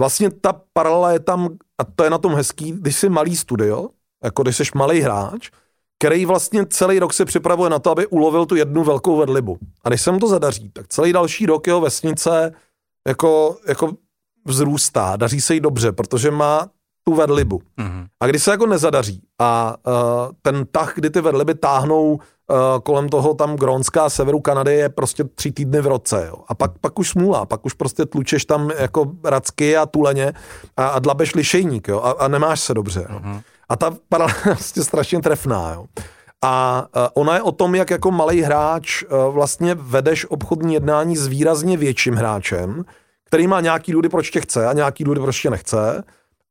vlastně 0.00 0.30
ta 0.30 0.60
paralela 0.72 1.12
je 1.12 1.20
tam, 1.20 1.48
a 1.78 1.84
to 1.84 2.04
je 2.04 2.10
na 2.10 2.18
tom 2.18 2.34
hezký, 2.34 2.72
když 2.72 2.96
jsi 2.96 3.08
malý 3.08 3.36
studio, 3.36 3.88
jako 4.24 4.42
když 4.42 4.56
jsi 4.56 4.64
malý 4.74 5.00
hráč, 5.00 5.50
který 5.98 6.26
vlastně 6.26 6.66
celý 6.66 6.98
rok 6.98 7.12
se 7.12 7.24
připravuje 7.24 7.70
na 7.70 7.78
to, 7.78 7.90
aby 7.90 8.06
ulovil 8.06 8.46
tu 8.46 8.56
jednu 8.56 8.84
velkou 8.84 9.16
vedlibu. 9.16 9.58
A 9.84 9.88
když 9.88 10.02
se 10.02 10.12
mu 10.12 10.18
to 10.18 10.28
zadaří, 10.28 10.70
tak 10.70 10.88
celý 10.88 11.12
další 11.12 11.46
rok 11.46 11.66
jeho 11.66 11.80
vesnice 11.80 12.52
jako, 13.08 13.56
jako 13.68 13.92
vzrůstá, 14.44 15.16
daří 15.16 15.40
se 15.40 15.54
jí 15.54 15.60
dobře, 15.60 15.92
protože 15.92 16.30
má 16.30 16.68
tu 17.04 17.14
vedlibu. 17.14 17.62
Mm-hmm. 17.78 18.06
A 18.20 18.26
když 18.26 18.42
se 18.42 18.50
jako 18.50 18.66
nezadaří 18.66 19.22
a 19.38 19.76
uh, 19.86 19.92
ten 20.42 20.66
tah, 20.70 20.94
kdy 20.94 21.10
ty 21.10 21.20
vedliby 21.20 21.54
táhnou 21.54 22.12
uh, 22.12 22.18
kolem 22.82 23.08
toho 23.08 23.34
tam 23.34 23.56
Grónská 23.56 24.10
severu 24.10 24.40
Kanady 24.40 24.74
je 24.74 24.88
prostě 24.88 25.24
tři 25.24 25.52
týdny 25.52 25.80
v 25.80 25.86
roce. 25.86 26.26
Jo. 26.28 26.36
A 26.48 26.54
pak, 26.54 26.78
pak 26.78 26.98
už 26.98 27.08
smůla, 27.08 27.46
pak 27.46 27.66
už 27.66 27.72
prostě 27.72 28.06
tlučeš 28.06 28.44
tam 28.44 28.70
jako 28.78 29.12
racky 29.24 29.76
a 29.76 29.86
tuleně 29.86 30.32
a, 30.76 30.88
a 30.88 30.98
dlabeš 30.98 31.34
lišejník 31.34 31.88
jo, 31.88 32.00
a, 32.00 32.10
a 32.10 32.28
nemáš 32.28 32.60
se 32.60 32.74
dobře. 32.74 33.06
Jo. 33.10 33.18
Mm-hmm. 33.18 33.42
A 33.68 33.76
ta 33.76 33.96
paralela 34.08 34.38
je 34.38 34.54
prostě 34.54 34.82
strašně 34.82 35.20
trefná. 35.20 35.72
Jo. 35.74 35.86
A 36.42 36.86
uh, 36.96 37.02
ona 37.14 37.34
je 37.34 37.42
o 37.42 37.52
tom, 37.52 37.74
jak 37.74 37.90
jako 37.90 38.10
malý 38.10 38.42
hráč 38.42 39.02
uh, 39.02 39.34
vlastně 39.34 39.74
vedeš 39.74 40.26
obchodní 40.30 40.74
jednání 40.74 41.16
s 41.16 41.26
výrazně 41.26 41.76
větším 41.76 42.14
hráčem, 42.14 42.84
který 43.24 43.46
má 43.46 43.60
nějaký 43.60 43.92
důvody, 43.92 44.08
proč 44.08 44.30
tě 44.30 44.40
chce 44.40 44.66
a 44.66 44.72
nějaký 44.72 45.04
důvody, 45.04 45.20
proč 45.20 45.42
tě 45.42 45.50
nechce. 45.50 46.04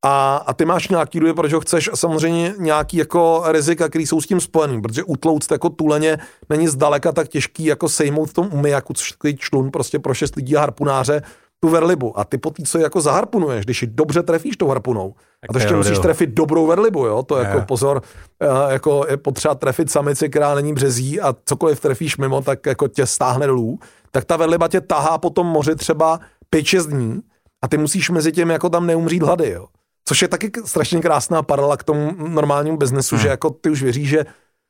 A, 0.06 0.36
a 0.38 0.53
ty 0.53 0.65
máš 0.65 0.88
nějaký 0.88 1.19
důvody, 1.19 1.34
proč 1.34 1.53
ho 1.53 1.60
chceš 1.60 1.89
a 1.93 1.95
samozřejmě 1.95 2.53
nějaký 2.58 2.97
jako 2.97 3.43
rizika, 3.45 3.89
který 3.89 4.06
jsou 4.08 4.21
s 4.21 4.27
tím 4.27 4.41
spojený, 4.41 4.82
protože 4.82 5.03
utlouct 5.03 5.51
jako 5.51 5.69
tuleně 5.69 6.17
není 6.49 6.67
zdaleka 6.67 7.12
tak 7.12 7.27
těžký 7.27 7.65
jako 7.65 7.89
sejmout 7.89 8.30
v 8.30 8.34
tom 8.34 8.49
umijaku, 8.51 8.93
což 8.93 9.13
člun 9.38 9.71
prostě 9.71 9.99
pro 9.99 10.13
šest 10.13 10.36
lidí 10.36 10.58
a 10.58 10.60
harpunáře 10.60 11.21
tu 11.60 11.70
verlibu. 11.70 12.20
A 12.20 12.24
ty 12.24 12.38
po 12.38 12.52
co 12.65 12.78
jako 12.78 13.02
zaharpunuješ, 13.02 13.65
když 13.65 13.82
ji 13.82 13.88
dobře 13.88 14.24
trefíš 14.24 14.58
tou 14.58 14.67
harpunou. 14.67 15.13
A 15.50 15.54
to 15.54 15.60
ještě 15.60 15.76
musíš 15.76 16.00
trefit 16.00 16.30
dobrou 16.30 16.67
verlibu, 16.67 17.06
jo? 17.06 17.24
To 17.24 17.38
je. 17.38 17.46
jako 17.46 17.62
pozor, 17.62 18.02
eh, 18.41 18.74
jako 18.74 19.06
je 19.10 19.17
potřeba 19.17 19.56
trefit 19.56 19.91
samici, 19.91 20.30
která 20.30 20.56
není 20.56 20.74
březí 20.74 21.22
a 21.22 21.36
cokoliv 21.46 21.80
trefíš 21.80 22.17
mimo, 22.17 22.41
tak 22.41 22.65
jako 22.65 22.88
tě 22.88 23.06
stáhne 23.06 23.48
dolů. 23.48 23.80
Tak 24.12 24.26
ta 24.26 24.38
verliba 24.38 24.67
tě 24.67 24.82
tahá 24.82 25.17
po 25.17 25.30
tom 25.30 25.48
moři 25.48 25.76
třeba 25.76 26.20
5-6 26.50 26.88
dní 26.88 27.22
a 27.62 27.67
ty 27.67 27.78
musíš 27.78 28.10
mezi 28.10 28.32
tím 28.32 28.50
jako 28.50 28.70
tam 28.70 28.88
neumřít 28.88 29.24
hlady, 29.24 29.50
jo. 29.50 29.67
Což 30.06 30.22
je 30.22 30.28
taky 30.28 30.52
strašně 30.65 31.02
krásná 31.02 31.43
paralela 31.43 31.78
k 31.78 31.84
tomu 31.84 32.12
normálnímu 32.17 32.78
biznesu, 32.78 33.15
hmm. 33.15 33.22
že 33.22 33.28
jako 33.28 33.50
ty 33.50 33.70
už 33.70 33.84
věříš, 33.84 34.10
že 34.10 34.26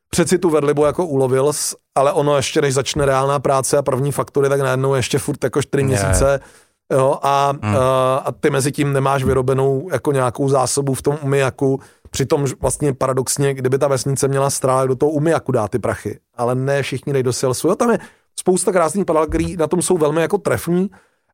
přeci 0.10 0.38
tu 0.38 0.50
vedlibu 0.50 0.86
jako 0.86 1.06
ulovil, 1.06 1.52
ale 1.95 2.12
ono 2.12 2.36
ještě 2.36 2.62
než 2.62 2.73
začne 2.73 3.06
reálná 3.06 3.39
práce 3.39 3.78
a 3.78 3.82
první 3.82 4.12
faktury, 4.12 4.50
tak 4.50 4.60
najednou 4.62 4.93
ještě 4.93 5.19
furt 5.19 5.43
jako 5.43 5.62
4 5.62 5.84
yeah. 5.84 6.41
Jo, 6.91 7.19
a, 7.21 7.54
hmm. 7.62 7.76
a, 7.76 8.15
a 8.17 8.32
ty 8.32 8.50
mezi 8.50 8.71
tím 8.71 8.93
nemáš 8.93 9.23
vyrobenou 9.23 9.89
jako 9.91 10.12
nějakou 10.12 10.50
zásobu 10.50 10.93
v 10.93 11.02
tom 11.02 11.17
umijaku, 11.23 11.80
přitom 12.10 12.45
vlastně 12.60 12.93
paradoxně, 12.93 13.54
kdyby 13.54 13.78
ta 13.78 13.88
vesnice 13.88 14.28
měla 14.28 14.50
strále 14.50 14.88
do 14.88 14.95
toho 14.95 15.12
umijaku 15.12 15.52
dát 15.52 15.71
ty 15.71 15.80
prachy, 15.80 16.19
ale 16.36 16.56
ne 16.56 16.82
všichni 16.82 17.13
dej 17.13 17.23
do 17.23 17.34
salesu. 17.34 17.67
Jo, 17.67 17.76
tam 17.76 17.91
je 17.91 18.00
spousta 18.39 18.71
krásných 18.71 19.06
paralel, 19.06 19.28
který 19.28 19.58
na 19.58 19.67
tom 19.67 19.82
jsou 19.82 19.97
velmi 19.97 20.21
jako 20.21 20.38
trefní, 20.38 20.89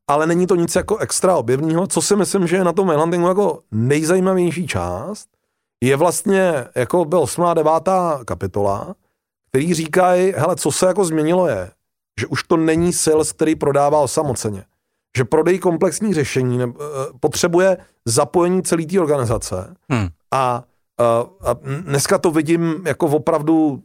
ale 0.08 0.28
není 0.28 0.48
to 0.48 0.56
nic 0.56 0.76
jako 0.76 0.98
extra 0.98 1.36
objevného. 1.36 1.88
Co 1.88 2.02
si 2.02 2.16
myslím, 2.16 2.48
že 2.48 2.56
je 2.56 2.64
na 2.64 2.74
tom 2.74 2.88
Manhuntingu 2.88 3.28
jako 3.28 3.60
nejzajímavější 3.72 4.68
část, 4.68 5.28
je 5.84 5.96
vlastně 5.96 6.66
jako 6.76 7.06
byl 7.06 7.20
8. 7.20 7.44
a 7.44 7.54
9. 7.54 7.72
kapitola, 8.26 8.96
který 9.50 9.74
říkají, 9.74 10.34
hele, 10.38 10.56
co 10.56 10.72
se 10.72 10.86
jako 10.86 11.06
změnilo 11.06 11.48
je, 11.48 11.72
že 12.20 12.28
už 12.28 12.44
to 12.44 12.58
není 12.58 12.94
sales, 12.94 13.32
který 13.32 13.56
prodává 13.56 14.00
osamoceně. 14.00 14.64
Že 15.18 15.26
prodej 15.26 15.60
komplexní 15.60 16.14
řešení 16.14 16.58
ne, 16.58 16.64
eh, 16.66 16.84
potřebuje 17.20 17.78
zapojení 18.06 18.64
celé 18.64 18.86
té 18.86 19.00
organizace 19.00 19.76
hmm. 19.90 20.08
a, 20.32 20.64
a, 21.00 21.26
a 21.42 21.54
dneska 21.82 22.18
to 22.18 22.32
vidím 22.32 22.84
jako 22.86 23.06
opravdu 23.08 23.84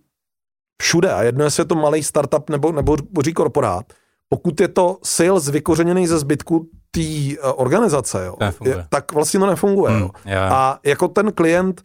všude 0.83 1.13
a 1.13 1.23
jedno 1.23 1.45
jestli 1.45 1.61
je 1.61 1.65
to 1.65 1.75
malý 1.75 2.03
startup 2.03 2.51
nebo, 2.51 2.73
nebo 2.73 2.97
boří 3.11 3.33
korporát, 3.33 3.93
pokud 4.29 4.61
je 4.61 4.69
to 4.69 4.99
sales 5.05 5.49
vykořeněný 5.49 6.07
ze 6.07 6.19
zbytku 6.19 6.69
té 6.91 7.01
uh, 7.01 7.53
organizace, 7.57 8.27
jo, 8.27 8.37
je, 8.65 8.87
tak 8.89 9.13
vlastně 9.13 9.41
to 9.41 9.47
nefunguje. 9.47 9.93
Hmm, 9.93 10.03
jo. 10.03 10.11
A 10.41 10.81
jako 10.85 11.09
ten 11.09 11.33
klient 11.33 11.83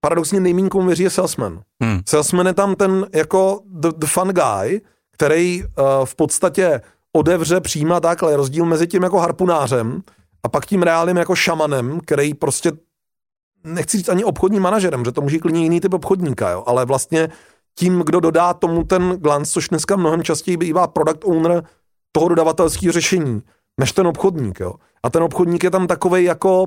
paradoxně 0.00 0.40
nejméně 0.40 0.68
komu 0.68 0.86
věří 0.86 1.02
je 1.02 1.10
salesman. 1.10 1.62
Hmm. 1.82 2.00
Salesman 2.08 2.46
je 2.46 2.54
tam 2.54 2.74
ten 2.74 3.06
jako 3.14 3.60
the, 3.66 3.88
the 3.96 4.06
fun 4.06 4.28
guy, 4.28 4.80
který 5.12 5.64
uh, 5.64 5.68
v 6.04 6.14
podstatě 6.14 6.80
odevře, 7.12 7.60
přijímá 7.60 8.00
takhle 8.00 8.36
rozdíl 8.36 8.64
mezi 8.64 8.86
tím 8.86 9.02
jako 9.02 9.18
harpunářem 9.18 10.02
a 10.42 10.48
pak 10.48 10.66
tím 10.66 10.82
reálným 10.82 11.16
jako 11.16 11.34
šamanem, 11.34 12.00
který 12.00 12.34
prostě 12.34 12.72
nechci 13.64 13.96
říct 13.96 14.08
ani 14.08 14.24
obchodním 14.24 14.62
manažerem, 14.62 15.04
že 15.04 15.12
to 15.12 15.20
může 15.20 15.38
klidně 15.38 15.62
jiný 15.62 15.80
typ 15.80 15.94
obchodníka, 15.94 16.50
jo, 16.50 16.64
ale 16.66 16.84
vlastně 16.84 17.28
tím, 17.78 18.02
kdo 18.06 18.20
dodá 18.20 18.54
tomu 18.54 18.84
ten 18.84 19.16
glance, 19.16 19.52
což 19.52 19.68
dneska 19.68 19.96
mnohem 19.96 20.22
častěji 20.22 20.56
bývá 20.56 20.86
product 20.86 21.24
owner 21.24 21.64
toho 22.12 22.28
dodavatelského 22.28 22.92
řešení, 22.92 23.42
než 23.80 23.92
ten 23.92 24.06
obchodník. 24.06 24.60
Jo. 24.60 24.74
A 25.02 25.10
ten 25.10 25.22
obchodník 25.22 25.64
je 25.64 25.70
tam 25.70 25.86
takový 25.86 26.24
jako 26.24 26.66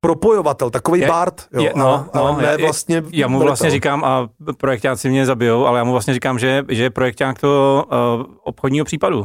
propojovatel, 0.00 0.70
takový 0.70 1.06
Bart, 1.06 1.48
jo, 1.52 1.62
je, 1.62 1.72
no, 1.76 1.94
a, 1.94 2.10
no, 2.14 2.24
ale 2.24 2.42
ne 2.42 2.56
vlastně... 2.56 3.02
Já 3.12 3.28
mu 3.28 3.38
vlastně 3.38 3.70
říkám, 3.70 4.04
a 4.04 4.28
projektáci 4.56 5.08
mě 5.10 5.26
zabijou, 5.26 5.66
ale 5.66 5.78
já 5.78 5.84
mu 5.84 5.92
vlastně 5.92 6.14
říkám, 6.14 6.38
že, 6.38 6.64
že 6.68 6.82
je 6.82 6.90
projekták 6.90 7.40
toho 7.40 7.86
uh, 7.86 8.24
obchodního 8.42 8.84
případu. 8.84 9.24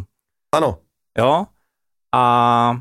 Ano. 0.55 0.77
Jo? 1.17 1.45
A 2.13 2.79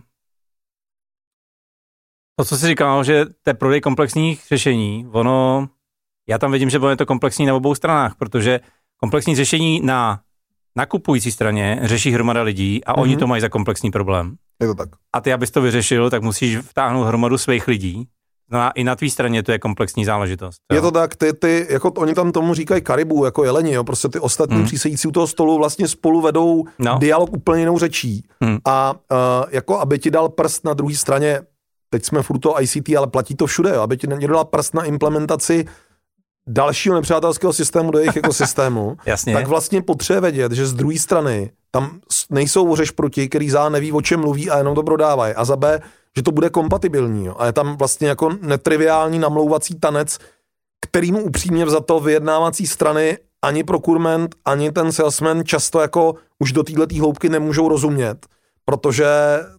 to, 2.37 2.45
co 2.45 2.57
jsi 2.57 2.67
říkal, 2.67 3.05
že 3.05 3.25
te 3.43 3.55
prodej 3.55 3.81
komplexních 3.81 4.47
řešení, 4.49 5.07
ono 5.13 5.69
já 6.29 6.39
tam 6.39 6.53
vidím, 6.53 6.71
že 6.71 6.81
je 6.89 6.97
to 6.97 7.07
komplexní 7.07 7.47
na 7.47 7.55
obou 7.55 7.75
stranách, 7.75 8.15
protože 8.15 8.61
komplexní 8.97 9.37
řešení 9.37 9.81
na 9.81 10.21
nakupující 10.77 11.33
straně 11.33 11.79
řeší 11.83 12.11
hromada 12.11 12.43
lidí 12.43 12.85
a 12.85 12.93
mm-hmm. 12.93 13.01
oni 13.01 13.13
mhm. 13.13 13.21
to 13.21 13.27
mají 13.27 13.41
za 13.41 13.49
komplexní 13.49 13.91
problém. 13.91 14.37
Je 14.61 14.67
to 14.67 14.75
tak. 14.75 14.89
A 15.13 15.21
ty, 15.21 15.33
abys 15.33 15.51
to 15.51 15.63
vyřešil, 15.63 16.11
tak 16.11 16.23
musíš 16.23 16.57
vtáhnout 16.57 17.07
hromadu 17.07 17.39
svých 17.39 17.69
lidí. 17.69 18.09
No 18.51 18.59
a 18.59 18.71
i 18.71 18.85
na 18.85 18.97
tvý 18.97 19.11
straně 19.11 19.43
to 19.43 19.53
je 19.53 19.59
komplexní 19.59 20.05
záležitost. 20.05 20.61
Jo? 20.73 20.77
Je 20.77 20.81
to 20.81 20.91
tak, 20.91 21.17
ty, 21.17 21.33
ty, 21.33 21.67
jako 21.71 21.91
oni 21.91 22.15
tam 22.15 22.33
tomu 22.33 22.55
říkají 22.55 22.83
karibů, 22.83 23.25
jako 23.25 23.45
jeleni, 23.45 23.73
jo, 23.73 23.85
prostě 23.85 24.09
ty 24.09 24.21
ostatní 24.21 24.57
hmm. 24.57 24.65
přísedící 24.65 25.09
u 25.09 25.11
toho 25.11 25.27
stolu 25.27 25.59
vlastně 25.59 25.89
spolu 25.89 26.21
vedou 26.21 26.65
no. 26.79 26.99
dialog 26.99 27.33
úplně 27.33 27.63
jinou 27.63 27.79
řečí. 27.79 28.25
Hmm. 28.41 28.59
A 28.65 28.93
uh, 28.93 29.19
jako 29.51 29.79
aby 29.79 29.99
ti 29.99 30.11
dal 30.11 30.29
prst 30.29 30.65
na 30.65 30.75
druhé 30.75 30.95
straně, 30.95 31.41
teď 31.91 32.05
jsme 32.05 32.23
furt 32.23 32.39
to 32.39 32.63
ICT, 32.63 32.97
ale 32.99 33.07
platí 33.07 33.35
to 33.35 33.47
všude, 33.47 33.71
jo, 33.71 33.81
aby 33.81 33.97
ti 33.97 34.07
někdo 34.07 34.35
dal 34.35 34.45
prst 34.45 34.75
na 34.75 34.85
implementaci 34.85 35.65
dalšího 36.49 36.95
nepřátelského 36.95 37.53
systému 37.53 37.91
do 37.91 37.99
jejich 37.99 38.17
ekosystému, 38.17 38.97
Jasně. 39.07 39.35
tak 39.35 39.47
vlastně 39.47 39.83
potřebuje 39.83 40.21
vědět, 40.21 40.53
že 40.53 40.67
z 40.67 40.73
druhé 40.73 40.99
strany 40.99 41.51
tam 41.71 42.01
nejsou 42.31 42.77
proti, 42.95 43.29
který 43.29 43.51
za 43.51 43.69
neví, 43.69 43.93
o 43.93 44.03
čem 44.03 44.21
mluví 44.21 44.51
a 44.51 44.59
jenom 44.59 44.75
to 44.75 44.83
prodávají. 44.83 45.35
A 45.35 45.45
za 45.45 45.57
B, 45.57 45.81
že 46.17 46.23
to 46.23 46.33
bude 46.33 46.51
kompatibilní. 46.51 47.27
Jo. 47.27 47.35
A 47.39 47.47
je 47.47 47.53
tam 47.53 47.77
vlastně 47.77 48.09
jako 48.09 48.31
netriviální 48.41 49.19
namlouvací 49.19 49.75
tanec, 49.75 50.19
kterýmu 50.81 51.23
upřímně 51.23 51.67
to 51.67 52.01
vyjednávací 52.01 52.67
strany 52.67 53.19
ani 53.43 53.65
procurement, 53.65 54.35
ani 54.45 54.73
ten 54.73 54.93
salesman 54.93 55.45
často 55.45 55.81
jako 55.81 56.15
už 56.39 56.53
do 56.53 56.63
této 56.63 56.95
hloubky 56.99 57.29
nemůžou 57.29 57.69
rozumět, 57.69 58.27
protože 58.65 59.07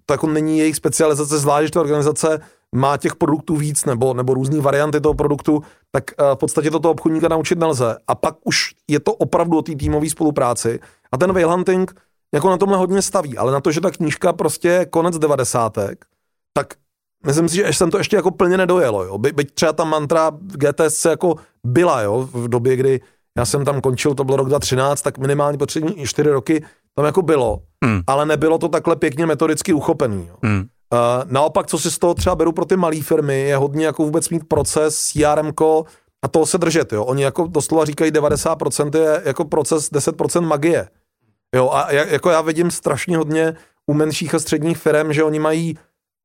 to 0.06 0.14
jako 0.14 0.28
není 0.28 0.60
jejich 0.60 0.76
specializace, 0.76 1.38
zvlášť 1.38 1.74
ta 1.74 1.82
organizace 1.82 2.42
má 2.76 2.98
těch 2.98 3.16
produktů 3.16 3.56
víc 3.56 3.86
nebo, 3.86 4.14
nebo 4.14 4.34
různé 4.34 4.62
varianty 4.62 5.02
toho 5.02 5.14
produktu, 5.14 5.64
tak 5.92 6.04
uh, 6.20 6.36
v 6.36 6.36
podstatě 6.36 6.72
to 6.72 6.92
obchodníka 6.92 7.28
naučit 7.28 7.60
nelze. 7.60 7.98
A 8.08 8.16
pak 8.16 8.36
už 8.44 8.72
je 8.88 9.00
to 9.00 9.14
opravdu 9.14 9.58
o 9.58 9.62
té 9.62 9.76
týmové 9.76 10.10
spolupráci. 10.10 10.80
A 11.12 11.18
ten 11.18 11.32
whale 11.34 11.54
hunting 11.54 11.96
jako 12.34 12.50
na 12.50 12.58
tomhle 12.58 12.78
hodně 12.78 13.02
staví, 13.02 13.38
ale 13.38 13.52
na 13.52 13.62
to, 13.62 13.72
že 13.72 13.82
ta 13.82 13.92
knížka 13.92 14.34
prostě 14.34 14.68
je 14.68 14.86
konec 14.86 15.18
devadesátek, 15.18 16.06
tak 16.54 16.74
myslím 17.26 17.50
si, 17.50 17.56
že 17.56 17.68
jsem 17.68 17.92
to 17.92 17.98
ještě 17.98 18.16
jako 18.16 18.32
plně 18.32 18.58
nedojelo. 18.58 19.04
Jo. 19.04 19.18
By, 19.18 19.32
byť 19.32 19.54
třeba 19.54 19.74
ta 19.74 19.84
mantra 19.84 20.32
GTS 20.42 21.06
jako 21.06 21.36
byla 21.64 22.02
jo, 22.02 22.30
v 22.34 22.48
době, 22.48 22.76
kdy 22.76 23.02
já 23.38 23.46
jsem 23.46 23.66
tam 23.66 23.82
končil, 23.82 24.16
to 24.16 24.24
bylo 24.24 24.38
rok 24.38 24.48
2013, 24.48 25.02
tak 25.02 25.18
minimálně 25.18 25.58
potřební 25.58 26.06
čtyři 26.06 26.30
roky 26.30 26.66
tam 26.96 27.06
jako 27.06 27.22
bylo, 27.22 27.62
hmm. 27.86 28.02
ale 28.08 28.26
nebylo 28.26 28.58
to 28.58 28.68
takhle 28.68 28.96
pěkně 28.96 29.26
metodicky 29.26 29.74
uchopený. 29.74 30.28
Jo. 30.28 30.36
Hmm. 30.44 30.60
Uh, 30.60 31.32
naopak, 31.32 31.68
co 31.68 31.80
si 31.80 31.92
z 31.92 32.00
toho 32.00 32.14
třeba 32.14 32.36
beru 32.36 32.52
pro 32.52 32.66
ty 32.66 32.78
malé 32.78 33.02
firmy, 33.02 33.40
je 33.40 33.58
hodně 33.58 33.86
jako 33.86 34.04
vůbec 34.04 34.30
mít 34.30 34.48
proces, 34.48 35.12
CRM, 35.12 35.52
a 36.24 36.28
toho 36.28 36.46
se 36.46 36.58
držet. 36.58 36.94
Jo. 36.94 37.04
Oni 37.06 37.24
jako 37.24 37.48
doslova 37.48 37.86
říkají 37.86 38.12
90% 38.12 39.00
je 39.00 39.22
jako 39.26 39.46
proces, 39.46 39.92
10% 39.92 40.42
magie. 40.42 40.88
Jo, 41.56 41.70
a 41.74 41.92
jako 41.92 42.30
já 42.30 42.42
vidím 42.42 42.72
strašně 42.72 43.18
hodně 43.18 43.56
u 43.88 43.94
menších 43.94 44.36
a 44.36 44.40
středních 44.40 44.78
firm, 44.78 45.14
že 45.14 45.24
oni 45.24 45.40
mají 45.40 45.78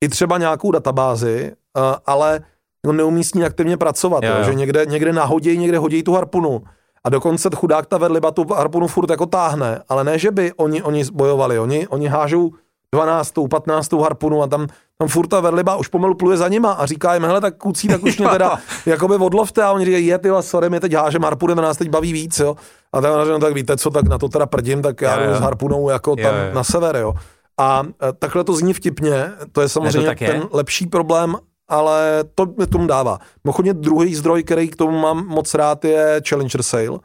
i 0.04 0.08
třeba 0.08 0.38
nějakou 0.38 0.70
databázi, 0.70 1.52
uh, 1.76 1.82
ale 2.06 2.40
no, 2.86 2.92
neumí 2.92 3.24
s 3.24 3.34
ní 3.34 3.44
aktivně 3.44 3.76
pracovat, 3.76 4.24
jo, 4.24 4.34
jo. 4.38 4.44
že 4.44 4.54
někde, 4.54 4.86
někde 4.86 5.12
nahodí, 5.12 5.58
někde 5.58 5.78
hodí 5.78 6.02
tu 6.02 6.12
harpunu. 6.12 6.62
A 7.04 7.08
dokonce 7.08 7.50
chudák 7.54 7.86
ta 7.86 7.98
vedliba 7.98 8.30
tu 8.30 8.46
harpunu 8.54 8.86
furt 8.86 9.10
jako 9.10 9.26
táhne, 9.26 9.82
ale 9.88 10.04
ne, 10.04 10.18
že 10.18 10.30
by 10.30 10.52
oni, 10.52 10.82
oni 10.82 11.04
bojovali, 11.12 11.58
oni, 11.58 11.88
oni 11.88 12.06
hážou 12.06 12.50
12. 12.92 13.32
15. 13.50 13.92
harpunu 13.92 14.42
a 14.42 14.46
tam, 14.46 14.66
tam 14.98 15.08
furt 15.08 15.26
ta 15.26 15.40
vedliba 15.40 15.76
už 15.76 15.88
pomalu 15.88 16.14
pluje 16.14 16.36
za 16.36 16.48
nima 16.48 16.72
a 16.72 16.86
říká 16.86 17.14
jim, 17.14 17.24
hele, 17.24 17.40
tak 17.40 17.56
kucí, 17.56 17.88
tak 17.88 18.02
už 18.02 18.18
mě 18.18 18.28
teda 18.28 18.58
jakoby 18.86 19.14
odlovte 19.14 19.62
a 19.62 19.72
oni 19.72 19.84
říkají, 19.84 20.06
je 20.06 20.18
ty 20.18 20.28
sorry, 20.40 20.70
mě 20.70 20.80
teď 20.80 20.92
hážem 20.92 21.22
harpunu, 21.22 21.54
na 21.54 21.62
nás 21.62 21.76
teď 21.76 21.90
baví 21.90 22.12
víc, 22.12 22.38
jo. 22.38 22.56
A 22.92 23.00
tak, 23.00 23.28
no, 23.28 23.38
tak 23.38 23.54
víte 23.54 23.76
co, 23.76 23.90
tak 23.90 24.08
na 24.08 24.18
to 24.18 24.28
teda 24.28 24.46
prdím, 24.46 24.82
tak 24.82 25.00
já 25.00 25.26
jdu 25.26 25.34
s 25.34 25.40
harpunou 25.40 25.90
jako 25.90 26.16
tam 26.16 26.34
jo, 26.34 26.42
jo. 26.48 26.54
na 26.54 26.64
sever, 26.64 26.96
jo. 26.96 27.14
A 27.58 27.82
e, 28.08 28.12
takhle 28.12 28.44
to 28.44 28.52
zní 28.52 28.72
vtipně, 28.72 29.32
to 29.52 29.60
je 29.60 29.68
samozřejmě 29.68 30.08
to 30.08 30.24
ten 30.24 30.36
je. 30.36 30.42
lepší 30.52 30.86
problém, 30.86 31.36
ale 31.68 32.24
to 32.34 32.46
mi 32.58 32.66
tomu 32.66 32.86
dává. 32.86 33.18
Mochodně 33.44 33.74
druhý 33.74 34.14
zdroj, 34.14 34.42
který 34.42 34.68
k 34.68 34.76
tomu 34.76 34.98
mám 34.98 35.26
moc 35.26 35.54
rád, 35.54 35.84
je 35.84 36.20
Challenger 36.28 36.62
Sale, 36.62 36.98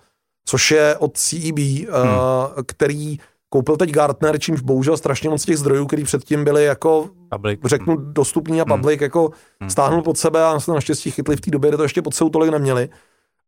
což 0.45 0.72
je 0.72 0.97
od 0.97 1.18
CEB, 1.18 1.58
e 1.58 1.86
hmm. 1.91 2.64
který 2.66 3.18
koupil 3.49 3.78
teď 3.78 3.91
Gartner, 3.91 4.39
čímž 4.39 4.62
bohužel 4.62 4.97
strašně 4.97 5.30
moc 5.30 5.45
těch 5.45 5.58
zdrojů, 5.58 5.86
který 5.86 6.04
předtím 6.04 6.43
byly 6.43 6.66
jako, 6.66 7.10
public. 7.30 7.60
řeknu, 7.66 7.95
hmm. 7.95 8.14
dostupný 8.14 8.62
a 8.62 8.64
hmm. 8.68 8.78
public, 8.78 8.99
hmm. 8.99 9.04
jako 9.04 9.32
hmm. 9.62 9.70
stáhnul 9.70 10.02
pod 10.02 10.18
sebe 10.18 10.45
a 10.45 10.60
se 10.60 10.72
naštěstí 10.72 11.12
chytli 11.12 11.36
v 11.36 11.41
té 11.41 11.52
době, 11.52 11.70
kde 11.70 11.78
to 11.78 11.84
ještě 11.84 12.02
pod 12.02 12.14
sebou 12.14 12.30
tolik 12.30 12.52
neměli. 12.52 12.89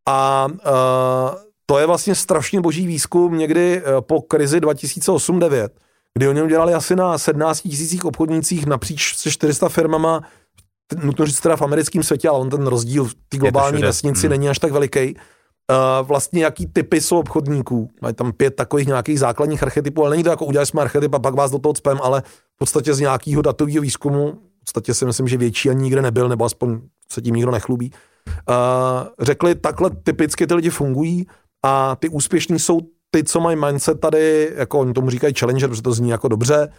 A 0.09 0.47
uh, 0.49 1.39
to 1.65 1.79
je 1.79 1.85
vlastně 1.85 2.15
strašně 2.15 2.61
boží 2.61 2.87
výzkum 2.87 3.37
někdy 3.37 3.81
po 3.99 4.21
krizi 4.21 4.59
2008-2009, 4.59 5.69
kdy 6.17 6.27
oni 6.27 6.41
udělali 6.41 6.73
asi 6.73 6.95
na 6.95 7.17
17 7.17 7.61
tisících 7.61 8.05
obchodnících 8.05 8.65
napříč 8.65 9.15
se 9.15 9.31
400 9.31 9.69
firmama, 9.69 10.21
nutno 11.03 11.25
říct 11.25 11.39
teda 11.39 11.55
v 11.55 11.61
americkém 11.61 12.03
světě, 12.03 12.29
ale 12.29 12.39
on 12.39 12.49
ten 12.49 12.67
rozdíl 12.67 13.05
v 13.05 13.13
té 13.29 13.37
globální 13.37 13.81
vesnici 13.81 14.27
hmm. 14.27 14.29
není 14.29 14.49
až 14.49 14.59
tak 14.59 14.71
veliký. 14.71 15.15
Uh, 15.71 16.07
vlastně 16.07 16.43
jaký 16.43 16.67
typy 16.67 17.01
jsou 17.01 17.19
obchodníků. 17.19 17.89
Mají 18.01 18.15
tam 18.15 18.31
pět 18.31 18.55
takových 18.55 18.87
nějakých 18.87 19.19
základních 19.19 19.63
archetypů, 19.63 20.01
ale 20.01 20.11
není 20.11 20.23
to 20.23 20.29
jako 20.29 20.45
udělali 20.45 20.65
jsme 20.65 20.81
archetyp 20.81 21.13
a 21.13 21.19
pak 21.19 21.33
vás 21.33 21.51
do 21.51 21.59
toho 21.59 21.73
cpem, 21.73 21.99
ale 22.03 22.21
v 22.55 22.57
podstatě 22.57 22.93
z 22.93 22.99
nějakého 22.99 23.41
datového 23.41 23.81
výzkumu, 23.81 24.31
v 24.31 24.59
podstatě 24.59 24.93
si 24.93 25.05
myslím, 25.05 25.27
že 25.27 25.37
větší 25.37 25.69
ani 25.69 25.83
nikde 25.83 26.01
nebyl, 26.01 26.29
nebo 26.29 26.45
aspoň 26.45 26.81
se 27.11 27.21
tím 27.21 27.35
nikdo 27.35 27.51
nechlubí. 27.51 27.91
Uh, 28.49 28.55
řekli, 29.19 29.55
takhle 29.55 29.89
typicky 29.89 30.47
ty 30.47 30.53
lidi 30.53 30.69
fungují 30.69 31.27
a 31.63 31.95
ty 31.95 32.09
úspěšní 32.09 32.59
jsou 32.59 32.79
ty, 33.13 33.23
co 33.23 33.39
mají 33.39 33.57
mindset 33.57 33.99
tady, 33.99 34.51
jako 34.55 34.79
oni 34.79 34.93
tomu 34.93 35.09
říkají 35.09 35.33
challenger, 35.39 35.69
protože 35.69 35.81
to 35.81 35.93
zní 35.93 36.09
jako 36.09 36.27
dobře, 36.27 36.69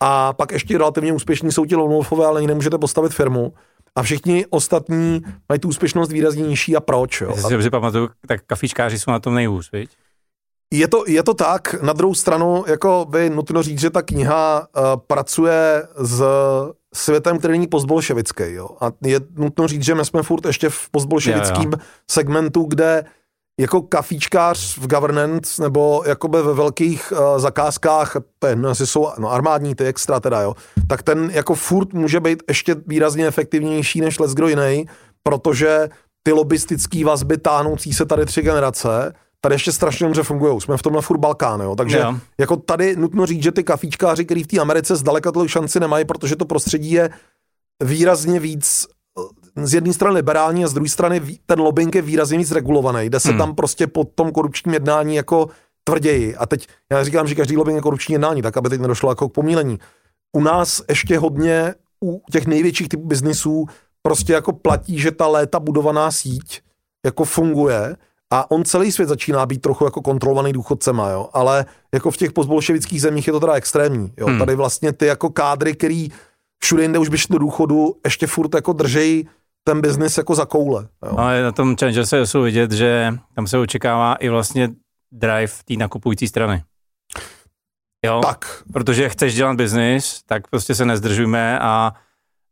a 0.00 0.32
pak 0.32 0.52
ještě 0.52 0.78
relativně 0.78 1.12
úspěšní 1.12 1.52
jsou 1.52 1.64
ti 1.64 1.76
lone 1.76 2.26
ale 2.26 2.42
nemůžete 2.42 2.78
postavit 2.78 3.12
firmu. 3.12 3.52
A 3.96 4.02
všichni 4.02 4.46
ostatní 4.50 5.22
mají 5.48 5.58
tu 5.60 5.68
úspěšnost 5.68 6.12
výrazně 6.12 6.42
nižší 6.42 6.76
a 6.76 6.80
proč. 6.80 7.20
Jo? 7.20 7.32
Jestli 7.36 7.62
si 7.62 7.70
pamatuju, 7.70 8.08
tak 8.26 8.40
kafičkáři 8.46 8.98
jsou 8.98 9.10
na 9.10 9.18
tom 9.18 9.34
nejhůř, 9.34 9.72
viď? 9.72 9.90
Je 10.72 10.88
to, 10.88 11.04
je 11.06 11.22
to 11.22 11.34
tak, 11.34 11.82
na 11.82 11.92
druhou 11.92 12.14
stranu 12.14 12.64
jako 12.66 13.06
by 13.10 13.30
nutno 13.30 13.62
říct, 13.62 13.80
že 13.80 13.90
ta 13.90 14.02
kniha 14.02 14.60
uh, 14.60 14.82
pracuje 15.06 15.88
s 15.96 16.22
světem, 16.94 17.38
který 17.38 17.52
není 17.52 17.66
postbolševický. 17.66 18.44
Jo? 18.46 18.68
A 18.80 18.90
je 19.04 19.20
nutno 19.36 19.68
říct, 19.68 19.84
že 19.84 19.94
my 19.94 20.04
jsme 20.04 20.22
furt 20.22 20.46
ještě 20.46 20.68
v 20.68 20.90
postbolševickém 20.90 21.70
segmentu, 22.10 22.62
kde 22.62 23.04
jako 23.60 23.82
kafíčkář 23.82 24.78
v 24.78 24.86
governance 24.86 25.62
nebo 25.62 26.02
jakoby 26.06 26.42
ve 26.42 26.54
velkých 26.54 27.12
uh, 27.12 27.38
zakázkách, 27.38 28.16
je, 28.48 28.56
no, 28.56 28.74
jsou 28.74 29.08
no, 29.18 29.32
armádní, 29.32 29.74
ty 29.74 29.84
extra 29.84 30.20
teda, 30.20 30.40
jo, 30.40 30.54
tak 30.88 31.02
ten 31.02 31.30
jako 31.32 31.54
furt 31.54 31.92
může 31.92 32.20
být 32.20 32.42
ještě 32.48 32.76
výrazně 32.86 33.26
efektivnější 33.26 34.00
než 34.00 34.18
kdo 34.34 34.48
jiný, 34.48 34.86
protože 35.22 35.88
ty 36.22 36.32
lobistické 36.32 37.04
vazby 37.04 37.38
táhnoucí 37.38 37.92
se 37.92 38.06
tady 38.06 38.26
tři 38.26 38.42
generace, 38.42 39.12
tady 39.40 39.54
ještě 39.54 39.72
strašně 39.72 40.06
dobře 40.06 40.22
fungují. 40.22 40.60
Jsme 40.60 40.76
v 40.76 40.82
tomhle 40.82 41.02
furt 41.02 41.18
Balkán, 41.18 41.60
jo. 41.60 41.76
Takže 41.76 41.98
jo. 41.98 42.14
jako 42.40 42.56
tady 42.56 42.96
nutno 42.96 43.26
říct, 43.26 43.42
že 43.42 43.52
ty 43.52 43.64
kafíčkáři, 43.64 44.24
který 44.24 44.42
v 44.42 44.46
té 44.46 44.60
Americe 44.60 44.96
zdaleka 44.96 45.32
tolik 45.32 45.50
šanci 45.50 45.80
nemají, 45.80 46.04
protože 46.04 46.36
to 46.36 46.44
prostředí 46.44 46.90
je 46.90 47.10
výrazně 47.84 48.40
víc 48.40 48.86
z 49.56 49.74
jedné 49.74 49.92
strany 49.92 50.14
liberální 50.14 50.64
a 50.64 50.68
z 50.68 50.74
druhé 50.74 50.88
strany 50.88 51.38
ten 51.46 51.60
lobbying 51.60 51.94
je 51.94 52.02
výrazně 52.02 52.38
víc 52.38 52.52
regulovaný. 52.52 53.10
Jde 53.10 53.20
se 53.20 53.28
hmm. 53.28 53.38
tam 53.38 53.54
prostě 53.54 53.86
po 53.86 54.04
tom 54.04 54.32
korupčním 54.32 54.74
jednání 54.74 55.14
jako 55.14 55.48
tvrději. 55.84 56.36
A 56.36 56.46
teď 56.46 56.66
já 56.92 57.04
říkám, 57.04 57.26
že 57.26 57.34
každý 57.34 57.56
lobbying 57.56 57.76
je 57.76 57.82
korupční 57.82 58.12
jednání, 58.12 58.42
tak 58.42 58.56
aby 58.56 58.68
teď 58.68 58.80
nedošlo 58.80 59.10
jako 59.10 59.28
k 59.28 59.32
pomílení. 59.32 59.78
U 60.32 60.40
nás 60.40 60.82
ještě 60.88 61.18
hodně 61.18 61.74
u 62.04 62.22
těch 62.32 62.46
největších 62.46 62.88
typů 62.88 63.06
biznisů 63.06 63.66
prostě 64.02 64.32
jako 64.32 64.52
platí, 64.52 64.98
že 64.98 65.10
ta 65.10 65.26
léta 65.26 65.60
budovaná 65.60 66.10
síť 66.10 66.60
jako 67.06 67.24
funguje 67.24 67.96
a 68.32 68.50
on 68.50 68.64
celý 68.64 68.92
svět 68.92 69.08
začíná 69.08 69.46
být 69.46 69.60
trochu 69.60 69.84
jako 69.84 70.02
kontrolovaný 70.02 70.52
důchodcema, 70.52 71.10
jo, 71.10 71.28
ale 71.32 71.66
jako 71.94 72.10
v 72.10 72.16
těch 72.16 72.32
postbolševických 72.32 73.02
zemích 73.02 73.26
je 73.26 73.32
to 73.32 73.40
teda 73.40 73.52
extrémní, 73.52 74.12
jo, 74.18 74.26
hmm. 74.26 74.38
tady 74.38 74.54
vlastně 74.54 74.92
ty 74.92 75.06
jako 75.06 75.30
kádry, 75.30 75.74
který 75.74 76.08
všude 76.62 76.82
jinde 76.82 76.98
už 76.98 77.08
by 77.08 77.18
šli 77.18 77.32
do 77.32 77.38
důchodu, 77.38 77.96
ještě 78.04 78.26
furt 78.26 78.54
jako 78.54 78.72
držej 78.72 79.28
ten 79.64 79.80
biznis 79.80 80.18
jako 80.18 80.34
za 80.34 80.46
koule. 80.46 80.88
Jo. 81.06 81.18
Ale 81.18 81.42
na 81.42 81.52
tom 81.52 81.76
Challenger 81.76 82.06
se 82.06 82.26
jsou 82.26 82.42
vidět, 82.42 82.72
že 82.72 83.14
tam 83.34 83.46
se 83.46 83.58
očekává 83.58 84.14
i 84.14 84.28
vlastně 84.28 84.68
drive 85.12 85.52
té 85.64 85.74
nakupující 85.76 86.28
strany. 86.28 86.64
Jo? 88.06 88.20
Tak. 88.24 88.62
Protože 88.72 89.08
chceš 89.08 89.34
dělat 89.34 89.56
biznis, 89.56 90.22
tak 90.26 90.48
prostě 90.48 90.74
se 90.74 90.84
nezdržujme 90.84 91.58
a, 91.58 91.92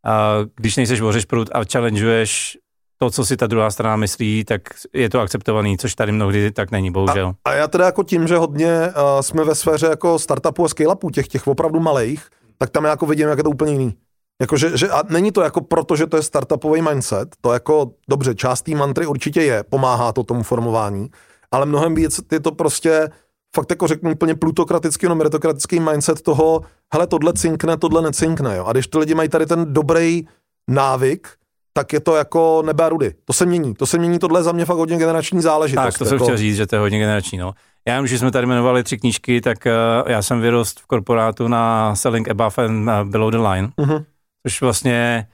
a 0.05 0.35
když 0.57 0.77
nejseš 0.77 1.01
vořeš 1.01 1.25
prut 1.25 1.51
a 1.53 1.61
challengeuješ 1.73 2.59
to, 2.99 3.11
co 3.11 3.25
si 3.25 3.37
ta 3.37 3.47
druhá 3.47 3.71
strana 3.71 3.97
myslí, 3.97 4.45
tak 4.45 4.63
je 4.93 5.11
to 5.11 5.21
akceptovaný, 5.21 5.79
což 5.79 5.95
tady 5.95 6.13
mnohdy 6.13 6.51
tak 6.51 6.71
není, 6.71 6.91
bohužel. 6.91 7.35
A, 7.45 7.51
a 7.51 7.55
já 7.55 7.69
teda 7.69 7.85
jako 7.87 8.03
tím, 8.03 8.29
že 8.29 8.37
hodně 8.37 8.81
uh, 8.81 9.21
jsme 9.21 9.45
ve 9.45 9.55
sféře 9.55 9.87
jako 9.87 10.19
startupů 10.19 10.65
a 10.65 10.69
scale-upů, 10.69 11.11
těch, 11.11 11.29
těch 11.29 11.47
opravdu 11.47 11.81
malých, 11.81 12.29
tak 12.59 12.71
tam 12.71 12.85
jako 12.85 13.07
vidím, 13.07 13.29
jak 13.29 13.39
je 13.39 13.45
to 13.45 13.51
úplně 13.51 13.73
jiný. 13.73 13.95
Jakože, 14.41 14.77
že, 14.77 14.91
a 14.91 15.03
není 15.09 15.33
to 15.33 15.41
jako 15.41 15.61
proto, 15.61 15.97
že 15.97 16.07
to 16.07 16.17
je 16.17 16.23
startupový 16.23 16.83
mindset, 16.83 17.29
to 17.41 17.53
jako 17.53 17.91
dobře, 18.11 18.35
část 18.35 18.63
té 18.63 18.75
mantry 18.75 19.07
určitě 19.07 19.43
je, 19.43 19.63
pomáhá 19.63 20.13
to 20.13 20.25
tomu 20.25 20.43
formování, 20.43 21.09
ale 21.51 21.67
mnohem 21.67 21.95
víc 21.95 22.21
je 22.33 22.41
to 22.41 22.53
prostě 22.53 23.09
fakt 23.57 23.71
jako 23.71 23.87
řeknu 23.87 24.13
úplně 24.13 24.35
plutokratický 24.35 25.07
no 25.07 25.15
meritokratický 25.15 25.81
mindset 25.81 26.23
toho, 26.23 26.61
hele, 26.95 27.07
tohle 27.07 27.33
cinkne, 27.33 27.77
tohle 27.77 28.03
necinkne, 28.03 28.57
jo. 28.57 28.65
A 28.65 28.73
když 28.73 28.87
ty 28.87 28.99
lidi 28.99 29.15
mají 29.15 29.29
tady 29.29 29.47
ten 29.47 29.73
dobrý 29.73 30.27
návyk, 30.69 31.29
tak 31.73 31.93
je 31.93 32.01
to 32.01 32.17
jako 32.17 32.63
nebe 32.67 32.89
rudy. 32.89 33.15
To 33.25 33.33
se 33.33 33.47
mění. 33.47 33.75
To 33.75 33.87
se 33.87 33.99
mění, 33.99 34.19
tohle 34.19 34.43
za 34.43 34.53
mě 34.53 34.65
fakt 34.65 34.77
hodně 34.77 34.97
generační 34.97 35.43
záležitost. 35.43 35.85
Tak, 35.85 35.99
to 35.99 36.05
jsem 36.05 36.15
jako... 36.15 36.25
chtěl 36.25 36.37
říct, 36.37 36.57
že 36.57 36.67
to 36.67 36.77
je 36.77 36.81
hodně 36.81 36.99
generační. 36.99 37.39
No. 37.39 37.53
Já 37.89 38.01
když 38.01 38.19
jsme 38.19 38.31
tady 38.31 38.47
jmenovali 38.47 38.85
tři 38.85 38.99
knížky, 38.99 39.41
tak 39.41 39.59
uh, 39.67 40.11
já 40.11 40.23
jsem 40.23 40.41
vyrost 40.41 40.81
v 40.81 40.87
korporátu 40.87 41.49
na 41.49 41.95
Selling 41.95 42.29
Above 42.29 42.65
and 42.65 42.89
uh, 42.89 43.11
Below 43.11 43.31
the 43.31 43.39
Line. 43.39 43.69
Uh-huh 43.69 44.05
což 44.49 44.61
vlastně 44.61 45.29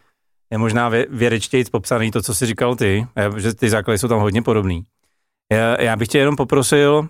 je 0.50 0.58
možná 0.58 0.88
vě, 0.88 1.06
popsaný 1.70 2.10
to, 2.10 2.22
co 2.22 2.34
jsi 2.34 2.46
říkal 2.46 2.76
ty, 2.76 3.06
že 3.36 3.54
ty 3.54 3.70
základy 3.70 3.98
jsou 3.98 4.08
tam 4.08 4.20
hodně 4.20 4.42
podobný. 4.42 4.84
Já, 5.52 5.80
já 5.82 5.96
bych 5.96 6.08
tě 6.08 6.18
jenom 6.18 6.36
poprosil, 6.36 7.08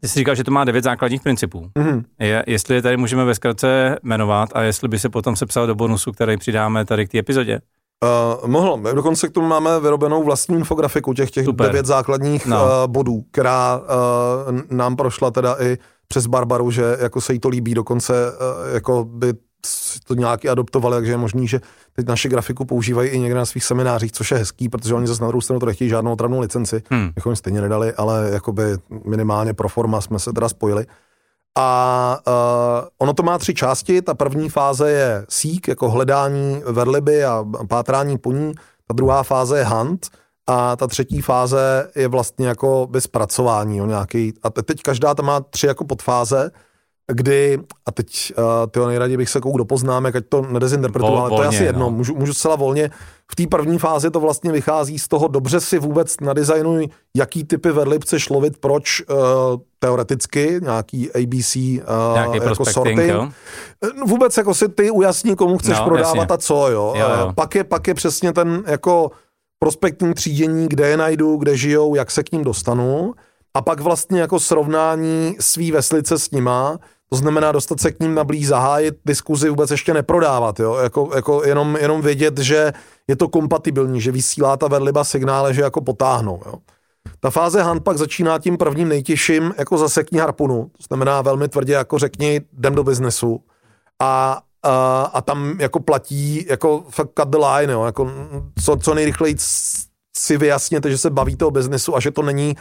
ty 0.00 0.08
jsi 0.08 0.18
říkal, 0.18 0.34
že 0.34 0.44
to 0.44 0.50
má 0.50 0.64
devět 0.64 0.84
základních 0.84 1.22
principů. 1.22 1.70
Mm-hmm. 1.78 2.04
Je, 2.20 2.44
jestli 2.46 2.74
je 2.74 2.82
tady 2.82 2.96
můžeme 2.96 3.24
ve 3.24 3.34
zkratce 3.34 3.98
jmenovat 4.02 4.48
a 4.54 4.62
jestli 4.62 4.88
by 4.88 4.98
se 4.98 5.08
potom 5.08 5.36
sepsal 5.36 5.66
do 5.66 5.74
bonusu, 5.74 6.12
který 6.12 6.36
přidáme 6.36 6.84
tady 6.84 7.06
k 7.06 7.10
té 7.10 7.18
epizodě. 7.18 7.60
Uh, 8.02 8.48
mohlo. 8.48 8.76
My 8.76 8.90
dokonce 8.94 9.28
k 9.28 9.32
tomu 9.32 9.46
máme 9.46 9.80
vyrobenou 9.80 10.24
vlastní 10.24 10.56
infografiku 10.56 11.14
těch, 11.14 11.30
těch 11.30 11.44
Super. 11.44 11.66
devět 11.66 11.86
základních 11.86 12.46
no. 12.46 12.64
uh, 12.64 12.70
bodů, 12.86 13.24
která 13.30 13.80
uh, 13.80 14.60
nám 14.70 14.96
prošla 14.96 15.30
teda 15.30 15.56
i 15.60 15.78
přes 16.08 16.26
Barbaru, 16.26 16.70
že 16.70 16.96
jako 17.00 17.20
se 17.20 17.32
jí 17.32 17.38
to 17.38 17.48
líbí, 17.48 17.74
dokonce 17.74 18.32
uh, 18.32 18.74
jako 18.74 19.04
by 19.04 19.34
to 20.06 20.14
nějaký 20.14 20.48
adoptovali, 20.48 20.96
takže 20.96 21.12
je 21.12 21.16
možný, 21.16 21.48
že 21.48 21.60
teď 21.92 22.06
naši 22.06 22.28
grafiku 22.28 22.64
používají 22.64 23.10
i 23.10 23.18
někde 23.18 23.38
na 23.38 23.46
svých 23.46 23.64
seminářích, 23.64 24.12
což 24.12 24.30
je 24.30 24.36
hezký, 24.36 24.68
protože 24.68 24.94
oni 24.94 25.06
zase 25.06 25.22
na 25.22 25.28
druhou 25.28 25.40
stranu 25.40 25.60
to 25.60 25.66
nechtějí 25.66 25.90
žádnou 25.90 26.12
otravnou 26.12 26.40
licenci, 26.40 26.82
hmm. 26.90 27.10
bychom 27.14 27.30
jim 27.30 27.36
stejně 27.36 27.60
nedali, 27.60 27.92
ale 27.92 28.30
jakoby 28.32 28.62
minimálně 29.04 29.54
pro 29.54 29.68
forma 29.68 30.00
jsme 30.00 30.18
se 30.18 30.32
teda 30.32 30.48
spojili. 30.48 30.86
A 31.58 32.18
uh, 32.26 32.88
ono 32.98 33.14
to 33.14 33.22
má 33.22 33.38
tři 33.38 33.54
části. 33.54 34.02
Ta 34.02 34.14
první 34.14 34.48
fáze 34.48 34.90
je 34.90 35.26
sík, 35.28 35.68
jako 35.68 35.90
hledání 35.90 36.62
verliby 36.66 37.24
a 37.24 37.44
pátrání 37.68 38.18
po 38.18 38.32
ní. 38.32 38.52
Ta 38.88 38.94
druhá 38.94 39.22
fáze 39.22 39.58
je 39.58 39.64
hunt. 39.64 40.06
A 40.46 40.76
ta 40.76 40.86
třetí 40.86 41.20
fáze 41.20 41.90
je 41.96 42.08
vlastně 42.08 42.46
jako 42.46 42.86
bez 42.90 43.06
pracování. 43.06 43.76
Jo, 43.76 43.86
nějaký, 43.86 44.32
a 44.42 44.50
teď 44.50 44.82
každá 44.82 45.14
tam 45.14 45.26
má 45.26 45.40
tři 45.40 45.66
jako 45.66 45.84
podfáze. 45.84 46.50
Kdy, 47.06 47.58
a 47.86 47.92
teď 47.92 48.32
uh, 48.38 48.44
tyho 48.70 48.86
nejraději 48.86 49.16
bych 49.16 49.28
se 49.28 49.40
kouk 49.40 49.58
do 49.58 49.64
poznámek, 49.64 50.16
ať 50.16 50.24
to 50.28 50.42
nedezinterpretuju, 50.42 51.14
ale 51.14 51.30
to 51.30 51.42
je 51.42 51.48
asi 51.48 51.64
jedno, 51.64 51.80
no. 51.80 51.90
můžu, 51.90 52.14
můžu 52.14 52.34
zcela 52.34 52.56
volně. 52.56 52.90
V 53.32 53.36
té 53.36 53.46
první 53.46 53.78
fázi 53.78 54.10
to 54.10 54.20
vlastně 54.20 54.52
vychází 54.52 54.98
z 54.98 55.08
toho, 55.08 55.28
dobře 55.28 55.60
si 55.60 55.78
vůbec 55.78 56.20
nadizajnuj, 56.20 56.88
jaký 57.16 57.44
typy 57.44 57.72
vedlib 57.72 58.04
chceš 58.04 58.30
lovit, 58.30 58.58
proč 58.58 59.00
uh, 59.00 59.16
teoreticky, 59.78 60.60
nějaký 60.62 61.12
ABC 61.12 61.56
uh, 61.56 62.14
nějaký 62.14 62.36
jako 62.36 62.64
sorting. 62.64 63.00
Jo? 63.00 63.28
No, 63.98 64.06
vůbec 64.06 64.36
jako 64.36 64.54
si 64.54 64.68
ty 64.68 64.90
ujasní, 64.90 65.36
komu 65.36 65.58
chceš 65.58 65.78
no, 65.78 65.84
prodávat 65.84 66.16
jasně. 66.16 66.34
a 66.34 66.36
co, 66.36 66.70
jo. 66.70 66.94
jo, 66.96 67.08
jo. 67.18 67.26
Uh, 67.26 67.32
pak, 67.32 67.54
je, 67.54 67.64
pak 67.64 67.88
je 67.88 67.94
přesně 67.94 68.32
ten 68.32 68.62
jako 68.66 69.10
prospektní 69.58 70.14
třídění, 70.14 70.68
kde 70.68 70.88
je 70.88 70.96
najdu, 70.96 71.36
kde 71.36 71.56
žijou, 71.56 71.94
jak 71.94 72.10
se 72.10 72.22
k 72.22 72.32
ním 72.32 72.44
dostanu 72.44 73.14
a 73.54 73.62
pak 73.62 73.80
vlastně 73.80 74.20
jako 74.20 74.40
srovnání 74.40 75.36
svý 75.40 75.72
veslice 75.72 76.18
s 76.18 76.30
nima, 76.30 76.78
to 77.10 77.16
znamená 77.16 77.52
dostat 77.52 77.80
se 77.80 77.92
k 77.92 78.00
ním 78.00 78.14
na 78.14 78.24
blíž, 78.24 78.46
zahájit 78.46 78.94
diskuzi, 79.04 79.48
vůbec 79.48 79.70
ještě 79.70 79.94
neprodávat, 79.94 80.60
jo? 80.60 80.74
Jako, 80.74 81.10
jako 81.14 81.44
jenom, 81.44 81.76
jenom 81.76 82.02
vědět, 82.02 82.38
že 82.38 82.72
je 83.08 83.16
to 83.16 83.28
kompatibilní, 83.28 84.00
že 84.00 84.12
vysílá 84.12 84.56
ta 84.56 84.68
vedliba 84.68 85.04
signále, 85.04 85.54
že 85.54 85.62
jako 85.62 85.80
potáhnou. 85.80 86.40
Jo? 86.46 86.54
Ta 87.20 87.30
fáze 87.30 87.62
hand 87.62 87.84
pak 87.84 87.98
začíná 87.98 88.38
tím 88.38 88.56
prvním 88.56 88.88
nejtěžším, 88.88 89.54
jako 89.58 89.78
zasekni 89.78 90.18
harpunu, 90.18 90.70
to 90.76 90.82
znamená 90.88 91.22
velmi 91.22 91.48
tvrdě 91.48 91.72
jako 91.72 91.98
řekni, 91.98 92.40
jdem 92.52 92.74
do 92.74 92.84
biznesu 92.84 93.40
a, 94.02 94.42
a, 94.62 95.02
a 95.02 95.20
tam 95.20 95.56
jako 95.60 95.80
platí 95.80 96.46
jako 96.48 96.84
fakt 96.88 97.10
cut 97.20 97.28
the 97.28 97.38
line, 97.38 97.72
jo? 97.72 97.84
Jako 97.84 98.10
co, 98.64 98.76
co 98.76 98.94
nejrychleji 98.94 99.36
si 100.16 100.36
vyjasněte, 100.36 100.90
že 100.90 100.98
se 100.98 101.10
bavíte 101.10 101.44
o 101.44 101.50
biznesu 101.50 101.96
a 101.96 102.00
že 102.00 102.10
to 102.10 102.22
není 102.22 102.56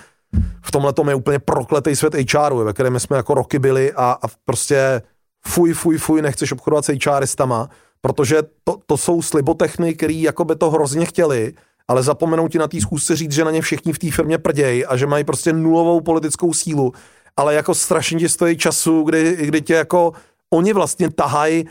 v 0.66 0.72
tomhle 0.72 0.94
tom 0.94 1.10
je 1.10 1.16
úplně 1.16 1.40
prokletý 1.40 1.96
svět 1.96 2.14
HRu, 2.34 2.58
ve 2.58 2.74
kterém 2.74 3.00
jsme 3.00 3.18
jako 3.18 3.34
roky 3.34 3.60
byli 3.60 3.94
a, 3.94 4.18
a 4.22 4.28
prostě 4.46 5.02
fuj, 5.48 5.74
fuj, 5.74 5.98
fuj, 5.98 6.22
nechceš 6.22 6.52
obchodovat 6.52 6.86
s 6.86 6.92
HRistama, 7.06 7.70
protože 8.02 8.44
to, 8.64 8.78
to 8.86 8.98
jsou 8.98 9.22
slibotechny, 9.22 9.94
který 9.94 10.22
jako 10.22 10.46
by 10.46 10.56
to 10.56 10.72
hrozně 10.72 11.06
chtěli, 11.06 11.54
ale 11.88 12.04
zapomenou 12.04 12.48
ti 12.48 12.58
na 12.58 12.68
té 12.68 12.82
schůzce 12.82 13.16
říct, 13.16 13.32
že 13.32 13.46
na 13.46 13.52
ně 13.52 13.62
všichni 13.62 13.94
v 13.94 14.00
té 14.00 14.12
firmě 14.12 14.38
prdějí 14.38 14.86
a 14.86 14.98
že 14.98 15.08
mají 15.08 15.24
prostě 15.24 15.54
nulovou 15.54 16.02
politickou 16.02 16.54
sílu, 16.54 16.94
ale 17.38 17.54
jako 17.54 17.76
strašně 17.76 18.20
ti 18.20 18.30
stojí 18.30 18.58
času, 18.58 19.04
kdy, 19.04 19.38
kdy 19.42 19.62
tě 19.62 19.74
jako 19.74 20.14
oni 20.54 20.74
vlastně 20.74 21.12
tahají 21.12 21.66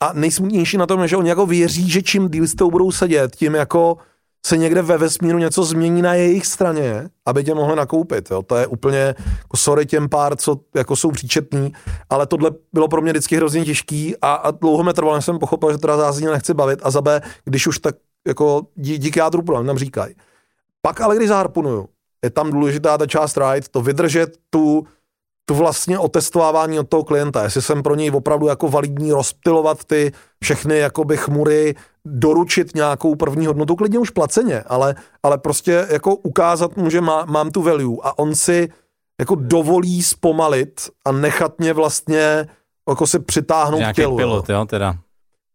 a 0.00 0.12
nejsmutnější 0.12 0.76
na 0.76 0.86
tom, 0.86 1.06
že 1.08 1.16
oni 1.16 1.28
jako 1.28 1.46
věří, 1.46 1.90
že 1.90 2.02
čím 2.02 2.28
díl 2.28 2.46
s 2.46 2.54
tou 2.54 2.70
budou 2.70 2.92
sedět, 2.92 3.36
tím 3.36 3.54
jako 3.54 3.96
se 4.46 4.56
někde 4.56 4.82
ve 4.82 4.98
vesmíru 4.98 5.38
něco 5.38 5.64
změní 5.64 6.02
na 6.02 6.14
jejich 6.14 6.46
straně, 6.46 7.08
aby 7.26 7.44
tě 7.44 7.54
mohli 7.54 7.76
nakoupit. 7.76 8.30
Jo. 8.30 8.42
To 8.42 8.56
je 8.56 8.66
úplně, 8.66 9.14
jako 9.42 9.56
sorry 9.56 9.86
těm 9.86 10.08
pár, 10.08 10.36
co 10.36 10.60
jako 10.74 10.96
jsou 10.96 11.10
příčetní, 11.10 11.72
ale 12.10 12.26
tohle 12.26 12.50
bylo 12.72 12.88
pro 12.88 13.02
mě 13.02 13.12
vždycky 13.12 13.36
hrozně 13.36 13.64
těžký 13.64 14.16
a, 14.22 14.34
a 14.34 14.50
dlouho 14.50 14.84
mi 14.84 14.92
trvalo, 14.92 15.22
jsem 15.22 15.38
pochopil, 15.38 15.72
že 15.72 15.78
teda 15.78 15.96
zázně 15.96 16.30
nechci 16.30 16.54
bavit 16.54 16.80
a 16.82 16.90
za 16.90 17.00
B, 17.00 17.22
když 17.44 17.66
už 17.66 17.78
tak 17.78 17.94
jako 18.26 18.66
dí, 18.76 18.98
díky 18.98 19.18
jádru 19.18 19.42
problém, 19.42 19.66
nám 19.66 19.78
říkají. 19.78 20.14
Pak 20.82 21.00
ale 21.00 21.16
když 21.16 21.28
zaharponuju, 21.28 21.88
je 22.24 22.30
tam 22.30 22.50
důležitá 22.50 22.98
ta 22.98 23.06
část 23.06 23.36
ride, 23.36 23.68
to 23.70 23.80
vydržet 23.80 24.36
tu 24.50 24.86
tu 25.48 25.54
vlastně 25.54 25.98
otestovávání 25.98 26.78
od 26.78 26.88
toho 26.88 27.04
klienta, 27.04 27.42
jestli 27.42 27.62
jsem 27.62 27.82
pro 27.82 27.94
něj 27.94 28.10
opravdu 28.14 28.46
jako 28.46 28.68
validní 28.68 29.12
rozptilovat 29.12 29.84
ty 29.84 30.12
všechny 30.42 30.78
jakoby 30.78 31.16
chmury, 31.16 31.74
doručit 32.06 32.74
nějakou 32.74 33.14
první 33.14 33.46
hodnotu, 33.46 33.76
klidně 33.76 33.98
už 33.98 34.10
placeně, 34.10 34.60
ale, 34.60 34.94
ale 35.22 35.38
prostě 35.38 35.86
jako 35.90 36.14
ukázat 36.16 36.76
mu, 36.76 36.90
že 36.90 37.00
má, 37.00 37.24
mám 37.24 37.50
tu 37.50 37.62
value 37.62 37.96
a 38.02 38.18
on 38.18 38.34
si 38.34 38.68
jako 39.20 39.34
dovolí 39.34 40.02
zpomalit 40.02 40.80
a 41.04 41.12
nechat 41.12 41.58
mě 41.58 41.72
vlastně 41.72 42.46
jako 42.88 43.06
se 43.06 43.18
přitáhnout 43.18 43.78
Nějaký 43.78 43.94
k 43.94 44.02
tělu. 44.02 44.16
pilot, 44.16 44.48
jo, 44.48 44.64
teda. 44.64 44.94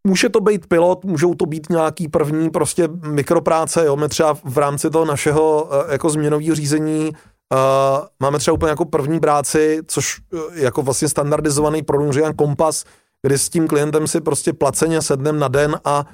Může 0.07 0.29
to 0.29 0.39
být 0.39 0.67
pilot, 0.67 1.05
můžou 1.05 1.33
to 1.33 1.45
být 1.45 1.69
nějaký 1.69 2.07
první 2.07 2.49
prostě 2.49 2.87
mikropráce, 2.87 3.85
jo, 3.85 3.95
my 3.95 4.09
třeba 4.09 4.37
v 4.43 4.57
rámci 4.57 4.89
toho 4.89 5.05
našeho 5.05 5.69
eh, 5.71 5.91
jako 5.91 6.09
změnového 6.09 6.55
řízení 6.55 7.11
Uh, 7.53 8.05
máme 8.19 8.39
třeba 8.39 8.53
úplně 8.53 8.69
jako 8.69 8.85
první 8.85 9.19
práci, 9.19 9.79
což 9.87 10.19
uh, 10.33 10.39
jako 10.53 10.81
vlastně 10.81 11.09
standardizovaný 11.09 11.83
prodloužený 11.83 12.33
kompas, 12.35 12.83
kdy 13.21 13.37
s 13.37 13.49
tím 13.49 13.67
klientem 13.67 14.07
si 14.07 14.21
prostě 14.21 14.53
placeně 14.53 15.01
sednem 15.01 15.39
na 15.39 15.47
den 15.47 15.79
a 15.85 16.05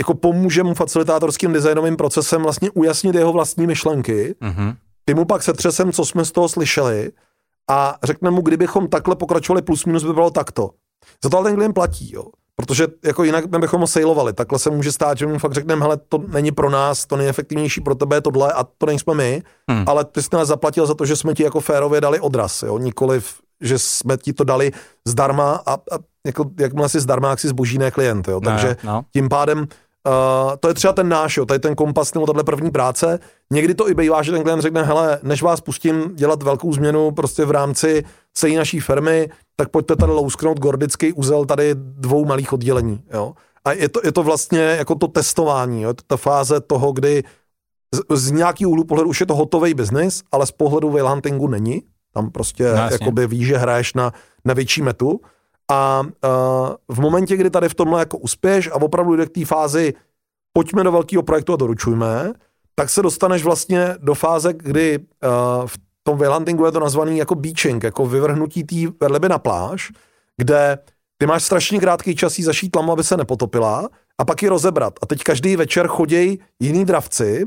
jako 0.00 0.14
pomůže 0.14 0.62
mu 0.62 0.74
facilitátorským 0.74 1.52
designovým 1.52 1.96
procesem 1.96 2.42
vlastně 2.42 2.70
ujasnit 2.70 3.14
jeho 3.14 3.32
vlastní 3.32 3.66
myšlenky. 3.66 4.34
Mm-hmm. 4.42 4.76
Ty 5.04 5.14
mu 5.14 5.24
pak 5.24 5.42
setřesem, 5.42 5.92
co 5.92 6.04
jsme 6.04 6.24
z 6.24 6.32
toho 6.32 6.48
slyšeli 6.48 7.12
a 7.70 7.98
řekne 8.02 8.30
mu, 8.30 8.42
kdybychom 8.42 8.88
takhle 8.88 9.16
pokračovali 9.16 9.62
plus 9.62 9.84
minus 9.84 10.04
by 10.04 10.12
bylo 10.12 10.30
takto. 10.30 10.70
Za 11.24 11.30
to 11.30 11.38
ale 11.38 11.50
ten 11.50 11.56
klient 11.56 11.72
platí, 11.72 12.12
jo. 12.14 12.24
Protože 12.56 12.86
jako 13.04 13.24
jinak 13.24 13.46
bychom 13.46 13.80
ho 13.80 13.86
sailovali. 13.86 14.32
Takhle 14.32 14.58
se 14.58 14.70
může 14.70 14.92
stát, 14.92 15.18
že 15.18 15.26
mu 15.26 15.38
fakt 15.38 15.52
řekneme, 15.52 15.82
hele, 15.82 15.96
to 16.08 16.18
není 16.18 16.52
pro 16.52 16.70
nás, 16.70 17.06
to 17.06 17.16
nejefektivnější 17.16 17.80
pro 17.80 17.94
tebe 17.94 18.16
je 18.16 18.20
tohle 18.20 18.52
a 18.52 18.64
to 18.64 18.86
nejsme 18.86 19.14
my, 19.14 19.42
hmm. 19.70 19.84
ale 19.86 20.04
ty 20.04 20.22
jsi 20.22 20.28
nás 20.32 20.48
zaplatil 20.48 20.86
za 20.86 20.94
to, 20.94 21.06
že 21.06 21.16
jsme 21.16 21.34
ti 21.34 21.42
jako 21.42 21.60
férově 21.60 22.00
dali 22.00 22.20
odraz, 22.20 22.62
jo, 22.62 22.78
nikoliv, 22.78 23.34
že 23.60 23.78
jsme 23.78 24.16
ti 24.16 24.32
to 24.32 24.44
dali 24.44 24.72
zdarma 25.04 25.62
a, 25.66 25.74
a 25.74 25.98
jako, 26.26 26.50
jakmile 26.58 26.88
si 26.88 27.00
zdarma, 27.00 27.30
jak 27.30 27.40
si 27.40 27.48
zboží 27.48 27.78
ne 27.78 27.90
klient, 27.90 28.28
jo. 28.28 28.40
Takže 28.40 28.76
no, 28.84 28.92
no. 28.92 29.04
tím 29.12 29.28
pádem 29.28 29.66
Uh, 30.06 30.56
to 30.60 30.68
je 30.68 30.74
třeba 30.74 30.92
ten 30.92 31.08
náš, 31.08 31.36
jo, 31.36 31.46
tady 31.46 31.60
ten 31.60 31.74
kompas 31.74 32.14
nebo 32.14 32.26
tahle 32.26 32.44
první 32.44 32.70
práce. 32.70 33.18
Někdy 33.52 33.74
to 33.74 33.90
i 33.90 33.94
bývá, 33.94 34.22
že 34.22 34.32
ten 34.32 34.42
klient 34.42 34.60
řekne, 34.60 34.82
hele, 34.82 35.18
než 35.22 35.42
vás 35.42 35.60
pustím 35.60 36.16
dělat 36.16 36.42
velkou 36.42 36.72
změnu 36.72 37.10
prostě 37.10 37.44
v 37.44 37.50
rámci 37.50 38.04
celé 38.34 38.54
naší 38.54 38.80
firmy, 38.80 39.30
tak 39.56 39.68
pojďte 39.68 39.96
tady 39.96 40.12
lousknout 40.12 40.58
gordický 40.58 41.12
úzel 41.12 41.44
tady 41.44 41.74
dvou 41.74 42.24
malých 42.24 42.52
oddělení. 42.52 43.02
Jo? 43.12 43.32
A 43.64 43.72
je 43.72 43.88
to, 43.88 44.00
je 44.04 44.12
to 44.12 44.22
vlastně 44.22 44.60
jako 44.60 44.94
to 44.94 45.08
testování, 45.08 45.82
jo? 45.82 45.88
Je 45.88 45.94
to 45.94 46.02
ta 46.06 46.16
fáze 46.16 46.60
toho, 46.60 46.92
kdy 46.92 47.22
z, 47.94 48.18
z 48.18 48.30
nějaký 48.30 48.66
úhlu 48.66 48.84
pohledu 48.84 49.08
už 49.10 49.20
je 49.20 49.26
to 49.26 49.34
hotový 49.34 49.74
biznis, 49.74 50.22
ale 50.32 50.46
z 50.46 50.50
pohledu 50.50 50.90
huntingu 50.90 51.48
není. 51.48 51.82
Tam 52.14 52.30
prostě 52.30 52.72
no, 52.72 52.88
jakoby 52.90 53.26
víš, 53.26 53.46
že 53.46 53.56
hraješ 53.56 53.94
na, 53.94 54.12
na 54.44 54.54
větší 54.54 54.82
metu. 54.82 55.20
A 55.70 56.00
uh, 56.00 56.96
v 56.96 57.00
momentě, 57.00 57.36
kdy 57.36 57.50
tady 57.50 57.68
v 57.68 57.74
tomhle 57.74 58.00
jako 58.00 58.18
uspěš 58.18 58.70
a 58.72 58.74
opravdu 58.74 59.16
jde 59.16 59.26
k 59.26 59.30
té 59.30 59.44
fázi 59.44 59.94
pojďme 60.52 60.84
do 60.84 60.92
velkého 60.92 61.22
projektu 61.22 61.52
a 61.52 61.56
doručujme, 61.56 62.32
tak 62.74 62.90
se 62.90 63.02
dostaneš 63.02 63.44
vlastně 63.44 63.94
do 63.98 64.14
fáze, 64.14 64.52
kdy 64.52 64.98
uh, 64.98 65.66
v 65.66 65.78
tom 66.02 66.18
waylandingu 66.18 66.64
je 66.64 66.72
to 66.72 66.80
nazvaný 66.80 67.18
jako 67.18 67.34
beaching, 67.34 67.82
jako 67.82 68.06
vyvrhnutí 68.06 68.64
té 68.64 68.76
vedleby 69.00 69.28
na 69.28 69.38
pláž, 69.38 69.92
kde 70.36 70.78
ty 71.18 71.26
máš 71.26 71.44
strašně 71.44 71.80
krátký 71.80 72.16
čas 72.16 72.38
jí 72.38 72.44
zašít 72.44 72.76
lamu, 72.76 72.92
aby 72.92 73.04
se 73.04 73.16
nepotopila 73.16 73.88
a 74.18 74.24
pak 74.24 74.42
ji 74.42 74.48
rozebrat. 74.48 74.94
A 75.02 75.06
teď 75.06 75.22
každý 75.22 75.56
večer 75.56 75.86
chodějí 75.86 76.38
jiný 76.60 76.84
dravci 76.84 77.46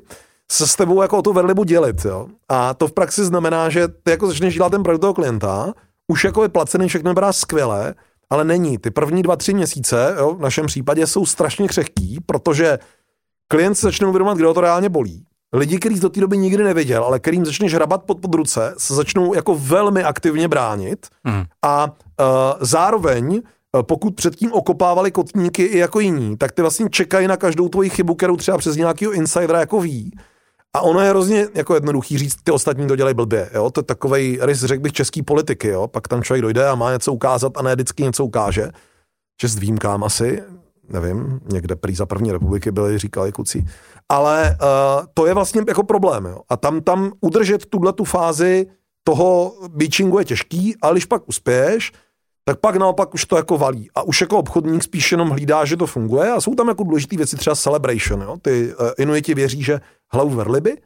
se 0.52 0.68
s 0.68 0.76
tebou 0.76 1.02
jako 1.02 1.18
o 1.18 1.22
tu 1.22 1.34
vedlibu 1.34 1.64
dělit. 1.64 2.06
Jo? 2.06 2.28
A 2.50 2.74
to 2.74 2.88
v 2.88 2.94
praxi 2.94 3.26
znamená, 3.26 3.70
že 3.70 3.88
ty 3.88 4.12
jako 4.12 4.28
začneš 4.28 4.56
dělat 4.56 4.70
ten 4.70 4.84
projekt 4.84 5.02
toho 5.02 5.14
klienta, 5.14 5.74
už 6.08 6.24
jako 6.24 6.44
je 6.44 6.50
placený, 6.50 6.88
všechno 6.88 7.12
vypadá 7.12 7.34
skvěle, 7.34 7.96
ale 8.34 8.44
není. 8.44 8.78
Ty 8.78 8.92
první 8.92 9.24
dva, 9.24 9.36
tři 9.36 9.54
měsíce, 9.54 10.16
jo, 10.18 10.36
v 10.36 10.42
našem 10.42 10.66
případě, 10.66 11.08
jsou 11.08 11.26
strašně 11.26 11.68
křehký, 11.68 12.20
protože 12.26 12.80
klient 13.48 13.76
se 13.76 13.88
začne 13.88 14.08
uvědomovat, 14.08 14.38
kde 14.38 14.48
ho 14.48 14.54
to 14.54 14.62
reálně 14.62 14.90
bolí 14.90 15.26
lidi, 15.54 15.80
kteří 15.80 16.00
do 16.00 16.10
té 16.10 16.20
doby 16.20 16.38
nikdy 16.38 16.64
neviděl, 16.64 17.04
ale 17.04 17.20
kterým 17.20 17.46
začneš 17.46 17.74
hrabat 17.74 18.04
pod 18.04 18.20
podruce, 18.20 18.76
se 18.78 18.96
začnou 18.96 19.34
jako 19.34 19.56
velmi 19.56 20.04
aktivně 20.04 20.48
bránit 20.48 21.08
hmm. 21.24 21.44
a 21.62 21.86
uh, 21.86 22.26
zároveň 22.60 23.34
uh, 23.36 23.82
pokud 23.82 24.16
předtím 24.16 24.54
okopávali 24.54 25.12
kotníky 25.12 25.64
i 25.64 25.78
jako 25.78 26.00
jiní, 26.00 26.38
tak 26.38 26.52
ty 26.52 26.62
vlastně 26.62 26.90
čekají 26.90 27.28
na 27.28 27.38
každou 27.38 27.70
tvoji 27.70 27.90
chybu, 27.90 28.16
kterou 28.16 28.38
třeba 28.38 28.58
přes 28.58 28.76
nějakého 28.76 29.12
insidera 29.14 29.60
jako 29.60 29.82
ví. 29.82 30.12
A 30.76 30.82
ono 30.82 31.00
je 31.00 31.10
hrozně 31.10 31.48
jako 31.54 31.74
jednoduchý 31.74 32.18
říct, 32.18 32.36
ty 32.44 32.52
ostatní 32.52 32.88
to 32.88 32.96
dělají 32.96 33.16
blbě. 33.16 33.50
Jo? 33.54 33.70
To 33.70 33.80
je 33.80 33.84
takový 33.84 34.40
rys, 34.42 34.60
řekl 34.60 34.82
bych, 34.82 34.94
český 34.94 35.24
politiky. 35.24 35.68
Jo? 35.68 35.88
Pak 35.88 36.08
tam 36.08 36.24
člověk 36.24 36.42
dojde 36.42 36.68
a 36.68 36.76
má 36.76 36.92
něco 36.92 37.14
ukázat 37.14 37.58
a 37.58 37.62
ne 37.62 37.76
vždycky 37.76 38.04
něco 38.04 38.26
ukáže. 38.26 38.70
Čest 39.38 39.60
výjimkám 39.60 40.04
asi, 40.04 40.44
nevím, 40.90 41.40
někde 41.52 41.76
prý 41.76 41.96
za 41.96 42.06
první 42.06 42.32
republiky 42.32 42.72
byli, 42.72 42.98
říkali 42.98 43.32
kucí 43.32 43.68
ale 44.10 44.58
uh, 44.62 45.06
to 45.14 45.26
je 45.26 45.34
vlastně 45.34 45.62
jako 45.68 45.84
problém. 45.84 46.26
Jo. 46.26 46.40
A 46.50 46.58
tam, 46.58 46.82
tam 46.82 47.12
udržet 47.22 47.66
tuhle 47.66 47.94
tu 47.94 48.04
fázi 48.04 48.68
toho 49.04 49.54
beachingu 49.70 50.20
je 50.20 50.26
těžký, 50.26 50.76
ale 50.82 50.94
když 50.94 51.06
pak 51.06 51.28
uspěješ, 51.28 51.92
tak 52.46 52.60
pak 52.60 52.76
naopak 52.76 53.14
už 53.14 53.26
to 53.26 53.38
jako 53.38 53.58
valí. 53.58 53.90
A 53.96 54.02
už 54.02 54.22
jako 54.22 54.38
obchodník 54.38 54.84
spíš 54.84 55.12
jenom 55.12 55.30
hlídá, 55.30 55.66
že 55.66 55.78
to 55.78 55.88
funguje 55.88 56.32
a 56.32 56.42
jsou 56.42 56.56
tam 56.56 56.68
jako 56.68 56.84
důležité 56.84 57.18
věci, 57.18 57.38
třeba 57.38 57.56
celebration. 57.56 58.22
Jo. 58.22 58.38
Ty 58.42 58.76
uh, 58.76 58.90
Inuiti 58.98 59.34
věří, 59.34 59.64
že 59.64 59.82
hlavu 60.14 60.30
verliby 60.30 60.78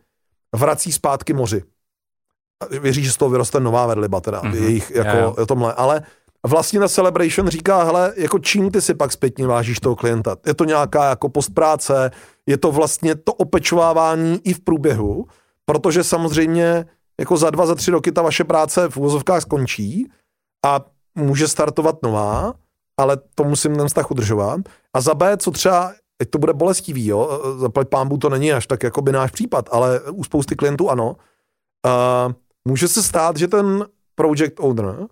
vrací 0.55 0.91
zpátky 0.91 1.33
moři. 1.33 1.63
Věří, 2.81 3.03
že 3.03 3.11
z 3.11 3.17
toho 3.17 3.29
vyroste 3.29 3.59
nová 3.59 3.85
verliba, 3.85 4.21
teda 4.21 4.41
mm-hmm. 4.41 4.63
jejich 4.63 4.91
jako 4.91 5.17
yeah, 5.17 5.33
yeah. 5.37 5.47
tomhle. 5.47 5.73
Ale 5.73 6.01
vlastně 6.47 6.79
na 6.79 6.87
Celebration 6.87 7.47
říká, 7.47 7.83
hele, 7.83 8.13
jako 8.15 8.39
čím 8.39 8.71
ty 8.71 8.81
si 8.81 8.93
pak 8.93 9.11
zpětně 9.11 9.47
vážíš 9.47 9.79
toho 9.79 9.95
klienta? 9.95 10.37
Je 10.45 10.53
to 10.53 10.65
nějaká 10.65 11.09
jako 11.09 11.29
postpráce, 11.29 12.11
je 12.45 12.57
to 12.57 12.71
vlastně 12.71 13.15
to 13.15 13.33
opečovávání 13.33 14.39
i 14.43 14.53
v 14.53 14.59
průběhu, 14.59 15.25
protože 15.65 16.03
samozřejmě 16.03 16.85
jako 17.19 17.37
za 17.37 17.49
dva, 17.49 17.65
za 17.65 17.75
tři 17.75 17.91
roky 17.91 18.11
ta 18.11 18.21
vaše 18.21 18.43
práce 18.43 18.89
v 18.89 18.97
uvozovkách 18.97 19.41
skončí 19.41 20.11
a 20.65 20.79
může 21.17 21.47
startovat 21.47 22.03
nová, 22.03 22.53
ale 22.97 23.17
to 23.35 23.43
musím 23.43 23.75
ten 23.75 23.87
vztah 23.87 24.11
udržovat. 24.11 24.59
A 24.93 25.01
za 25.01 25.13
B, 25.13 25.37
co 25.37 25.51
třeba, 25.51 25.93
teď 26.17 26.29
to 26.29 26.39
bude 26.39 26.53
bolestivý, 26.53 27.07
jo, 27.07 27.41
zaplať 27.57 27.87
pámbu 27.87 28.17
to 28.17 28.29
není 28.29 28.53
až 28.53 28.67
tak 28.67 28.83
jako 28.83 29.01
by 29.01 29.11
náš 29.11 29.31
případ, 29.31 29.69
ale 29.71 30.01
u 30.01 30.23
spousty 30.23 30.55
klientů 30.55 30.89
ano. 30.89 31.15
Uh, 31.85 32.33
může 32.67 32.87
se 32.87 33.03
stát, 33.03 33.37
že 33.37 33.47
ten 33.47 33.85
project 34.15 34.59
owner 34.59 35.07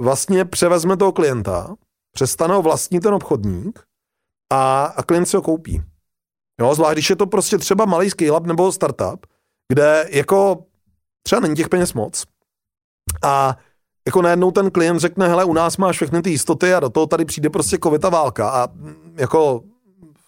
vlastně 0.00 0.44
převezme 0.44 0.96
toho 0.96 1.12
klienta, 1.12 1.74
přestane 2.12 2.54
ho 2.54 2.62
vlastní 2.62 3.00
ten 3.00 3.14
obchodník 3.14 3.82
a, 4.52 4.84
a 4.84 5.02
klient 5.02 5.26
si 5.26 5.36
ho 5.36 5.42
koupí. 5.42 5.82
Jo, 6.60 6.74
zvlášť 6.74 6.92
když 6.94 7.10
je 7.10 7.16
to 7.16 7.26
prostě 7.26 7.58
třeba 7.58 7.84
malý 7.84 8.08
scale-up 8.08 8.46
nebo 8.46 8.72
startup, 8.72 9.26
kde 9.72 10.08
jako 10.10 10.64
třeba 11.22 11.40
není 11.40 11.54
těch 11.54 11.68
peněz 11.68 11.92
moc 11.92 12.24
a 13.22 13.56
jako 14.06 14.22
najednou 14.22 14.50
ten 14.50 14.70
klient 14.70 14.98
řekne, 14.98 15.28
hele, 15.28 15.44
u 15.44 15.52
nás 15.52 15.76
máš 15.76 15.96
všechny 15.96 16.22
ty 16.22 16.30
jistoty 16.30 16.74
a 16.74 16.80
do 16.80 16.88
toho 16.88 17.06
tady 17.06 17.24
přijde 17.24 17.50
prostě 17.50 17.78
kovita 17.78 18.08
válka 18.08 18.50
a 18.50 18.68
jako 19.16 19.62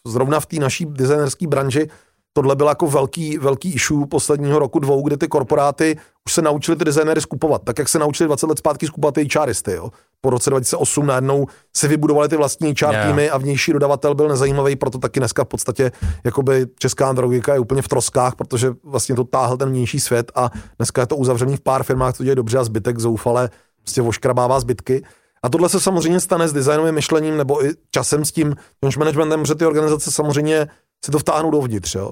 zrovna 0.07 0.41
v 0.41 0.47
té 0.47 0.57
naší 0.57 0.87
designerské 0.87 1.47
branži 1.47 1.89
tohle 2.33 2.57
byl 2.57 2.67
jako 2.67 2.87
velký, 2.87 3.39
velký 3.39 3.73
issue 3.73 4.07
posledního 4.07 4.59
roku 4.59 4.79
dvou, 4.79 5.03
kdy 5.03 5.17
ty 5.17 5.29
korporáty 5.29 5.97
už 6.27 6.33
se 6.33 6.43
naučili 6.43 6.77
ty 6.77 6.85
designery 6.85 7.21
skupovat, 7.21 7.63
tak 7.63 7.79
jak 7.79 7.89
se 7.89 7.99
naučili 7.99 8.27
20 8.27 8.47
let 8.47 8.59
zpátky 8.59 8.87
skupovat 8.87 9.15
ty 9.15 9.29
HRisty, 9.39 9.73
jo. 9.73 9.91
Po 10.21 10.31
roce 10.31 10.51
2008 10.51 11.07
najednou 11.07 11.47
si 11.77 11.89
vybudovali 11.89 12.29
ty 12.29 12.37
vlastní 12.37 12.69
HR 12.69 12.93
yeah. 12.93 13.07
týmy 13.07 13.31
a 13.31 13.39
vnější 13.39 13.73
dodavatel 13.73 14.15
byl 14.15 14.29
nezajímavý, 14.29 14.77
proto 14.77 14.99
taky 14.99 15.21
dneska 15.21 15.45
v 15.45 15.49
podstatě 15.49 15.93
jakoby 16.25 16.67
česká 16.79 17.09
androgika 17.09 17.55
je 17.55 17.61
úplně 17.61 17.83
v 17.83 17.89
troskách, 17.89 18.35
protože 18.35 18.75
vlastně 18.85 19.15
to 19.15 19.25
táhl 19.25 19.57
ten 19.57 19.69
vnější 19.69 20.01
svět 20.01 20.33
a 20.35 20.51
dneska 20.79 21.01
je 21.01 21.07
to 21.07 21.17
uzavřený 21.17 21.57
v 21.57 21.61
pár 21.61 21.83
firmách, 21.83 22.17
co 22.17 22.25
děje 22.25 22.35
dobře 22.35 22.59
a 22.59 22.65
zbytek 22.65 22.99
zoufale 22.99 23.51
prostě 23.89 24.03
oškrabává 24.03 24.61
zbytky. 24.61 25.05
A 25.43 25.49
tohle 25.49 25.69
se 25.69 25.81
samozřejmě 25.81 26.21
stane 26.21 26.49
s 26.49 26.53
designovým 26.53 26.95
myšlením 26.95 27.37
nebo 27.37 27.65
i 27.65 27.71
časem 27.91 28.25
s 28.25 28.33
tím 28.33 28.57
managementem, 28.99 29.47
že 29.47 29.55
ty 29.55 29.67
organizace 29.67 30.13
samozřejmě 30.13 30.69
si 31.05 31.11
to 31.11 31.19
vtáhnou 31.19 31.51
dovnitř. 31.51 31.95
Jo. 31.95 32.11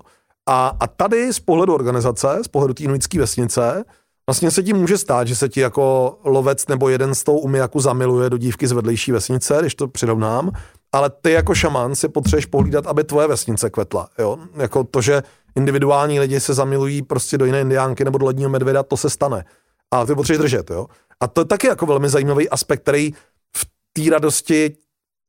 A, 0.49 0.77
a 0.81 0.87
tady 0.87 1.33
z 1.33 1.41
pohledu 1.41 1.75
organizace, 1.75 2.39
z 2.43 2.49
pohledu 2.49 2.75
té 2.75 2.83
inuitské 2.83 3.19
vesnice, 3.19 3.85
vlastně 4.29 4.51
se 4.51 4.63
ti 4.63 4.73
může 4.73 4.99
stát, 4.99 5.29
že 5.29 5.37
se 5.37 5.49
ti 5.49 5.61
jako 5.61 6.19
lovec 6.25 6.67
nebo 6.67 6.89
jeden 6.89 7.15
z 7.15 7.25
tou 7.25 7.39
umijaku 7.39 7.81
zamiluje 7.81 8.31
do 8.31 8.39
dívky 8.39 8.67
z 8.67 8.73
vedlejší 8.73 9.13
vesnice, 9.13 9.59
když 9.61 9.75
to 9.75 9.89
přirovnám, 9.89 10.51
ale 10.93 11.11
ty 11.11 11.31
jako 11.31 11.55
šaman 11.55 11.95
si 11.95 12.09
potřebuješ 12.09 12.47
pohlídat, 12.47 12.87
aby 12.87 13.05
tvoje 13.05 13.29
vesnice 13.29 13.71
kvetla. 13.71 14.09
Jo? 14.19 14.39
Jako 14.55 14.85
to, 14.85 15.01
že 15.01 15.23
individuální 15.57 16.21
lidi 16.21 16.41
se 16.41 16.55
zamilují 16.55 17.03
prostě 17.03 17.39
do 17.39 17.45
jiné 17.45 17.61
indiánky 17.61 18.05
nebo 18.05 18.19
do 18.19 18.27
ledního 18.27 18.51
medvěda, 18.51 18.83
to 18.83 18.97
se 18.97 19.11
stane. 19.11 19.45
A 19.91 20.07
ty 20.07 20.15
potřebuješ 20.15 20.39
držet. 20.39 20.71
Jo? 20.71 20.87
A 21.23 21.27
to 21.27 21.41
je 21.41 21.45
taky 21.45 21.67
jako 21.67 21.87
velmi 21.87 22.09
zajímavý 22.09 22.49
aspekt, 22.49 22.83
který 22.83 23.13
v 23.57 23.67
té 23.93 24.11
radosti 24.11 24.77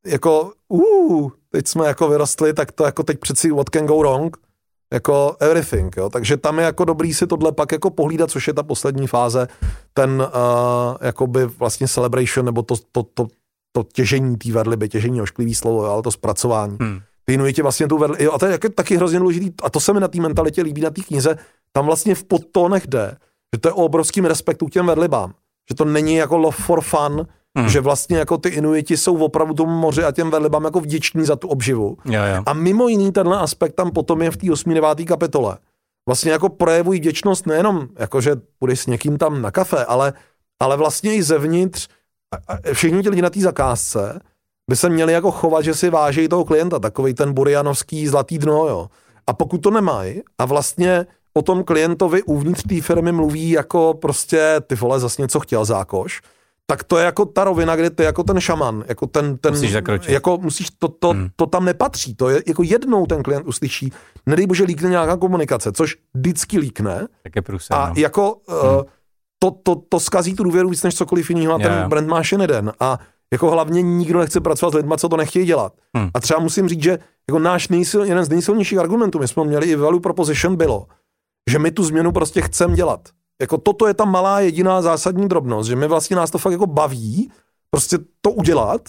jako, 0.05 0.51
uh, 0.67 1.31
teď 1.49 1.67
jsme 1.67 1.88
jako 1.88 2.09
vyrostli, 2.09 2.53
tak 2.53 2.71
to 2.71 2.85
jako 2.85 3.03
teď 3.03 3.19
přeci 3.19 3.51
what 3.51 3.69
can 3.69 3.85
go 3.85 3.99
wrong, 3.99 4.38
jako 4.93 5.35
everything, 5.39 5.97
jo. 5.97 6.09
Takže 6.09 6.38
tam 6.38 6.59
je 6.59 6.65
jako 6.65 6.85
dobrý 6.85 7.13
si 7.13 7.27
tohle 7.27 7.51
pak 7.51 7.71
jako 7.71 7.89
pohlídat, 7.89 8.31
což 8.31 8.47
je 8.47 8.53
ta 8.53 8.63
poslední 8.63 9.07
fáze, 9.07 9.47
ten 9.93 10.21
uh, 10.21 10.97
jakoby 11.01 11.45
vlastně 11.45 11.88
celebration, 11.88 12.45
nebo 12.45 12.63
to, 12.63 12.75
to, 12.91 13.03
to, 13.03 13.27
to 13.71 13.83
těžení 13.93 14.38
té 14.38 14.51
verliby, 14.51 14.89
těžení 14.89 15.21
ošklivý 15.21 15.55
slovo, 15.55 15.85
jo, 15.85 15.91
ale 15.91 16.01
to 16.01 16.11
zpracování. 16.11 16.77
Hmm. 16.81 16.99
Ty 17.25 17.33
Inuiti 17.33 17.61
vlastně 17.61 17.88
tu 17.88 17.97
verli, 17.97 18.23
jo, 18.23 18.31
a 18.33 18.39
to 18.39 18.45
je 18.45 18.51
jako 18.51 18.69
taky 18.69 18.97
hrozně 18.97 19.19
důležitý, 19.19 19.51
a 19.63 19.69
to 19.69 19.79
se 19.79 19.93
mi 19.93 19.99
na 19.99 20.07
té 20.07 20.21
mentalitě 20.21 20.61
líbí 20.61 20.81
na 20.81 20.89
té 20.89 21.01
knize, 21.01 21.38
tam 21.71 21.85
vlastně 21.85 22.15
v 22.15 22.23
podtónech 22.23 22.88
jde, 22.88 23.17
že 23.55 23.59
to 23.59 23.67
je 23.69 23.73
o 23.73 23.85
obrovským 23.85 24.25
respektu 24.25 24.65
k 24.65 24.71
těm 24.71 24.85
verlibám. 24.85 25.33
Že 25.70 25.76
to 25.76 25.86
není 25.86 26.15
jako 26.15 26.38
love 26.38 26.57
for 26.59 26.82
fun, 26.82 27.28
Hmm. 27.57 27.70
Že 27.70 27.82
vlastně 27.82 28.18
jako 28.18 28.38
ty 28.38 28.49
Inuiti 28.49 28.97
jsou 28.97 29.18
opravdu 29.18 29.53
tomu 29.53 29.72
moři 29.72 30.03
a 30.03 30.11
těm 30.11 30.32
velibám 30.32 30.63
jako 30.63 30.80
vděční 30.80 31.26
za 31.26 31.36
tu 31.36 31.47
obživu. 31.47 31.97
Jo, 32.05 32.22
jo. 32.36 32.43
A 32.45 32.53
mimo 32.53 32.88
jiný 32.88 33.11
tenhle 33.11 33.39
aspekt 33.39 33.74
tam 33.74 33.91
potom 33.91 34.22
je 34.22 34.32
v 34.32 34.38
té 34.38 34.51
8. 34.51 34.74
9. 34.74 35.05
kapitole. 35.05 35.57
Vlastně 36.07 36.32
jako 36.32 36.49
projevují 36.49 36.99
vděčnost 36.99 37.47
nejenom, 37.47 37.88
jako 37.99 38.22
že 38.22 38.36
půjdeš 38.59 38.80
s 38.80 38.88
někým 38.88 39.18
tam 39.18 39.41
na 39.41 39.51
kafe, 39.51 39.86
ale, 39.86 40.13
ale 40.59 40.78
vlastně 40.78 41.15
i 41.15 41.24
zevnitř, 41.24 41.88
všichni 42.74 43.03
ti 43.03 43.09
lidi 43.09 43.22
na 43.22 43.30
té 43.30 43.39
zakázce 43.39 44.20
by 44.70 44.76
se 44.76 44.89
měli 44.89 45.13
jako 45.13 45.32
chovat, 45.32 45.61
že 45.61 45.74
si 45.74 45.89
váží 45.89 46.28
toho 46.28 46.45
klienta, 46.45 46.80
takový 46.80 47.13
ten 47.13 47.34
burianovský 47.34 48.07
zlatý 48.07 48.38
dno, 48.38 48.68
jo. 48.68 48.88
A 49.28 49.34
pokud 49.34 49.57
to 49.57 49.72
nemají 49.72 50.22
a 50.38 50.45
vlastně 50.45 51.05
o 51.34 51.41
tom 51.41 51.63
klientovi 51.63 52.23
uvnitř 52.23 52.63
té 52.63 52.82
firmy 52.82 53.11
mluví 53.11 53.49
jako 53.49 53.93
prostě 54.01 54.55
ty 54.67 54.75
vole 54.75 54.99
zase 54.99 55.21
něco 55.21 55.39
chtěl 55.39 55.65
zákoš, 55.65 56.21
tak 56.65 56.84
to 56.84 56.97
je 56.97 57.05
jako 57.05 57.25
ta 57.25 57.43
rovina, 57.43 57.75
kde 57.75 57.89
ty 57.89 58.03
jako 58.03 58.23
ten 58.23 58.39
šaman, 58.39 58.84
jako 58.88 59.07
ten, 59.07 59.38
ten 59.38 59.53
musíš 59.53 59.73
zakročit. 59.73 60.11
jako 60.11 60.38
musíš, 60.38 60.67
to, 60.80 60.88
to, 60.88 61.09
hmm. 61.09 61.28
to 61.36 61.45
tam 61.45 61.65
nepatří, 61.65 62.15
to 62.15 62.30
je 62.30 62.43
jako 62.47 62.63
jednou 62.63 63.05
ten 63.05 63.23
klient 63.23 63.47
uslyší, 63.47 63.91
nedej 64.25 64.47
bože 64.47 64.63
líkne 64.63 64.89
nějaká 64.89 65.17
komunikace, 65.17 65.71
což 65.71 65.95
vždycky 66.13 66.59
líkne. 66.59 67.07
Tak 67.23 67.36
je 67.36 67.41
průsem, 67.41 67.78
A 67.78 67.89
no. 67.89 67.93
jako 67.97 68.36
hmm. 68.47 68.75
uh, 68.75 68.84
to, 69.39 69.51
to, 69.63 69.75
to 69.89 69.99
zkazí 69.99 70.36
tu 70.36 70.43
důvěru 70.43 70.69
víc 70.69 70.84
než 70.84 70.95
cokoliv 70.95 71.30
jiného 71.30 71.53
a 71.53 71.57
ten 71.57 71.71
yeah. 71.71 71.89
brand 71.89 72.07
máš 72.07 72.32
jen 72.32 72.41
jeden. 72.41 72.73
A 72.80 72.99
jako 73.32 73.51
hlavně 73.51 73.82
nikdo 73.82 74.19
nechce 74.19 74.41
pracovat 74.41 74.71
s 74.71 74.75
lidmi, 74.75 74.93
co 74.97 75.09
to 75.09 75.17
nechtějí 75.17 75.45
dělat. 75.45 75.73
Hmm. 75.95 76.09
A 76.13 76.19
třeba 76.19 76.39
musím 76.39 76.69
říct, 76.69 76.84
že 76.84 76.99
jako 77.30 77.39
náš 77.39 77.67
nejsil, 77.67 78.03
jeden 78.03 78.25
z 78.25 78.30
nejsilnějších 78.30 78.80
argumentů, 78.80 79.19
my 79.19 79.28
jsme 79.28 79.43
měli 79.43 79.67
i 79.67 79.75
value 79.75 79.99
proposition 79.99 80.55
bylo, 80.55 80.88
že 81.49 81.59
my 81.59 81.71
tu 81.71 81.83
změnu 81.83 82.11
prostě 82.11 82.41
chceme 82.41 82.75
dělat. 82.75 83.09
Jako 83.41 83.57
toto 83.57 83.87
je 83.87 83.93
ta 83.93 84.05
malá 84.05 84.39
jediná 84.39 84.81
zásadní 84.81 85.27
drobnost, 85.27 85.69
že 85.69 85.75
mi 85.75 85.87
vlastně 85.87 86.15
nás 86.15 86.31
to 86.31 86.37
fakt 86.37 86.51
jako 86.51 86.67
baví, 86.67 87.31
prostě 87.69 87.97
to 88.21 88.31
udělat 88.31 88.81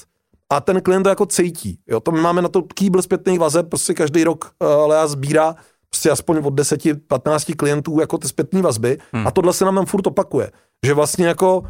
a 0.52 0.61
ten 0.61 0.80
klient 0.80 1.02
to 1.02 1.09
jako 1.09 1.26
cítí. 1.26 1.78
Jo, 1.86 2.00
to 2.00 2.11
my 2.11 2.20
máme 2.20 2.42
na 2.42 2.48
to 2.48 2.62
kýbl 2.62 3.02
zpětných 3.02 3.38
vazeb, 3.38 3.68
prostě 3.68 3.94
každý 3.94 4.24
rok 4.24 4.50
uh, 4.59 4.88
Lea 4.88 5.06
sbírá 5.06 5.56
prostě 5.90 6.11
aspoň 6.11 6.36
od 6.36 6.54
10-15 6.54 7.56
klientů 7.56 8.00
jako 8.00 8.18
ty 8.18 8.28
zpětné 8.28 8.62
vazby 8.62 8.98
hmm. 9.12 9.26
a 9.26 9.30
tohle 9.30 9.52
se 9.52 9.64
nám 9.64 9.74
tam 9.74 9.86
furt 9.86 10.06
opakuje. 10.06 10.50
Že 10.86 10.94
vlastně 10.94 11.26
jako 11.26 11.62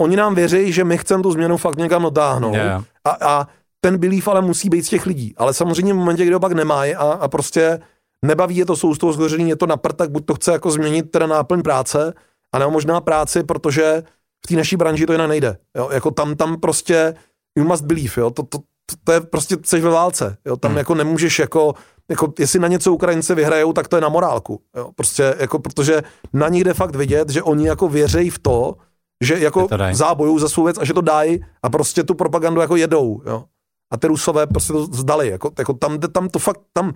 oni 0.00 0.16
nám 0.16 0.34
věří, 0.34 0.72
že 0.72 0.84
my 0.84 0.98
chceme 0.98 1.22
tu 1.22 1.32
změnu 1.32 1.56
fakt 1.56 1.76
někam 1.76 2.02
dotáhnout 2.02 2.54
yeah. 2.54 2.84
a, 3.04 3.10
a 3.10 3.48
ten 3.80 3.98
belief 3.98 4.28
ale 4.28 4.42
musí 4.42 4.68
být 4.68 4.82
z 4.82 4.88
těch 4.88 5.06
lidí. 5.06 5.34
Ale 5.36 5.54
samozřejmě 5.54 5.92
v 5.92 5.96
momentě, 5.96 6.24
kdy 6.24 6.34
ho 6.34 6.40
pak 6.40 6.52
nemají 6.52 6.94
a, 6.94 7.02
a 7.02 7.28
prostě 7.28 7.80
nebaví 8.24 8.56
je 8.56 8.66
to, 8.66 8.96
toho 9.00 9.12
zhořený, 9.12 9.48
je 9.48 9.56
to 9.56 9.66
na 9.66 9.76
tak 9.76 10.10
buď 10.10 10.26
to 10.26 10.34
chce 10.34 10.52
jako 10.52 10.70
změnit 10.70 11.10
teda 11.10 11.26
náplň 11.26 11.62
práce, 11.62 12.14
a 12.54 12.58
nebo 12.58 12.70
možná 12.70 13.00
práci, 13.00 13.42
protože 13.42 14.02
v 14.44 14.48
té 14.48 14.56
naší 14.56 14.76
branži 14.76 15.06
to 15.06 15.12
jinak 15.12 15.28
nejde. 15.28 15.58
Jo? 15.76 15.88
Jako 15.92 16.10
tam, 16.10 16.36
tam 16.36 16.60
prostě 16.60 17.14
you 17.58 17.64
must 17.64 17.84
believe, 17.84 18.12
jo? 18.16 18.30
To, 18.30 18.42
to, 18.42 18.58
to, 18.58 18.96
to 19.04 19.12
je 19.12 19.20
prostě, 19.20 19.56
jsi 19.64 19.80
ve 19.80 19.90
válce, 19.90 20.36
jo? 20.46 20.56
tam 20.56 20.70
hmm. 20.70 20.78
jako 20.78 20.94
nemůžeš 20.94 21.38
jako, 21.38 21.74
jako, 22.08 22.32
jestli 22.38 22.58
na 22.58 22.68
něco 22.68 22.92
Ukrajinci 22.92 23.34
vyhrajou, 23.34 23.72
tak 23.72 23.88
to 23.88 23.96
je 23.96 24.02
na 24.02 24.08
morálku, 24.08 24.60
jo? 24.76 24.90
prostě 24.94 25.34
jako, 25.38 25.58
protože 25.58 26.02
na 26.32 26.48
nich 26.48 26.64
jde 26.64 26.74
fakt 26.74 26.96
vidět, 26.96 27.30
že 27.30 27.42
oni 27.42 27.66
jako 27.66 27.88
věřejí 27.88 28.30
v 28.30 28.38
to, 28.38 28.76
že 29.24 29.38
jako 29.38 29.68
zábojou 29.92 30.38
za 30.38 30.48
svou 30.48 30.64
věc 30.64 30.78
a 30.78 30.84
že 30.84 30.94
to 30.94 31.00
dají 31.00 31.44
a 31.62 31.70
prostě 31.70 32.04
tu 32.04 32.14
propagandu 32.14 32.60
jako 32.60 32.76
jedou, 32.76 33.22
jo. 33.26 33.44
A 33.92 33.96
ty 33.96 34.06
Rusové 34.06 34.46
prostě 34.46 34.72
to 34.72 34.84
zdali, 34.84 35.28
jako, 35.28 35.50
jako 35.58 35.72
tam, 35.72 35.98
tam 35.98 36.28
to 36.28 36.38
fakt, 36.38 36.60
tam 36.72 36.94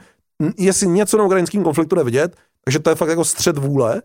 jestli 0.59 0.87
něco 0.87 1.19
na 1.19 1.25
ukrajinském 1.25 1.65
konfliktu 1.65 1.97
nevidět, 1.97 2.37
takže 2.65 2.79
to 2.79 2.91
je 2.91 2.97
fakt 2.97 3.09
jako 3.09 3.25
střed 3.25 3.59
vůle. 3.59 4.03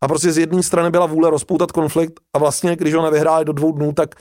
A 0.00 0.08
prostě 0.08 0.32
z 0.32 0.38
jedné 0.38 0.62
strany 0.62 0.90
byla 0.90 1.06
vůle 1.06 1.30
rozpoutat 1.30 1.72
konflikt 1.72 2.20
a 2.36 2.38
vlastně, 2.38 2.76
když 2.76 2.94
ho 2.94 3.02
nevyhráli 3.02 3.44
do 3.44 3.52
dvou 3.52 3.72
dnů, 3.72 3.92
tak, 3.92 4.14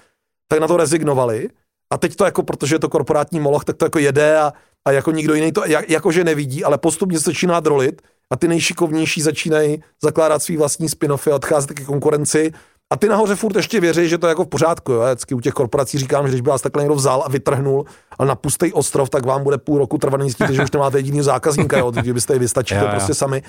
tak 0.48 0.60
na 0.60 0.68
to 0.68 0.78
rezignovali. 0.78 1.50
A 1.94 1.98
teď 1.98 2.16
to 2.16 2.26
jako, 2.26 2.44
protože 2.44 2.76
je 2.76 2.80
to 2.80 2.90
korporátní 2.90 3.40
moloch, 3.40 3.66
tak 3.66 3.78
to 3.78 3.86
jako 3.86 4.00
jede 4.00 4.38
a, 4.38 4.54
a 4.88 4.92
jako 4.92 5.12
nikdo 5.12 5.34
jiný 5.34 5.52
to 5.52 5.66
jak, 5.66 5.90
jakože 5.90 6.24
nevidí, 6.24 6.64
ale 6.64 6.78
postupně 6.78 7.20
se 7.20 7.24
začíná 7.24 7.60
drolit 7.60 8.02
a 8.32 8.36
ty 8.36 8.48
nejšikovnější 8.48 9.22
začínají 9.22 9.84
zakládat 10.04 10.44
svý 10.44 10.58
vlastní 10.58 10.88
spin-offy 10.90 11.32
a 11.32 11.36
odcházet 11.36 11.72
ke 11.72 11.86
konkurenci 11.86 12.54
a 12.90 12.98
ty 12.98 13.10
nahoře 13.10 13.36
furt 13.36 13.56
ještě 13.56 13.80
věří, 13.80 14.10
že 14.10 14.18
to 14.18 14.28
je 14.28 14.30
jako 14.30 14.44
v 14.44 14.48
pořádku. 14.48 14.92
Jo? 14.92 15.06
Vždycky 15.06 15.36
u 15.36 15.40
těch 15.40 15.54
korporací 15.54 15.98
říkám, 15.98 16.26
že 16.26 16.32
když 16.32 16.42
by 16.42 16.50
vás 16.50 16.62
takhle 16.62 16.84
někdo 16.84 16.96
vzal 16.96 17.24
a 17.26 17.30
vytrhnul 17.30 17.86
a 18.20 18.26
na 18.26 18.36
pustý 18.36 18.74
ostrov, 18.74 19.10
tak 19.10 19.26
vám 19.26 19.44
bude 19.44 19.58
půl 19.58 19.78
roku 19.78 19.98
trvat 19.98 20.22
zjistíte, 20.22 20.54
že 20.54 20.64
už 20.64 20.72
nemáte 20.72 20.98
jediný 20.98 21.22
zákazníka, 21.22 21.78
jo? 21.78 21.92
takže 21.92 22.14
byste 22.14 22.34
je 22.34 22.40
vystačili 22.40 22.82
to 22.84 22.88
prostě 22.88 23.14
sami. 23.14 23.44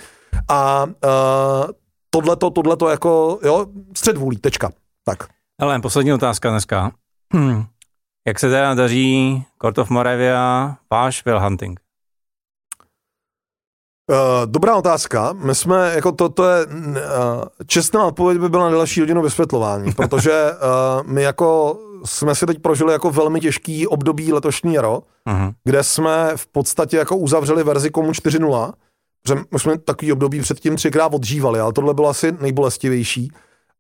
A 0.49 0.85
uh, 0.85 1.71
tohleto, 2.11 2.51
tohleto 2.51 2.89
jako, 2.89 3.39
jo, 3.43 3.67
střed 3.97 4.17
vůlí, 4.17 4.37
tečka. 4.37 4.71
Tak. 5.05 5.29
Ale 5.61 5.81
poslední 5.81 6.13
otázka 6.13 6.51
dneska. 6.51 6.93
Hmm. 7.35 7.65
Jak 8.27 8.39
se 8.39 8.49
teda 8.49 8.75
daří 8.75 9.45
Court 9.63 9.79
of 9.79 9.91
Moravia, 9.91 10.77
váš 10.91 11.25
Will 11.25 11.41
Hunting? 11.41 11.81
Uh, 14.11 14.17
dobrá 14.47 14.77
otázka. 14.77 15.33
My 15.33 15.55
jsme, 15.55 15.93
jako 15.95 16.13
to, 16.13 16.29
to 16.29 16.49
je, 16.49 16.67
uh, 16.67 16.73
čestná 17.67 18.05
odpověď 18.05 18.41
by 18.41 18.49
byla 18.49 18.65
na 18.65 18.77
další 18.77 19.01
hodinu 19.01 19.23
vysvětlování, 19.23 19.93
protože 19.97 20.51
uh, 20.53 21.07
my 21.13 21.23
jako 21.23 21.79
jsme 22.05 22.35
si 22.35 22.47
teď 22.47 22.59
prožili 22.59 22.93
jako 22.93 23.11
velmi 23.11 23.41
těžký 23.41 23.87
období 23.87 24.33
letošní 24.33 24.75
jaro, 24.75 25.03
uh-huh. 25.27 25.53
kde 25.65 25.83
jsme 25.85 26.33
v 26.37 26.47
podstatě 26.47 26.97
jako 26.97 27.17
uzavřeli 27.17 27.65
verzi 27.65 27.91
Komu 27.91 28.11
4.0, 28.11 28.73
protože 29.23 29.41
my 29.53 29.59
jsme 29.59 29.79
takový 29.79 30.13
období 30.13 30.41
předtím 30.41 30.77
třikrát 30.77 31.15
odžívali, 31.15 31.61
ale 31.61 31.73
tohle 31.73 31.95
bylo 31.95 32.09
asi 32.09 32.33
nejbolestivější. 32.41 33.33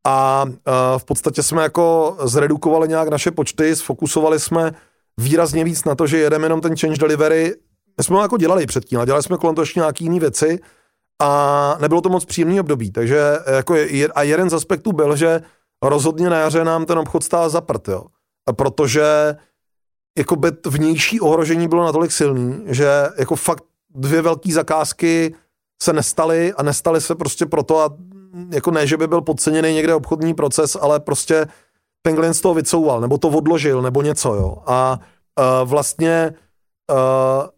a 0.07 0.45
uh, 0.45 0.53
v 0.99 1.05
podstatě 1.05 1.43
jsme 1.43 1.63
jako 1.63 2.17
zredukovali 2.25 2.89
nějak 2.89 3.09
naše 3.09 3.31
počty, 3.31 3.77
sfokusovali 3.77 4.41
jsme 4.41 4.73
výrazně 5.19 5.65
víc 5.65 5.85
na 5.85 5.95
to, 5.95 6.07
že 6.07 6.19
jedeme 6.19 6.45
jenom 6.47 6.61
ten 6.61 6.77
change 6.77 6.99
delivery. 6.99 7.55
My 7.99 8.05
jsme 8.05 8.17
ho 8.17 8.23
jako 8.23 8.37
dělali 8.37 8.67
předtím, 8.67 8.99
ale 8.99 9.07
dělali 9.07 9.23
jsme 9.23 9.37
kolem 9.37 9.55
toho 9.57 9.63
ještě 9.63 9.81
nějaký 9.81 10.05
jiné 10.05 10.21
věci 10.21 10.61
a 11.23 11.77
nebylo 11.81 12.01
to 12.01 12.09
moc 12.09 12.25
příjemný 12.25 12.61
období. 12.61 12.91
Takže 12.91 13.21
jako 13.57 13.75
je, 13.75 14.09
a 14.09 14.23
jeden 14.23 14.51
z 14.51 14.55
aspektů 14.55 14.93
byl, 14.93 15.17
že 15.17 15.43
rozhodně 15.83 16.31
na 16.31 16.39
jaře 16.39 16.65
nám 16.65 16.87
ten 16.87 16.99
obchod 16.99 17.25
stál 17.25 17.51
za 17.51 17.61
prd, 17.61 17.89
jo. 17.89 18.05
A 18.49 18.53
protože 18.53 19.37
jako 20.19 20.37
vnější 20.67 21.21
ohrožení 21.21 21.69
bylo 21.69 21.85
natolik 21.85 22.13
silný, 22.13 22.61
že 22.67 22.89
jako 23.19 23.37
fakt 23.37 23.65
dvě 23.95 24.23
velké 24.23 24.53
zakázky 24.53 25.35
se 25.83 25.93
nestaly 25.93 26.53
a 26.53 26.63
nestaly 26.63 27.01
se 27.01 27.15
prostě 27.15 27.47
proto 27.47 27.81
a 27.81 27.91
jako 28.51 28.71
ne, 28.71 28.87
že 28.87 28.97
by 28.97 29.07
byl 29.07 29.21
podceněný 29.21 29.75
někde 29.75 29.95
obchodní 29.95 30.35
proces, 30.35 30.77
ale 30.81 31.01
prostě 31.01 31.47
ten 32.03 32.17
klient 32.17 32.35
z 32.35 32.41
toho 32.41 32.55
vycouval, 32.55 33.01
nebo 33.01 33.19
to 33.19 33.29
odložil, 33.29 33.83
nebo 33.83 34.03
něco, 34.03 34.35
jo. 34.35 34.57
A 34.67 34.99
uh, 35.39 35.69
vlastně 35.69 36.35
uh, 36.91 36.97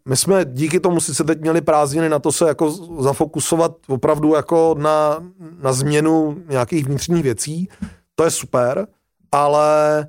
my 0.08 0.16
jsme 0.16 0.44
díky 0.44 0.80
tomu 0.80 1.00
sice 1.00 1.24
teď 1.24 1.40
měli 1.40 1.60
prázdniny 1.60 2.08
na 2.08 2.18
to 2.18 2.32
se 2.32 2.48
jako 2.48 2.70
zafokusovat 3.02 3.76
opravdu 3.88 4.34
jako 4.34 4.74
na, 4.78 5.22
na 5.62 5.72
změnu 5.72 6.42
nějakých 6.48 6.86
vnitřních 6.86 7.22
věcí, 7.22 7.68
to 8.14 8.24
je 8.24 8.30
super, 8.30 8.86
ale 9.32 10.06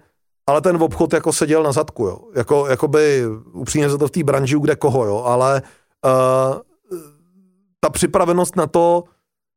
ale 0.47 0.61
ten 0.61 0.84
obchod 0.84 1.13
jako 1.13 1.34
seděl 1.34 1.63
na 1.63 1.72
zadku, 1.72 2.05
jo. 2.05 2.19
Jako, 2.36 2.67
jakoby 2.67 3.24
upřímně 3.53 3.89
za 3.89 3.97
to 3.97 4.07
v 4.07 4.11
té 4.11 4.24
branži, 4.24 4.55
kde 4.59 4.76
koho, 4.76 5.05
jo, 5.05 5.24
ale 5.26 5.61
uh, 6.05 6.59
ta 7.80 7.89
připravenost 7.89 8.55
na 8.55 8.67
to 8.67 9.03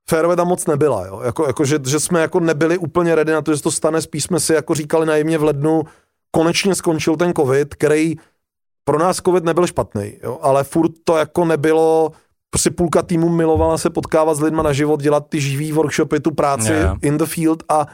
férové 0.08 0.36
tam 0.36 0.48
moc 0.48 0.66
nebyla, 0.66 1.06
jo. 1.06 1.20
Jako, 1.24 1.46
jako 1.46 1.64
že, 1.64 1.78
že, 1.86 2.00
jsme 2.00 2.20
jako 2.20 2.40
nebyli 2.40 2.78
úplně 2.78 3.14
ready 3.14 3.32
na 3.32 3.42
to, 3.42 3.54
že 3.54 3.62
to 3.62 3.70
stane, 3.70 4.02
spíš 4.02 4.24
jsme 4.24 4.40
si 4.40 4.52
jako 4.52 4.74
říkali 4.74 5.06
najemně 5.06 5.38
v 5.38 5.44
lednu, 5.44 5.82
konečně 6.30 6.74
skončil 6.74 7.16
ten 7.16 7.32
covid, 7.32 7.74
který 7.74 8.16
pro 8.84 8.98
nás 8.98 9.16
covid 9.16 9.44
nebyl 9.44 9.66
špatný, 9.66 10.18
jo, 10.22 10.38
ale 10.42 10.64
furt 10.64 10.92
to 11.04 11.16
jako 11.16 11.44
nebylo, 11.44 12.12
prostě 12.50 12.70
půlka 12.70 13.02
týmu 13.02 13.28
milovala 13.28 13.78
se 13.78 13.90
potkávat 13.90 14.36
s 14.36 14.40
lidma 14.40 14.62
na 14.62 14.72
život, 14.72 15.02
dělat 15.02 15.24
ty 15.28 15.40
živý 15.40 15.72
workshopy, 15.72 16.20
tu 16.20 16.30
práci 16.30 16.72
yeah. 16.72 16.98
in 17.02 17.18
the 17.18 17.26
field 17.26 17.62
a 17.68 17.86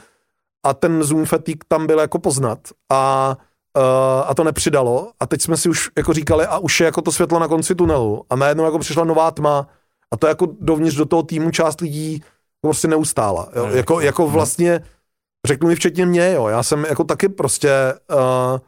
a 0.66 0.74
ten 0.74 1.02
Zoom 1.02 1.24
fatigue 1.24 1.64
tam 1.68 1.86
byl 1.86 1.98
jako 1.98 2.18
poznat. 2.18 2.58
A, 2.92 3.36
uh, 3.78 4.24
a 4.26 4.34
to 4.34 4.44
nepřidalo. 4.44 5.12
A 5.20 5.26
teď 5.26 5.42
jsme 5.42 5.56
si 5.56 5.68
už 5.68 5.90
jako 5.96 6.12
říkali 6.12 6.46
a 6.46 6.58
už 6.58 6.80
je 6.80 6.84
jako 6.84 7.02
to 7.02 7.12
světlo 7.12 7.38
na 7.38 7.48
konci 7.48 7.74
tunelu. 7.74 8.24
A 8.30 8.36
najednou 8.36 8.64
jako 8.64 8.78
přišla 8.78 9.04
nová 9.04 9.30
tma. 9.30 9.66
A 10.12 10.16
to 10.16 10.26
jako 10.26 10.48
dovnitř 10.60 10.96
do 10.96 11.04
toho 11.04 11.22
týmu 11.22 11.50
část 11.50 11.80
lidí 11.80 12.22
prostě 12.60 12.88
neustála. 12.88 13.48
Jo? 13.56 13.66
No, 13.66 13.72
jako, 13.72 14.00
jako 14.00 14.28
vlastně, 14.28 14.80
řeknu 15.46 15.68
mi 15.68 15.74
včetně 15.74 16.06
mě, 16.06 16.32
jo, 16.32 16.46
já 16.46 16.62
jsem 16.62 16.84
jako 16.84 17.04
taky 17.04 17.28
prostě 17.28 17.70
uh, 18.12 18.58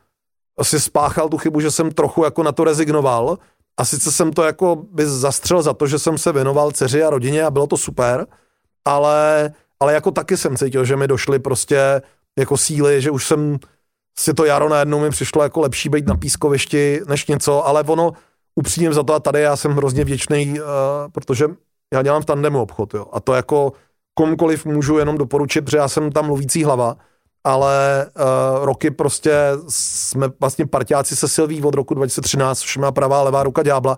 asi 0.62 0.80
spáchal 0.80 1.28
tu 1.28 1.38
chybu, 1.38 1.60
že 1.60 1.70
jsem 1.70 1.90
trochu 1.90 2.24
jako 2.24 2.42
na 2.42 2.52
to 2.52 2.64
rezignoval. 2.64 3.38
A 3.76 3.84
sice 3.84 4.12
jsem 4.12 4.32
to 4.32 4.42
jako 4.42 4.86
by 4.92 5.06
zastřel 5.06 5.62
za 5.62 5.74
to, 5.74 5.86
že 5.86 5.98
jsem 5.98 6.18
se 6.18 6.32
věnoval 6.32 6.72
dceři 6.72 7.02
a 7.02 7.10
rodině 7.10 7.44
a 7.44 7.50
bylo 7.50 7.66
to 7.66 7.76
super, 7.76 8.26
ale 8.84 9.50
ale 9.82 9.94
jako 9.94 10.10
taky 10.10 10.36
jsem 10.36 10.56
cítil, 10.56 10.84
že 10.84 10.96
mi 10.96 11.08
došly 11.08 11.38
prostě 11.38 12.02
jako 12.38 12.56
síly, 12.56 13.02
že 13.02 13.10
už 13.10 13.26
jsem 13.26 13.58
si 14.18 14.34
to 14.34 14.44
jaro 14.44 14.68
najednou 14.68 15.00
mi 15.00 15.10
přišlo 15.10 15.42
jako 15.42 15.60
lepší 15.60 15.88
být 15.88 16.06
na 16.06 16.16
pískovišti 16.16 17.00
než 17.08 17.26
něco, 17.26 17.66
ale 17.66 17.82
ono 17.82 18.12
upřímně 18.54 18.92
za 18.92 19.02
to 19.02 19.14
a 19.14 19.20
tady 19.20 19.40
já 19.40 19.56
jsem 19.56 19.72
hrozně 19.72 20.04
vděčný, 20.04 20.60
uh, 20.60 20.66
protože 21.12 21.46
já 21.94 22.02
dělám 22.02 22.22
v 22.22 22.24
tandemu 22.24 22.62
obchod, 22.62 22.94
jo, 22.94 23.06
a 23.12 23.20
to 23.20 23.34
jako 23.34 23.72
komukoliv 24.14 24.66
můžu 24.66 24.98
jenom 24.98 25.18
doporučit, 25.18 25.60
protože 25.64 25.76
já 25.76 25.88
jsem 25.88 26.12
tam 26.12 26.26
mluvící 26.26 26.64
hlava, 26.64 26.96
ale 27.45 28.07
uh, 28.16 28.64
roky 28.64 28.90
prostě 28.90 29.32
jsme 29.68 30.28
vlastně 30.40 30.66
partiáci 30.66 31.16
se 31.16 31.28
Silví 31.28 31.62
od 31.62 31.74
roku 31.74 31.95
2013, 31.95 32.59
což 32.61 32.76
má 32.76 32.93
pravá 32.93 33.22
levá 33.22 33.43
ruka 33.43 33.62
ďábla 33.62 33.97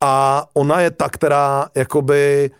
a 0.00 0.44
ona 0.54 0.80
je 0.80 0.90
ta, 0.90 1.08
která 1.08 1.66
jakoby 1.74 2.50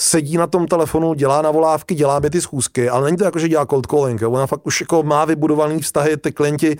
sedí 0.00 0.36
na 0.36 0.46
tom 0.46 0.66
telefonu, 0.66 1.14
dělá 1.14 1.42
na 1.42 1.50
volávky, 1.50 1.94
dělá 1.94 2.20
by 2.20 2.30
ty 2.30 2.40
schůzky, 2.40 2.88
ale 2.88 3.04
není 3.04 3.16
to 3.16 3.24
jako, 3.24 3.38
že 3.38 3.48
dělá 3.48 3.66
cold 3.66 3.86
calling. 3.86 4.20
Jo. 4.20 4.30
Ona 4.30 4.46
fakt 4.46 4.66
už 4.66 4.80
jako 4.80 5.02
má 5.02 5.24
vybudovaný 5.24 5.80
vztahy, 5.80 6.16
ty 6.16 6.32
klienti, 6.32 6.76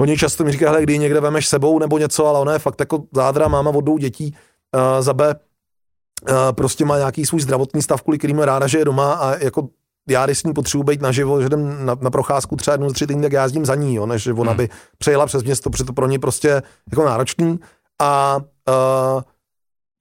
oni 0.00 0.18
často 0.18 0.44
mi 0.44 0.52
říkají, 0.52 0.82
kdy 0.82 0.98
někde 0.98 1.20
vemeš 1.20 1.48
sebou 1.48 1.78
nebo 1.78 1.98
něco, 1.98 2.26
ale 2.26 2.40
ona 2.40 2.52
je 2.52 2.58
fakt 2.58 2.80
jako 2.80 3.02
zádra, 3.14 3.48
máma 3.48 3.70
od 3.70 3.80
dvou 3.80 3.98
dětí, 3.98 4.36
uh, 4.74 5.02
za 5.02 5.14
B, 5.14 5.34
uh, 5.34 6.36
prostě 6.52 6.84
má 6.84 6.98
nějaký 6.98 7.26
svůj 7.26 7.40
zdravotní 7.40 7.82
stav, 7.82 8.02
kvůli 8.02 8.18
kterým 8.18 8.38
je 8.38 8.46
ráda, 8.46 8.66
že 8.66 8.78
je 8.78 8.84
doma 8.84 9.14
a 9.14 9.36
jako 9.36 9.68
já, 10.08 10.26
když 10.26 10.38
s 10.38 10.44
ní 10.44 10.52
potřebuji 10.52 10.84
být 10.84 11.02
naživo, 11.02 11.40
že 11.40 11.46
jdem 11.46 11.86
na, 11.86 11.96
na 12.00 12.10
procházku 12.10 12.56
třeba 12.56 12.74
jednou 12.74 12.90
z 12.90 12.92
tři 12.92 13.06
týdny, 13.06 13.22
tak 13.22 13.32
já 13.32 13.42
jezdím 13.42 13.66
za 13.66 13.74
ní, 13.74 13.94
jo, 13.94 14.06
než 14.06 14.26
ona 14.26 14.52
hmm. 14.52 14.56
by 14.56 14.68
přejela 14.98 15.26
přes 15.26 15.42
město, 15.42 15.70
protože 15.70 15.84
to 15.84 15.92
pro 15.92 16.06
ní 16.06 16.18
prostě 16.18 16.62
jako 16.90 17.04
náročný. 17.04 17.58
A 18.02 18.36
uh, 18.68 19.22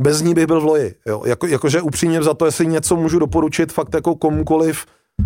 bez 0.01 0.22
ní 0.22 0.34
bych 0.34 0.47
byl 0.47 0.62
v 0.62 0.66
loji. 0.66 0.95
Jo. 1.06 1.24
Jako, 1.26 1.47
jakože 1.47 1.82
upřímně 1.82 2.24
za 2.24 2.34
to, 2.34 2.45
jestli 2.45 2.68
něco 2.68 2.95
můžu 2.95 3.20
doporučit 3.20 3.74
fakt 3.74 3.93
jako 3.93 4.16
komukoliv, 4.16 4.86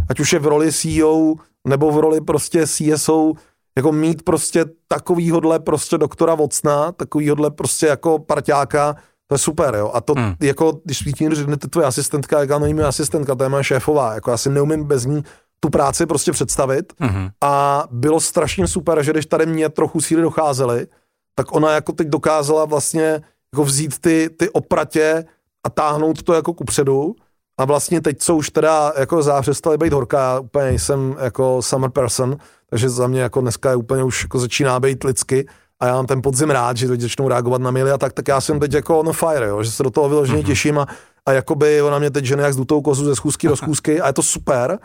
ať 0.10 0.20
už 0.20 0.34
je 0.34 0.40
v 0.40 0.48
roli 0.48 0.74
CEO 0.74 1.34
nebo 1.68 1.92
v 1.92 2.00
roli 2.00 2.22
prostě 2.22 2.68
CSO, 2.68 3.34
jako 3.78 3.92
mít 3.92 4.24
prostě 4.24 4.66
takovýhodle 4.88 5.60
prostě 5.60 5.98
doktora 5.98 6.36
Vocna, 6.36 6.92
takovýhodle 6.92 7.52
prostě 7.52 7.86
jako 7.86 8.20
parťáka, 8.20 8.96
to 9.30 9.36
je 9.36 9.40
super, 9.40 9.76
jo. 9.76 9.92
A 9.94 10.02
to 10.02 10.14
hmm. 10.14 10.34
jako, 10.42 10.82
když 10.86 10.98
svítí, 10.98 11.30
řeknete 11.32 11.68
tvoje 11.68 11.88
asistentka, 11.88 12.40
jaká 12.40 12.60
není 12.60 12.82
asistentka, 12.82 13.36
to 13.36 13.44
je 13.44 13.50
moje 13.50 13.64
šéfová, 13.64 14.14
jako 14.14 14.32
já 14.32 14.38
si 14.38 14.50
neumím 14.50 14.84
bez 14.84 15.06
ní 15.06 15.24
tu 15.60 15.70
práci 15.70 16.06
prostě 16.06 16.32
představit. 16.32 16.94
Hmm. 17.00 17.30
A 17.44 17.84
bylo 17.92 18.20
strašně 18.20 18.68
super, 18.68 19.04
že 19.04 19.12
když 19.12 19.26
tady 19.26 19.46
mě 19.46 19.70
trochu 19.70 20.02
síly 20.02 20.22
docházely, 20.22 20.88
tak 21.36 21.56
ona 21.56 21.72
jako 21.72 21.92
teď 21.92 22.08
dokázala 22.08 22.66
vlastně 22.66 23.22
jako 23.54 23.64
vzít 23.64 24.00
ty, 24.00 24.30
ty 24.38 24.50
opratě 24.50 25.26
a 25.64 25.70
táhnout 25.70 26.24
to 26.24 26.34
jako 26.34 26.54
kupředu. 26.54 27.16
A 27.60 27.66
vlastně 27.66 28.02
teď, 28.02 28.20
co 28.20 28.36
už 28.36 28.50
teda 28.50 28.94
jako 28.98 29.24
přestali 29.42 29.78
být 29.78 29.94
horká, 29.94 30.20
já 30.20 30.40
úplně 30.40 30.80
jsem 30.80 31.16
jako 31.20 31.62
summer 31.62 31.90
person, 31.90 32.38
takže 32.70 32.90
za 32.90 33.08
mě 33.08 33.22
jako 33.22 33.42
dneska 33.42 33.70
je 33.70 33.76
úplně 33.76 34.04
už 34.04 34.24
jako 34.24 34.40
začíná 34.40 34.80
být 34.80 35.04
lidsky 35.04 35.48
a 35.80 35.88
já 35.88 35.94
mám 35.94 36.06
ten 36.06 36.22
podzim 36.22 36.50
rád, 36.50 36.78
že 36.78 36.88
teď 36.88 37.02
začnou 37.02 37.28
reagovat 37.28 37.62
na 37.62 37.72
maily 37.72 37.92
a 37.92 37.98
tak, 37.98 38.14
tak 38.14 38.28
já 38.28 38.42
jsem 38.42 38.60
teď 38.60 38.74
jako 38.74 39.00
on 39.00 39.14
fire, 39.14 39.48
jo, 39.48 39.64
že 39.64 39.72
se 39.72 39.84
do 39.84 39.90
toho 39.90 40.10
vyloženě 40.10 40.42
mm-hmm. 40.42 40.48
těším 40.48 40.80
a, 40.80 40.88
a 41.26 41.32
jakoby 41.32 41.82
ona 41.82 42.00
mě 42.00 42.12
teď 42.12 42.26
žene 42.26 42.44
jak 42.44 42.54
s 42.54 42.58
dutou 42.58 42.82
kozu 42.82 43.06
ze 43.06 43.16
schůzky 43.16 43.48
do 43.48 43.56
schůzky 43.56 44.02
a 44.02 44.08
je 44.08 44.14
to 44.14 44.24
super, 44.24 44.80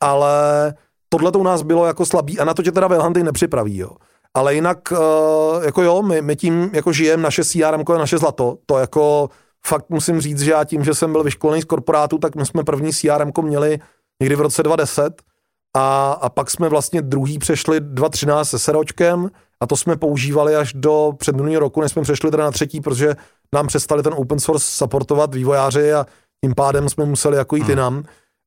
ale 0.00 0.74
tohle 1.08 1.32
to 1.32 1.38
u 1.38 1.42
nás 1.42 1.62
bylo 1.62 1.86
jako 1.86 2.06
slabý 2.06 2.38
a 2.38 2.44
na 2.44 2.54
to 2.54 2.62
tě 2.62 2.72
teda 2.72 2.88
Velhandy 2.88 3.22
nepřipraví, 3.22 3.78
jo 3.78 3.90
ale 4.34 4.54
jinak, 4.54 4.92
uh, 4.92 5.64
jako 5.64 5.82
jo, 5.82 6.02
my, 6.02 6.22
my 6.22 6.36
tím 6.36 6.70
jako 6.72 6.92
žijeme, 6.92 7.22
naše 7.22 7.44
CRM 7.44 7.84
je 7.92 7.98
naše 7.98 8.18
zlato, 8.18 8.58
to 8.66 8.78
jako 8.78 9.28
fakt 9.66 9.84
musím 9.88 10.20
říct, 10.20 10.40
že 10.40 10.50
já 10.50 10.64
tím, 10.64 10.84
že 10.84 10.94
jsem 10.94 11.12
byl 11.12 11.22
vyškolený 11.22 11.62
z 11.62 11.64
korporátu, 11.64 12.18
tak 12.18 12.36
my 12.36 12.46
jsme 12.46 12.64
první 12.64 12.92
CRM 12.92 13.32
měli 13.42 13.78
někdy 14.20 14.36
v 14.36 14.40
roce 14.40 14.62
2010 14.62 15.22
a, 15.76 16.12
a 16.12 16.28
pak 16.28 16.50
jsme 16.50 16.68
vlastně 16.68 17.02
druhý 17.02 17.38
přešli 17.38 17.80
2013 17.80 18.48
se 18.48 18.58
seročkem 18.58 19.30
a 19.62 19.66
to 19.66 19.76
jsme 19.76 19.96
používali 19.96 20.56
až 20.56 20.72
do 20.72 21.12
předminulého 21.16 21.60
roku, 21.60 21.80
než 21.80 21.92
jsme 21.92 22.02
přešli 22.02 22.30
teda 22.30 22.44
na 22.44 22.50
třetí, 22.50 22.80
protože 22.80 23.16
nám 23.54 23.66
přestali 23.66 24.02
ten 24.02 24.14
open 24.16 24.40
source 24.40 24.66
supportovat 24.68 25.34
vývojáři 25.34 25.92
a 25.92 26.06
tím 26.44 26.54
pádem 26.54 26.88
jsme 26.88 27.04
museli 27.04 27.36
jako 27.36 27.56
jít 27.56 27.62
hmm. 27.62 27.70
jinam. 27.70 28.04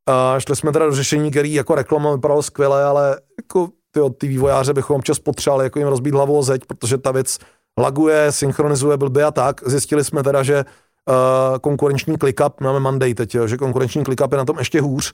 A 0.09 0.39
šli 0.39 0.55
jsme 0.55 0.71
teda 0.71 0.85
do 0.85 0.95
řešení, 0.95 1.31
který 1.31 1.53
jako 1.53 1.75
reklama 1.75 2.11
vypadalo 2.11 2.43
skvěle, 2.43 2.83
ale 2.83 3.19
jako 3.37 3.69
ty, 3.91 3.99
ty 4.17 4.27
vývojáře 4.27 4.73
bychom 4.73 4.95
občas 4.95 5.19
potřebovali 5.19 5.65
jako 5.65 5.79
jim 5.79 5.87
rozbít 5.87 6.13
hlavu 6.13 6.37
o 6.37 6.43
zeď, 6.43 6.65
protože 6.65 6.97
ta 6.97 7.11
věc 7.11 7.37
laguje, 7.79 8.31
synchronizuje 8.31 8.97
blbě 8.97 9.23
a 9.23 9.31
tak. 9.31 9.61
Zjistili 9.65 10.03
jsme 10.03 10.23
teda, 10.23 10.43
že 10.43 10.65
uh, 11.09 11.57
konkurenční 11.57 12.17
ClickUp, 12.17 12.61
máme 12.61 12.79
Monday 12.79 13.13
teď, 13.13 13.35
jo, 13.35 13.47
že 13.47 13.57
konkurenční 13.57 14.05
ClickUp 14.05 14.31
je 14.31 14.37
na 14.37 14.45
tom 14.45 14.59
ještě 14.59 14.81
hůř, 14.81 15.13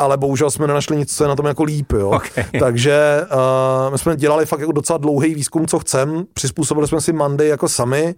ale 0.00 0.16
bohužel 0.16 0.50
jsme 0.50 0.66
nenašli 0.66 0.96
nic, 0.96 1.16
co 1.16 1.24
je 1.24 1.28
na 1.28 1.36
tom 1.36 1.46
jako 1.46 1.62
líp, 1.62 1.92
jo. 1.92 2.10
Okay. 2.10 2.44
Takže 2.60 3.26
uh, 3.32 3.92
my 3.92 3.98
jsme 3.98 4.16
dělali 4.16 4.46
fakt 4.46 4.60
jako 4.60 4.72
docela 4.72 4.96
dlouhý 4.98 5.34
výzkum, 5.34 5.66
co 5.66 5.78
chcem, 5.78 6.24
přizpůsobili 6.34 6.88
jsme 6.88 7.00
si 7.00 7.12
Monday 7.12 7.48
jako 7.48 7.68
sami, 7.68 8.14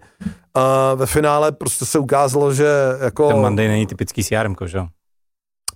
uh, 0.57 0.99
ve 0.99 1.05
finále 1.05 1.51
prostě 1.51 1.85
se 1.85 1.99
ukázalo, 1.99 2.53
že 2.53 2.67
jako... 3.03 3.27
Ten 3.27 3.37
Monday 3.37 3.67
není 3.67 3.87
typický 3.87 4.23
CRM, 4.23 4.55
že 4.65 4.77
jo? 4.77 4.87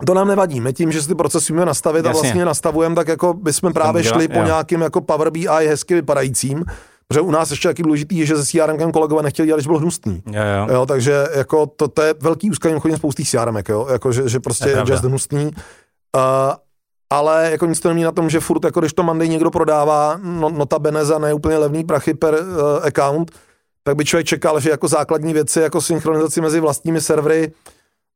To 0.06 0.14
nám 0.14 0.28
nevadí. 0.28 0.62
My 0.62 0.74
tím, 0.74 0.92
že 0.92 1.02
si 1.02 1.08
ty 1.08 1.16
procesy 1.16 1.54
můžeme 1.54 1.66
nastavit 1.66 2.06
Jasně. 2.06 2.20
a 2.20 2.22
vlastně 2.22 2.46
nastavujeme, 2.46 2.96
tak 2.96 3.08
jako 3.08 3.34
bychom 3.34 3.74
právě 3.74 4.04
šli 4.04 4.28
po 4.28 4.40
jo. 4.40 4.46
nějakým 4.46 4.82
jako 4.82 5.02
Power 5.02 5.32
BI 5.32 5.48
hezky 5.48 5.94
vypadajícím, 5.94 6.66
Protože 7.08 7.22
u 7.22 7.32
nás 7.32 7.52
ještě 7.52 7.68
taky 7.68 7.84
důležitý 7.84 8.18
je, 8.18 8.26
že 8.26 8.36
se 8.38 8.46
CRM 8.46 8.92
kolegové 8.92 9.24
nechtěli 9.24 9.46
dělat, 9.46 9.58
když 9.58 9.68
byl 9.68 9.78
hnusný. 9.78 10.24
Jo, 10.26 10.42
jo. 10.44 10.74
jo 10.74 10.86
takže 10.86 11.26
jako 11.36 11.66
to, 11.66 11.88
to 11.88 12.02
je 12.02 12.16
velký 12.20 12.50
úzký 12.50 12.70
chodím 12.80 12.98
spoustý 12.98 13.26
CRM, 13.26 13.58
jo, 13.70 13.88
jako 13.92 14.12
že, 14.12 14.30
že 14.30 14.40
prostě 14.40 14.70
je, 14.70 14.78
je 14.78 14.84
just 14.88 15.04
hnusný. 15.04 15.52
Uh, 16.16 16.54
ale 17.10 17.52
jako 17.52 17.66
nic 17.66 17.80
to 17.80 17.90
není 17.90 18.04
na 18.04 18.12
tom, 18.12 18.30
že 18.30 18.40
furt, 18.40 18.66
jako 18.66 18.80
když 18.80 18.94
to 18.94 19.04
Monday 19.04 19.30
někdo 19.30 19.52
prodává, 19.52 20.20
no, 20.24 20.50
notabene 20.50 21.06
za 21.06 21.20
neúplně 21.20 21.58
levný 21.58 21.84
prachy 21.84 22.14
per 22.14 22.34
uh, 22.34 22.86
account, 22.86 23.32
tak 23.84 23.96
by 23.96 24.06
člověk 24.06 24.28
čekal, 24.28 24.60
že 24.60 24.70
jako 24.70 24.88
základní 24.88 25.34
věci, 25.34 25.60
jako 25.60 25.82
synchronizaci 25.82 26.42
mezi 26.42 26.60
vlastními 26.60 27.02
servery, 27.02 27.52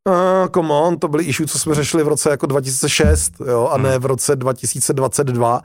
Uh, 0.08 0.48
come 0.54 0.74
on, 0.74 0.98
to 0.98 1.08
byly 1.08 1.24
issue, 1.24 1.48
co 1.48 1.60
jsme 1.60 1.76
řešili 1.76 2.04
v 2.04 2.08
roce 2.08 2.30
jako 2.30 2.46
2006, 2.46 3.34
jo, 3.48 3.68
a 3.72 3.78
ne 3.78 4.00
v 4.00 4.06
roce 4.06 4.36
2022 4.36 5.62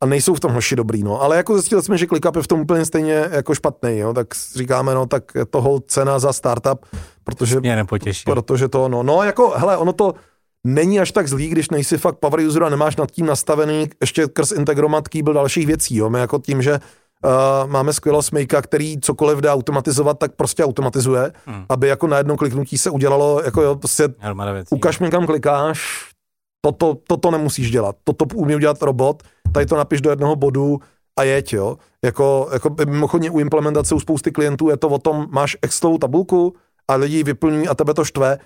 a 0.00 0.06
nejsou 0.06 0.34
v 0.34 0.40
tom 0.40 0.52
hoši 0.52 0.76
dobrý, 0.76 1.02
no. 1.02 1.22
Ale 1.22 1.36
jako 1.36 1.54
zjistili 1.54 1.82
jsme, 1.82 1.98
že 1.98 2.06
ClickUp 2.06 2.36
je 2.36 2.42
v 2.42 2.46
tom 2.46 2.60
úplně 2.60 2.84
stejně 2.84 3.28
jako 3.30 3.54
špatný, 3.54 3.98
jo. 3.98 4.12
Tak 4.14 4.26
říkáme, 4.54 4.94
no, 4.94 5.06
tak 5.06 5.34
je 5.34 5.46
toho 5.46 5.80
cena 5.80 6.18
za 6.18 6.32
startup, 6.32 6.86
protože... 7.24 7.60
Mě 7.60 7.76
nepotěší. 7.76 8.24
Protože 8.24 8.68
to, 8.68 8.88
no, 8.88 9.02
no, 9.02 9.22
jako, 9.22 9.52
hele, 9.56 9.76
ono 9.76 9.92
to 9.92 10.14
není 10.66 11.00
až 11.00 11.12
tak 11.12 11.28
zlý, 11.28 11.48
když 11.48 11.70
nejsi 11.70 11.98
fakt 11.98 12.18
power 12.18 12.40
user 12.40 12.64
a 12.64 12.68
nemáš 12.68 12.96
nad 12.96 13.10
tím 13.10 13.26
nastavený 13.26 13.88
ještě 14.00 14.26
krz 14.26 14.52
integromat 14.52 15.08
kýbl 15.08 15.32
dalších 15.32 15.66
věcí, 15.66 15.96
jo. 15.96 16.10
My 16.10 16.18
jako 16.18 16.38
tím, 16.38 16.62
že 16.62 16.80
Uh, 17.24 17.70
máme 17.70 17.92
skvělého 17.92 18.22
smejka, 18.22 18.62
který 18.62 19.00
cokoliv 19.00 19.38
jde 19.38 19.50
automatizovat, 19.50 20.18
tak 20.18 20.32
prostě 20.36 20.64
automatizuje, 20.64 21.32
hmm. 21.46 21.64
aby 21.68 21.88
jako 21.88 22.06
na 22.06 22.18
jedno 22.18 22.36
kliknutí 22.36 22.78
se 22.78 22.90
udělalo, 22.90 23.42
jako 23.44 23.62
jo, 23.62 23.76
prostě 23.76 24.08
ukaž 24.70 24.98
mi 24.98 25.10
kam 25.10 25.26
klikáš, 25.26 26.08
toto, 26.60 26.96
toto 27.06 27.30
nemusíš 27.30 27.70
dělat, 27.70 27.96
toto 28.04 28.24
umí 28.34 28.54
udělat 28.54 28.82
robot, 28.82 29.22
tady 29.52 29.66
to 29.66 29.76
napiš 29.76 30.00
do 30.00 30.10
jednoho 30.10 30.36
bodu 30.36 30.80
a 31.18 31.22
jeď, 31.22 31.52
jo. 31.52 31.76
Jako, 32.04 32.48
jako 32.52 32.76
mimochodně 32.86 33.30
u 33.30 33.38
implementace 33.38 33.94
u 33.94 34.00
spousty 34.00 34.30
klientů 34.30 34.68
je 34.68 34.76
to 34.76 34.88
o 34.88 34.98
tom, 34.98 35.26
máš 35.30 35.56
Excelovou 35.62 35.98
tabulku 35.98 36.54
a 36.88 36.94
lidi 36.94 37.22
vyplňují 37.22 37.68
a 37.68 37.74
tebe 37.74 37.94
to 37.94 38.04
štve, 38.04 38.38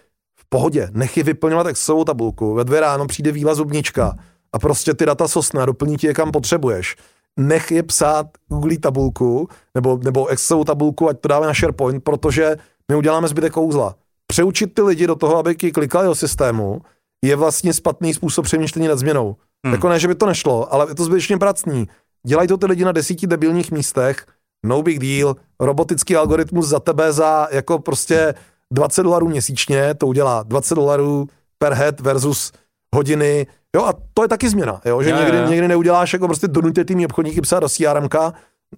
v 0.47 0.49
pohodě, 0.49 0.89
nech 0.93 1.17
je 1.17 1.23
vyplňovat 1.23 1.67
Excelovou 1.67 2.05
tabulku, 2.05 2.55
ve 2.55 2.65
dvě 2.65 2.81
ráno 2.81 3.07
přijde 3.07 3.33
výla 3.33 3.55
zubnička 3.55 4.17
a 4.53 4.59
prostě 4.59 4.95
ty 4.95 5.07
data 5.07 5.29
sosna 5.29 5.67
doplní 5.67 5.97
ti 5.97 6.07
je 6.07 6.15
kam 6.15 6.33
potřebuješ. 6.33 6.97
Nech 7.37 7.71
je 7.71 7.83
psát 7.83 8.27
Google 8.49 8.79
tabulku 8.79 9.49
nebo, 9.75 9.99
nebo 10.05 10.27
Excelovou 10.27 10.65
tabulku, 10.65 11.09
ať 11.09 11.21
to 11.21 11.29
dáme 11.29 11.47
na 11.47 11.55
SharePoint, 11.55 12.05
protože 12.05 12.57
my 12.91 12.97
uděláme 12.97 13.29
zbytek 13.29 13.53
kouzla. 13.53 13.95
Přeučit 14.27 14.75
ty 14.75 14.83
lidi 14.83 15.07
do 15.07 15.15
toho, 15.15 15.37
aby 15.37 15.55
klikali 15.55 16.07
do 16.07 16.15
systému, 16.15 16.81
je 17.25 17.37
vlastně 17.37 17.73
špatný 17.73 18.15
způsob 18.15 18.45
přemýšlení 18.45 18.89
nad 18.89 18.99
změnou. 18.99 19.37
Hmm. 19.67 19.75
Jako 19.75 19.89
ne, 19.89 19.99
že 19.99 20.09
by 20.09 20.15
to 20.15 20.27
nešlo, 20.27 20.75
ale 20.75 20.87
je 20.91 20.95
to 20.95 21.05
zbytečně 21.05 21.39
pracný. 21.39 21.89
Dělají 22.27 22.49
to 22.49 22.57
ty 22.57 22.67
lidi 22.67 22.85
na 22.85 22.93
desíti 22.93 23.27
debilních 23.27 23.71
místech, 23.71 24.27
no 24.67 24.83
big 24.83 24.99
deal, 24.99 25.37
robotický 25.61 26.17
algoritmus 26.17 26.67
za 26.67 26.81
tebe 26.81 27.13
za 27.13 27.49
jako 27.51 27.79
prostě 27.79 28.35
20 28.73 29.03
dolarů 29.03 29.29
měsíčně, 29.29 29.95
to 29.95 30.07
udělá 30.07 30.43
20 30.43 30.75
dolarů 30.75 31.27
per 31.59 31.73
head 31.73 32.01
versus 32.01 32.53
hodiny, 32.95 33.47
jo 33.77 33.85
a 33.85 33.95
to 34.15 34.23
je 34.23 34.29
taky 34.29 34.49
změna, 34.49 34.81
jo, 34.85 35.03
že 35.03 35.13
někdy, 35.13 35.51
někdy 35.51 35.69
neuděláš 35.69 36.13
jako 36.13 36.27
prostě 36.27 36.49
donuté 36.49 36.85
tým 36.85 37.05
obchodníky 37.05 37.41
psát 37.41 37.61
do 37.61 37.69
CRM, 37.69 38.09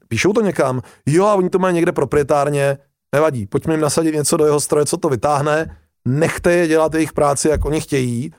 píšou 0.09 0.33
to 0.33 0.41
někam, 0.41 0.81
jo 1.07 1.25
a 1.27 1.35
oni 1.35 1.51
to 1.51 1.59
mají 1.59 1.75
někde 1.75 1.93
proprietárně, 1.93 2.79
nevadí, 3.15 3.47
pojďme 3.47 3.75
jim 3.75 3.81
nasadit 3.81 4.15
něco 4.15 4.37
do 4.37 4.45
jeho 4.45 4.61
stroje, 4.61 4.87
co 4.87 4.97
to 4.97 5.09
vytáhne, 5.09 5.77
nechte 6.05 6.53
je 6.53 6.69
dělat 6.69 6.95
jejich 6.95 7.13
práci, 7.13 7.49
jak 7.49 7.65
oni 7.65 7.81
chtějí, 7.81 8.33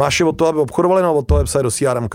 máš 0.00 0.20
je 0.20 0.26
od 0.26 0.32
toho, 0.32 0.48
aby 0.48 0.58
obchodovali, 0.58 1.02
nebo 1.02 1.14
od 1.14 1.26
toho, 1.26 1.38
aby 1.38 1.44
psali 1.44 1.62
do 1.62 1.70
CRM. 1.70 2.08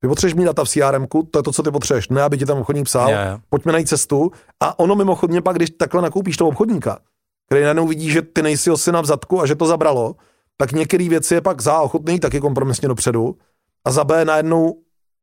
Ty 0.00 0.08
potřebuješ 0.08 0.34
mít 0.34 0.44
data 0.44 0.64
v 0.64 0.68
CRM, 0.68 1.06
to 1.30 1.38
je 1.38 1.42
to, 1.42 1.52
co 1.52 1.62
ty 1.62 1.70
potřebuješ, 1.70 2.08
ne 2.08 2.22
aby 2.22 2.38
ti 2.38 2.46
tam 2.46 2.58
obchodník 2.58 2.84
psal, 2.84 3.08
yeah. 3.08 3.40
pojďme 3.50 3.72
najít 3.72 3.88
cestu. 3.88 4.32
A 4.60 4.78
ono 4.78 4.94
mimochodně 4.94 5.42
pak, 5.42 5.56
když 5.56 5.70
takhle 5.70 6.02
nakoupíš 6.02 6.36
toho 6.36 6.48
obchodníka, 6.48 6.98
který 7.46 7.62
najednou 7.62 7.86
vidí, 7.86 8.10
že 8.10 8.22
ty 8.22 8.42
nejsi 8.42 8.70
osina 8.70 9.00
v 9.00 9.06
zadku 9.06 9.40
a 9.40 9.46
že 9.46 9.54
to 9.54 9.66
zabralo, 9.66 10.14
tak 10.56 10.72
některé 10.72 11.08
věci 11.08 11.34
je 11.34 11.40
pak 11.40 11.62
za 11.62 11.80
ochotný 11.80 12.20
taky 12.20 12.40
kompromisně 12.40 12.88
dopředu 12.88 13.36
a 13.84 13.90
za 13.90 14.04
B 14.04 14.24
najednou 14.24 14.76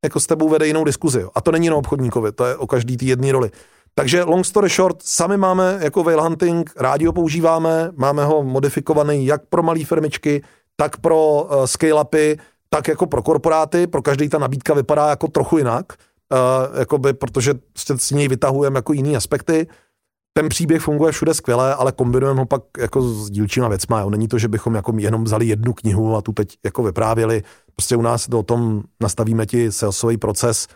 jako 0.04 0.20
s 0.20 0.28
tebou 0.28 0.50
vede 0.50 0.68
jinou 0.68 0.84
diskuzi. 0.84 1.26
A 1.36 1.42
to 1.42 1.52
není 1.52 1.66
jenom 1.66 1.80
obchodníkovi, 1.80 2.32
to 2.32 2.46
je 2.46 2.56
o 2.56 2.68
každý 2.68 2.98
té 2.98 3.06
jedné 3.06 3.32
roli. 3.32 3.52
Takže 3.96 4.24
long 4.24 4.46
story 4.46 4.70
short, 4.70 4.98
sami 5.04 5.38
máme 5.38 5.80
jako 5.82 6.04
whale 6.04 6.24
hunting, 6.24 6.72
rádi 6.78 7.06
ho 7.06 7.14
používáme, 7.14 7.92
máme 7.96 8.26
ho 8.26 8.44
modifikovaný 8.44 9.26
jak 9.26 9.46
pro 9.46 9.64
malé 9.64 9.86
firmičky, 9.86 10.44
tak 10.76 10.98
pro 10.98 11.44
uh, 11.44 11.64
scale-upy, 11.64 12.38
tak 12.70 12.88
jako 12.88 13.06
pro 13.06 13.24
korporáty, 13.24 13.88
pro 13.88 14.02
každý 14.02 14.30
ta 14.30 14.38
nabídka 14.38 14.74
vypadá 14.74 15.10
jako 15.10 15.28
trochu 15.28 15.58
jinak, 15.58 15.86
uh, 15.94 16.80
jakoby, 16.80 17.14
protože 17.14 17.54
s 17.98 18.12
něj 18.12 18.28
vytahujeme 18.28 18.78
jako 18.78 18.94
jiný 18.94 19.16
aspekty. 19.16 19.68
Ten 20.34 20.50
příběh 20.50 20.82
funguje 20.82 21.12
všude 21.12 21.34
skvěle, 21.34 21.76
ale 21.76 21.92
kombinujeme 21.92 22.40
ho 22.40 22.46
pak 22.46 22.62
jako 22.78 23.02
s 23.02 23.30
dílčíma 23.30 23.68
věcma. 23.68 24.00
Jo. 24.00 24.10
Není 24.10 24.28
to, 24.28 24.38
že 24.38 24.48
bychom 24.48 24.76
jako 24.76 24.94
jenom 24.98 25.24
vzali 25.24 25.46
jednu 25.46 25.74
knihu 25.74 26.16
a 26.16 26.22
tu 26.22 26.34
teď 26.34 26.58
jako 26.66 26.84
vyprávěli. 26.84 27.44
Prostě 27.76 27.96
u 27.96 28.02
nás 28.02 28.30
do 28.30 28.44
tom 28.44 28.84
nastavíme 29.02 29.46
ti 29.46 29.72
salesový 29.72 30.18
proces 30.18 30.68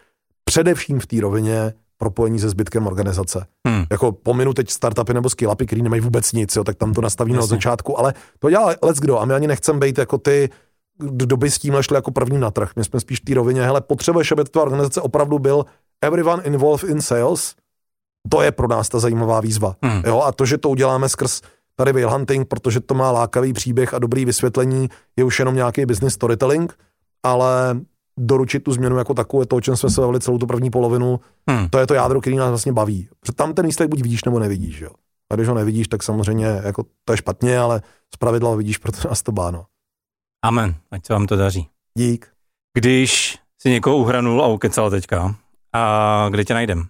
především 0.46 1.00
v 1.00 1.06
té 1.06 1.22
rovině 1.22 1.74
propojení 1.98 2.40
se 2.40 2.50
zbytkem 2.50 2.88
organizace. 2.88 3.46
Hmm. 3.68 3.86
Jako 3.92 4.12
pominu 4.12 4.54
teď 4.54 4.70
startupy 4.70 5.14
nebo 5.14 5.30
skillupy, 5.30 5.66
který 5.66 5.82
nemají 5.82 6.02
vůbec 6.02 6.34
nic, 6.34 6.56
jo, 6.56 6.64
tak 6.64 6.76
tam 6.76 6.94
to 6.94 7.02
nastavíme 7.02 7.40
od 7.40 7.48
začátku, 7.48 8.00
ale 8.00 8.14
to 8.40 8.50
dělá 8.50 8.74
let's 8.84 9.00
kdo 9.00 9.20
a 9.20 9.26
my 9.26 9.34
ani 9.34 9.48
nechceme 9.48 9.80
být 9.80 9.98
jako 9.98 10.18
ty, 10.18 10.50
kdo 10.98 11.38
by 11.38 11.52
s 11.52 11.60
tím 11.60 11.76
šli 11.82 11.96
jako 11.96 12.12
první 12.12 12.38
na 12.38 12.52
trh. 12.52 12.72
My 12.76 12.84
jsme 12.84 13.00
spíš 13.00 13.20
v 13.20 13.26
té 13.26 13.34
rovině, 13.34 13.64
hele, 13.64 13.82
potřebuješ, 13.82 14.32
aby 14.32 14.44
ta 14.44 14.62
organizace 14.62 15.02
opravdu 15.02 15.40
byl 15.40 15.66
everyone 16.02 16.44
involved 16.44 16.90
in 16.90 17.02
sales, 17.02 17.56
to 18.30 18.42
je 18.42 18.52
pro 18.52 18.68
nás 18.68 18.90
ta 18.90 19.00
zajímavá 19.00 19.42
výzva. 19.42 19.76
Hmm. 19.84 20.02
Jo, 20.06 20.22
a 20.22 20.32
to, 20.32 20.46
že 20.46 20.58
to 20.58 20.70
uděláme 20.70 21.10
skrz 21.10 21.42
tady 21.76 21.92
whale 21.92 22.12
hunting, 22.12 22.48
protože 22.48 22.80
to 22.80 22.94
má 22.94 23.12
lákavý 23.12 23.54
příběh 23.54 23.94
a 23.94 24.00
dobrý 24.00 24.26
vysvětlení, 24.26 24.90
je 25.18 25.24
už 25.24 25.40
jenom 25.40 25.56
nějaký 25.56 25.86
business 25.86 26.14
storytelling, 26.14 26.78
ale 27.24 27.80
doručit 28.20 28.60
tu 28.60 28.72
změnu 28.72 28.98
jako 28.98 29.14
takovou, 29.14 29.42
je 29.42 29.48
to, 29.48 29.56
o 29.56 29.62
čem 29.62 29.78
jsme 29.78 29.90
se 29.90 30.02
bavili 30.02 30.20
celou 30.20 30.38
tu 30.38 30.48
první 30.48 30.70
polovinu, 30.70 31.20
hmm. 31.50 31.70
to 31.70 31.80
je 31.80 31.88
to 31.88 31.94
jádro, 31.94 32.22
který 32.22 32.36
nás 32.36 32.50
vlastně 32.50 32.74
baví. 32.74 33.10
Protože 33.20 33.34
tam 33.34 33.54
ten 33.54 33.66
výsledek 33.66 33.90
buď 33.90 34.02
vidíš, 34.02 34.24
nebo 34.24 34.40
nevidíš. 34.40 34.82
Jo. 34.82 34.90
A 35.32 35.36
když 35.36 35.48
ho 35.48 35.56
nevidíš, 35.56 35.88
tak 35.88 36.04
samozřejmě 36.04 36.46
jako 36.64 36.86
to 37.06 37.14
je 37.14 37.18
špatně, 37.18 37.60
ale 37.60 37.82
z 38.14 38.18
pravidla 38.18 38.50
ho 38.50 38.58
vidíš, 38.58 38.78
proto 38.84 39.08
nás 39.08 39.22
to 39.22 39.32
báno. 39.32 39.66
Amen, 40.46 40.76
ať 40.92 41.06
se 41.06 41.14
vám 41.14 41.28
to 41.28 41.36
daří. 41.36 41.68
Dík. 41.98 42.28
Když 42.78 43.38
si 43.62 43.70
někoho 43.70 43.98
uhranul 43.98 44.44
a 44.44 44.48
ukecal 44.48 44.90
teďka, 44.90 45.36
a 45.74 46.28
kde 46.30 46.46
tě 46.46 46.54
najdem? 46.54 46.88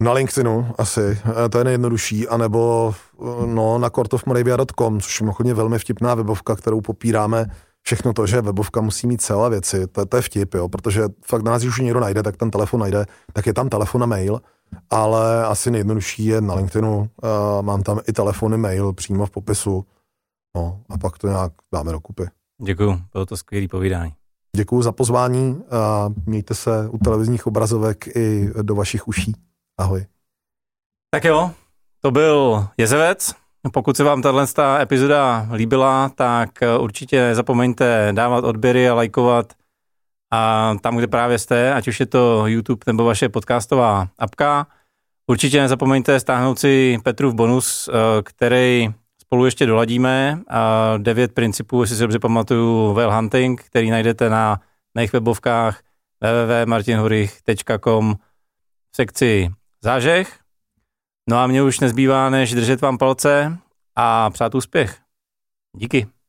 Na 0.00 0.12
LinkedInu 0.12 0.66
asi, 0.78 1.00
e, 1.00 1.48
to 1.48 1.58
je 1.58 1.64
nejjednodušší, 1.64 2.28
anebo 2.28 2.94
e, 2.94 3.46
no, 3.46 3.78
na 3.78 3.90
courtofmoravia.com, 3.90 5.00
což 5.00 5.20
je 5.20 5.24
mimochodně 5.24 5.54
velmi 5.54 5.78
vtipná 5.78 6.14
webovka, 6.14 6.56
kterou 6.56 6.80
popíráme 6.80 7.46
všechno 7.82 8.12
to, 8.12 8.26
že 8.26 8.42
webovka 8.42 8.80
musí 8.80 9.06
mít 9.06 9.22
celé 9.22 9.50
věci, 9.50 9.86
to, 9.86 10.06
to 10.06 10.16
je 10.16 10.22
vtip, 10.22 10.54
jo, 10.54 10.68
protože 10.68 11.02
fakt 11.26 11.42
nás, 11.42 11.64
už 11.64 11.80
někdo 11.80 12.00
najde, 12.00 12.22
tak 12.22 12.36
ten 12.36 12.50
telefon 12.50 12.80
najde, 12.80 13.06
tak 13.32 13.46
je 13.46 13.54
tam 13.54 13.68
telefon 13.68 14.02
a 14.02 14.06
mail, 14.06 14.40
ale 14.90 15.44
asi 15.46 15.70
nejjednodušší 15.70 16.24
je 16.24 16.40
na 16.40 16.54
LinkedInu, 16.54 16.98
uh, 16.98 17.08
mám 17.62 17.82
tam 17.82 18.00
i 18.08 18.12
telefony, 18.12 18.56
mail 18.56 18.92
přímo 18.92 19.26
v 19.26 19.30
popisu, 19.30 19.84
no 20.56 20.80
a 20.88 20.98
pak 20.98 21.18
to 21.18 21.28
nějak 21.28 21.52
dáme 21.72 21.92
dokupy. 21.92 22.22
Děkuju, 22.62 23.00
bylo 23.12 23.26
to 23.26 23.36
skvělé 23.36 23.68
povídání. 23.68 24.12
Děkuji 24.56 24.82
za 24.82 24.92
pozvání 24.92 25.62
a 25.70 26.08
mějte 26.26 26.54
se 26.54 26.88
u 26.88 26.98
televizních 26.98 27.46
obrazovek 27.46 28.16
i 28.16 28.50
do 28.62 28.74
vašich 28.74 29.08
uší. 29.08 29.34
Ahoj. 29.80 30.06
Tak 31.10 31.24
jo, 31.24 31.50
to 32.00 32.10
byl 32.10 32.68
Jezevec. 32.76 33.34
Pokud 33.72 33.96
se 33.96 34.04
vám 34.04 34.22
tahle 34.22 34.46
epizoda 34.80 35.48
líbila, 35.52 36.08
tak 36.08 36.62
eh, 36.62 36.78
určitě 36.78 37.20
nezapomeňte 37.20 38.08
dávat 38.12 38.44
odběry 38.44 38.88
a 38.88 38.94
lajkovat 38.94 39.52
a 40.32 40.74
tam, 40.80 40.96
kde 40.96 41.06
právě 41.06 41.38
jste, 41.38 41.74
ať 41.74 41.88
už 41.88 42.00
je 42.00 42.06
to 42.06 42.46
YouTube 42.46 42.80
nebo 42.86 43.04
vaše 43.04 43.28
podcastová 43.28 44.08
apka. 44.18 44.66
Určitě 45.26 45.60
nezapomeňte 45.60 46.20
stáhnout 46.20 46.58
si 46.58 46.98
Petrův 47.04 47.34
bonus, 47.34 47.88
eh, 47.88 47.92
který 48.22 48.88
spolu 49.22 49.44
ještě 49.44 49.66
doladíme. 49.66 50.42
Devět 50.98 51.32
principů, 51.32 51.80
jestli 51.80 51.96
si 51.96 52.02
dobře 52.02 52.18
pamatuju, 52.18 52.92
Whale 52.92 53.14
Hunting, 53.14 53.62
který 53.62 53.90
najdete 53.90 54.30
na 54.30 54.60
mých 54.94 55.12
webovkách 55.12 55.80
www.martinhurich.com 56.20 58.14
v 58.92 58.96
sekci 58.96 59.50
zážeh. 59.84 60.40
No 61.28 61.38
a 61.38 61.46
mě 61.46 61.62
už 61.62 61.80
nezbývá, 61.80 62.30
než 62.30 62.54
držet 62.54 62.80
vám 62.80 62.98
palce 62.98 63.58
a 63.96 64.30
přát 64.30 64.54
úspěch. 64.54 65.00
Díky. 65.76 66.19